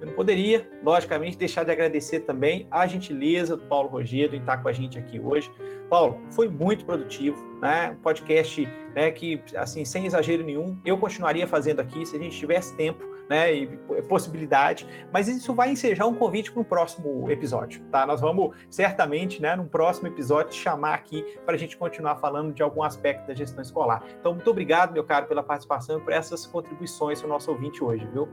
Eu 0.03 0.07
não 0.07 0.13
poderia, 0.15 0.69
logicamente, 0.83 1.37
deixar 1.37 1.63
de 1.63 1.71
agradecer 1.71 2.19
também 2.19 2.67
a 2.69 2.85
gentileza 2.85 3.55
do 3.55 3.63
Paulo 3.67 3.87
Rogério 3.87 4.35
em 4.35 4.39
estar 4.39 4.57
com 4.57 4.67
a 4.67 4.73
gente 4.73 4.99
aqui 4.99 5.17
hoje. 5.17 5.49
Paulo, 5.89 6.19
foi 6.29 6.49
muito 6.49 6.83
produtivo, 6.83 7.41
né? 7.61 7.95
Um 7.97 8.01
podcast 8.01 8.67
né, 8.93 9.11
que, 9.11 9.41
assim, 9.55 9.85
sem 9.85 10.05
exagero 10.05 10.43
nenhum, 10.43 10.77
eu 10.83 10.97
continuaria 10.97 11.47
fazendo 11.47 11.79
aqui 11.79 12.05
se 12.05 12.17
a 12.17 12.19
gente 12.19 12.37
tivesse 12.37 12.75
tempo 12.75 13.01
né, 13.29 13.53
e 13.53 13.67
possibilidade, 14.07 14.87
mas 15.11 15.27
isso 15.27 15.53
vai 15.53 15.71
ensejar 15.71 16.05
um 16.05 16.13
convite 16.13 16.51
para 16.51 16.61
um 16.61 16.63
próximo 16.63 17.29
episódio, 17.29 17.81
tá? 17.91 18.05
Nós 18.05 18.21
vamos 18.21 18.55
certamente, 18.69 19.41
né, 19.41 19.55
num 19.55 19.67
próximo 19.67 20.07
episódio, 20.07 20.53
chamar 20.53 20.93
aqui 20.93 21.23
para 21.45 21.55
a 21.55 21.57
gente 21.57 21.77
continuar 21.77 22.17
falando 22.17 22.53
de 22.53 22.61
algum 22.61 22.83
aspecto 22.83 23.27
da 23.27 23.33
gestão 23.33 23.61
escolar. 23.61 24.03
Então, 24.19 24.33
muito 24.33 24.49
obrigado, 24.49 24.93
meu 24.93 25.03
caro, 25.03 25.25
pela 25.25 25.43
participação 25.43 25.99
e 25.99 26.01
por 26.01 26.13
essas 26.13 26.45
contribuições 26.45 27.19
para 27.19 27.27
o 27.27 27.29
nosso 27.29 27.51
ouvinte 27.51 27.83
hoje, 27.83 28.07
viu? 28.11 28.27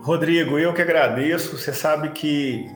Rodrigo, 0.00 0.58
eu 0.58 0.72
que 0.72 0.82
agradeço. 0.82 1.56
Você 1.56 1.72
sabe 1.72 2.10
que 2.10 2.66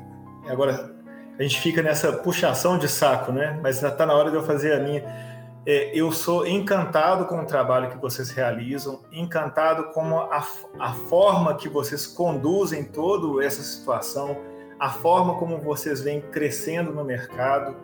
agora 0.47 0.95
a 1.39 1.43
gente 1.43 1.61
fica 1.61 1.83
nessa 1.83 2.13
puxação 2.13 2.77
de 2.79 2.89
saco, 2.89 3.33
né? 3.33 3.59
Mas 3.63 3.83
está 3.83 4.05
na 4.05 4.15
hora 4.15 4.31
de 4.31 4.37
eu 4.37 4.43
fazer 4.43 4.75
a 4.75 4.81
minha. 4.81 5.30
É, 5.67 5.91
eu 5.95 6.11
sou 6.11 6.47
encantado 6.47 7.27
com 7.27 7.41
o 7.41 7.47
trabalho 7.47 7.91
que 7.91 7.99
vocês 7.99 8.31
realizam, 8.31 9.03
encantado 9.13 9.93
com 9.93 10.19
a, 10.19 10.43
a 10.79 10.93
forma 10.95 11.55
que 11.55 11.69
vocês 11.69 12.07
conduzem 12.07 12.85
toda 12.85 13.45
essa 13.45 13.63
situação, 13.63 14.39
a 14.79 14.89
forma 14.89 15.37
como 15.39 15.59
vocês 15.59 16.01
vêm 16.01 16.21
crescendo 16.21 16.93
no 16.93 17.05
mercado. 17.05 17.77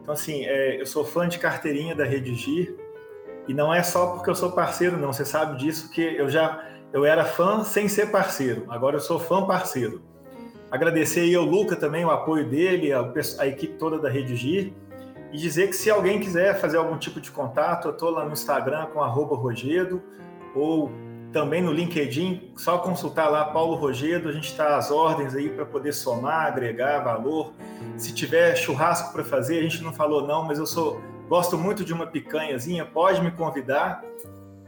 Então, 0.00 0.14
assim, 0.14 0.44
é, 0.44 0.80
eu 0.80 0.86
sou 0.86 1.04
fã 1.04 1.28
de 1.28 1.38
carteirinha 1.38 1.94
da 1.94 2.04
Redigir, 2.04 2.76
e 3.48 3.52
não 3.52 3.74
é 3.74 3.82
só 3.82 4.12
porque 4.12 4.30
eu 4.30 4.34
sou 4.34 4.52
parceiro, 4.52 4.96
não. 4.96 5.12
Você 5.12 5.24
sabe 5.24 5.58
disso, 5.58 5.90
que 5.90 6.00
eu 6.00 6.28
já 6.28 6.64
eu 6.92 7.04
era 7.04 7.24
fã 7.24 7.64
sem 7.64 7.88
ser 7.88 8.12
parceiro, 8.12 8.66
agora 8.68 8.96
eu 8.96 9.00
sou 9.00 9.18
fã 9.18 9.44
parceiro. 9.44 10.02
Agradecer 10.70 11.20
aí 11.20 11.34
ao 11.34 11.44
Luca 11.44 11.74
também, 11.74 12.04
o 12.04 12.10
apoio 12.10 12.48
dele, 12.48 12.92
a, 12.92 13.12
a 13.38 13.46
equipe 13.46 13.74
toda 13.74 13.98
da 13.98 14.08
Redigir, 14.08 14.72
e 15.34 15.36
dizer 15.36 15.66
que 15.66 15.74
se 15.74 15.90
alguém 15.90 16.20
quiser 16.20 16.60
fazer 16.60 16.76
algum 16.76 16.96
tipo 16.96 17.20
de 17.20 17.28
contato, 17.28 17.88
eu 17.88 17.92
estou 17.92 18.08
lá 18.08 18.24
no 18.24 18.32
Instagram 18.32 18.86
com 18.86 19.02
arroba 19.02 19.34
Rogedo, 19.34 20.00
ou 20.54 20.92
também 21.32 21.60
no 21.60 21.72
LinkedIn, 21.72 22.52
só 22.56 22.78
consultar 22.78 23.28
lá 23.28 23.46
Paulo 23.46 23.74
Rogedo, 23.74 24.28
a 24.28 24.32
gente 24.32 24.46
está 24.46 24.76
às 24.76 24.92
ordens 24.92 25.34
aí 25.34 25.50
para 25.50 25.66
poder 25.66 25.92
somar, 25.92 26.46
agregar 26.46 27.00
valor. 27.00 27.52
Se 27.96 28.14
tiver 28.14 28.54
churrasco 28.54 29.12
para 29.12 29.24
fazer, 29.24 29.58
a 29.58 29.62
gente 29.62 29.82
não 29.82 29.92
falou 29.92 30.24
não, 30.24 30.44
mas 30.44 30.60
eu 30.60 30.66
sou 30.66 31.00
gosto 31.28 31.58
muito 31.58 31.84
de 31.84 31.92
uma 31.92 32.06
picanhazinha, 32.06 32.86
pode 32.86 33.20
me 33.20 33.32
convidar. 33.32 34.04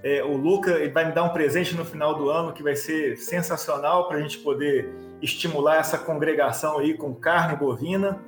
É, 0.03 0.25
o 0.25 0.37
Luca 0.37 0.73
ele 0.73 0.91
vai 0.91 1.05
me 1.05 1.13
dar 1.13 1.23
um 1.23 1.29
presente 1.29 1.77
no 1.77 1.85
final 1.85 2.13
do 2.17 2.29
ano 2.29 2.53
que 2.53 2.65
vai 2.65 2.75
ser 2.75 3.17
sensacional 3.17 4.09
para 4.09 4.17
a 4.17 4.21
gente 4.21 4.39
poder 4.39 4.93
estimular 5.23 5.77
essa 5.77 5.97
congregação 5.97 6.79
aí 6.79 6.93
com 6.95 7.15
carne 7.15 7.55
bovina. 7.55 8.21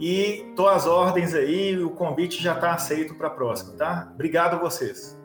E 0.00 0.50
tô 0.56 0.66
às 0.66 0.86
ordens 0.86 1.34
aí, 1.34 1.78
o 1.78 1.90
convite 1.90 2.42
já 2.42 2.54
está 2.54 2.72
aceito 2.72 3.14
para 3.14 3.26
a 3.26 3.30
próxima, 3.30 3.76
tá? 3.76 4.10
Obrigado 4.14 4.54
a 4.54 4.58
vocês. 4.58 5.20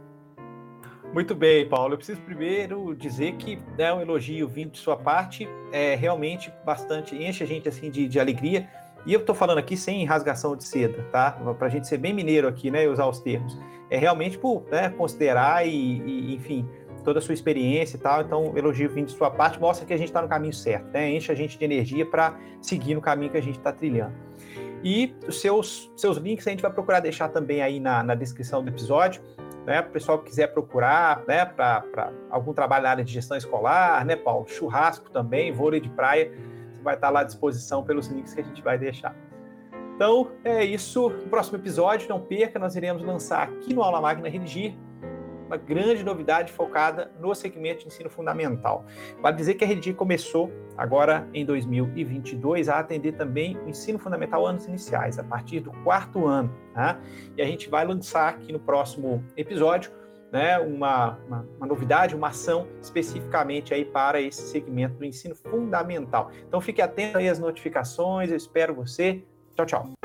Muito 1.14 1.34
bem, 1.34 1.66
Paulo. 1.66 1.94
Eu 1.94 1.98
preciso 1.98 2.20
primeiro 2.20 2.94
dizer 2.94 3.38
que 3.38 3.58
é 3.78 3.94
um 3.94 4.02
elogio 4.02 4.50
vindo 4.50 4.72
de 4.72 4.80
sua 4.80 4.98
parte, 4.98 5.48
é 5.72 5.96
realmente 5.96 6.52
bastante, 6.66 7.16
enche 7.16 7.42
a 7.42 7.48
gente 7.48 7.70
assim 7.70 7.90
de, 7.90 8.06
de 8.06 8.20
alegria. 8.20 8.68
E 9.06 9.14
eu 9.14 9.22
estou 9.22 9.34
falando 9.34 9.60
aqui 9.60 9.78
sem 9.78 10.04
rasgação 10.04 10.58
de 10.58 10.66
seda, 10.66 11.04
tá? 11.10 11.32
Para 11.58 11.68
a 11.68 11.70
gente 11.70 11.88
ser 11.88 11.98
bem 11.98 12.14
mineiro 12.14 12.46
aqui, 12.46 12.70
né? 12.70 12.84
E 12.84 12.88
usar 12.90 13.08
os 13.08 13.22
termos 13.22 13.58
é 13.90 13.98
realmente 13.98 14.38
por 14.38 14.64
né, 14.70 14.90
considerar 14.90 15.66
e, 15.66 15.72
e, 15.72 16.36
enfim, 16.36 16.68
toda 17.06 17.20
a 17.20 17.22
sua 17.22 17.34
experiência 17.34 17.96
e 17.96 18.00
tal. 18.00 18.22
Então, 18.22 18.52
elogio 18.58 18.90
vindo 18.90 19.06
de 19.06 19.14
sua 19.14 19.32
parte 19.32 19.58
mostra 19.58 19.86
que 19.86 19.94
a 19.94 19.98
gente 19.98 20.08
está 20.08 20.22
no 20.22 20.28
caminho 20.28 20.54
certo, 20.54 20.92
né? 20.92 21.10
Enche 21.12 21.32
a 21.32 21.36
gente 21.36 21.58
de 21.58 21.64
energia 21.64 22.06
para 22.06 22.38
seguir 22.60 22.94
no 22.96 23.00
caminho 23.00 23.32
que 23.32 23.38
a 23.38 23.42
gente 23.42 23.58
está 23.58 23.72
trilhando. 23.72 24.14
E 24.86 25.16
os 25.28 25.42
seus, 25.42 25.92
seus 25.96 26.18
links 26.18 26.46
a 26.46 26.52
gente 26.52 26.62
vai 26.62 26.72
procurar 26.72 27.00
deixar 27.00 27.30
também 27.30 27.60
aí 27.64 27.80
na, 27.80 28.04
na 28.04 28.14
descrição 28.14 28.64
do 28.64 28.70
episódio. 28.70 29.20
Né, 29.66 29.80
o 29.80 29.90
pessoal 29.90 30.20
que 30.20 30.26
quiser 30.26 30.54
procurar 30.54 31.24
né, 31.28 31.44
para 31.44 32.14
algum 32.30 32.54
trabalho 32.54 32.84
na 32.84 32.92
área 32.92 33.04
de 33.04 33.12
gestão 33.12 33.36
escolar, 33.36 34.06
né, 34.06 34.16
Paulo? 34.16 34.48
Churrasco 34.48 35.10
também, 35.10 35.52
vôlei 35.52 35.80
de 35.80 35.90
praia, 35.90 36.32
você 36.72 36.84
vai 36.84 36.94
estar 36.94 37.10
lá 37.10 37.22
à 37.22 37.24
disposição 37.24 37.84
pelos 37.84 38.06
links 38.06 38.36
que 38.36 38.42
a 38.42 38.44
gente 38.44 38.62
vai 38.62 38.78
deixar. 38.78 39.16
Então, 39.96 40.30
é 40.44 40.64
isso. 40.64 41.10
No 41.10 41.30
próximo 41.30 41.58
episódio, 41.58 42.08
não 42.08 42.20
perca, 42.20 42.60
nós 42.60 42.76
iremos 42.76 43.02
lançar 43.02 43.48
aqui 43.48 43.74
no 43.74 43.82
Aula 43.82 44.00
Magna 44.00 44.30
Redigir 44.30 44.76
uma 45.46 45.58
grande 45.58 46.04
novidade 46.04 46.52
focada 46.52 47.12
no 47.20 47.34
segmento 47.36 47.82
de 47.82 47.88
ensino 47.88 48.10
fundamental. 48.10 48.86
Vale 49.22 49.36
dizer 49.36 49.56
que 49.56 49.64
a 49.64 49.68
Redigir 49.68 49.96
começou 49.96 50.52
agora 50.78 51.28
em 51.34 51.46
2022 51.46 52.70
a 52.70 52.80
atender 52.80 53.14
também 53.14 53.58
o 53.58 53.70
ensino 53.70 54.00
fundamental 54.00 54.46
anos 54.46 54.66
iniciais, 54.66 55.20
a 55.20 55.24
partir 55.24 55.60
do 55.60 55.72
quarto 55.84 56.26
ano. 56.26 56.54
Tá? 56.74 57.00
E 57.38 57.42
a 57.42 57.46
gente 57.46 57.70
vai 57.70 57.86
lançar 57.86 58.30
aqui 58.30 58.52
no 58.52 58.60
próximo 58.60 59.24
episódio 59.38 59.92
né, 60.32 60.60
uma, 60.60 61.18
uma, 61.28 61.48
uma, 61.58 61.68
novidade, 61.68 62.16
uma 62.16 62.28
ação 62.28 62.68
especificamente 62.82 63.74
aí 63.74 63.86
para 63.86 64.20
esse 64.20 64.42
segmento 64.42 64.96
do 64.96 65.06
ensino 65.06 65.36
fundamental. 65.36 66.30
Então 66.48 66.60
fique 66.60 66.82
atento 66.82 67.18
aí 67.18 67.30
às 67.30 67.40
notificações, 67.40 68.30
eu 68.30 68.36
espero 68.36 68.74
você. 68.74 69.24
Tchau, 69.56 69.66
tchau. 69.66 70.05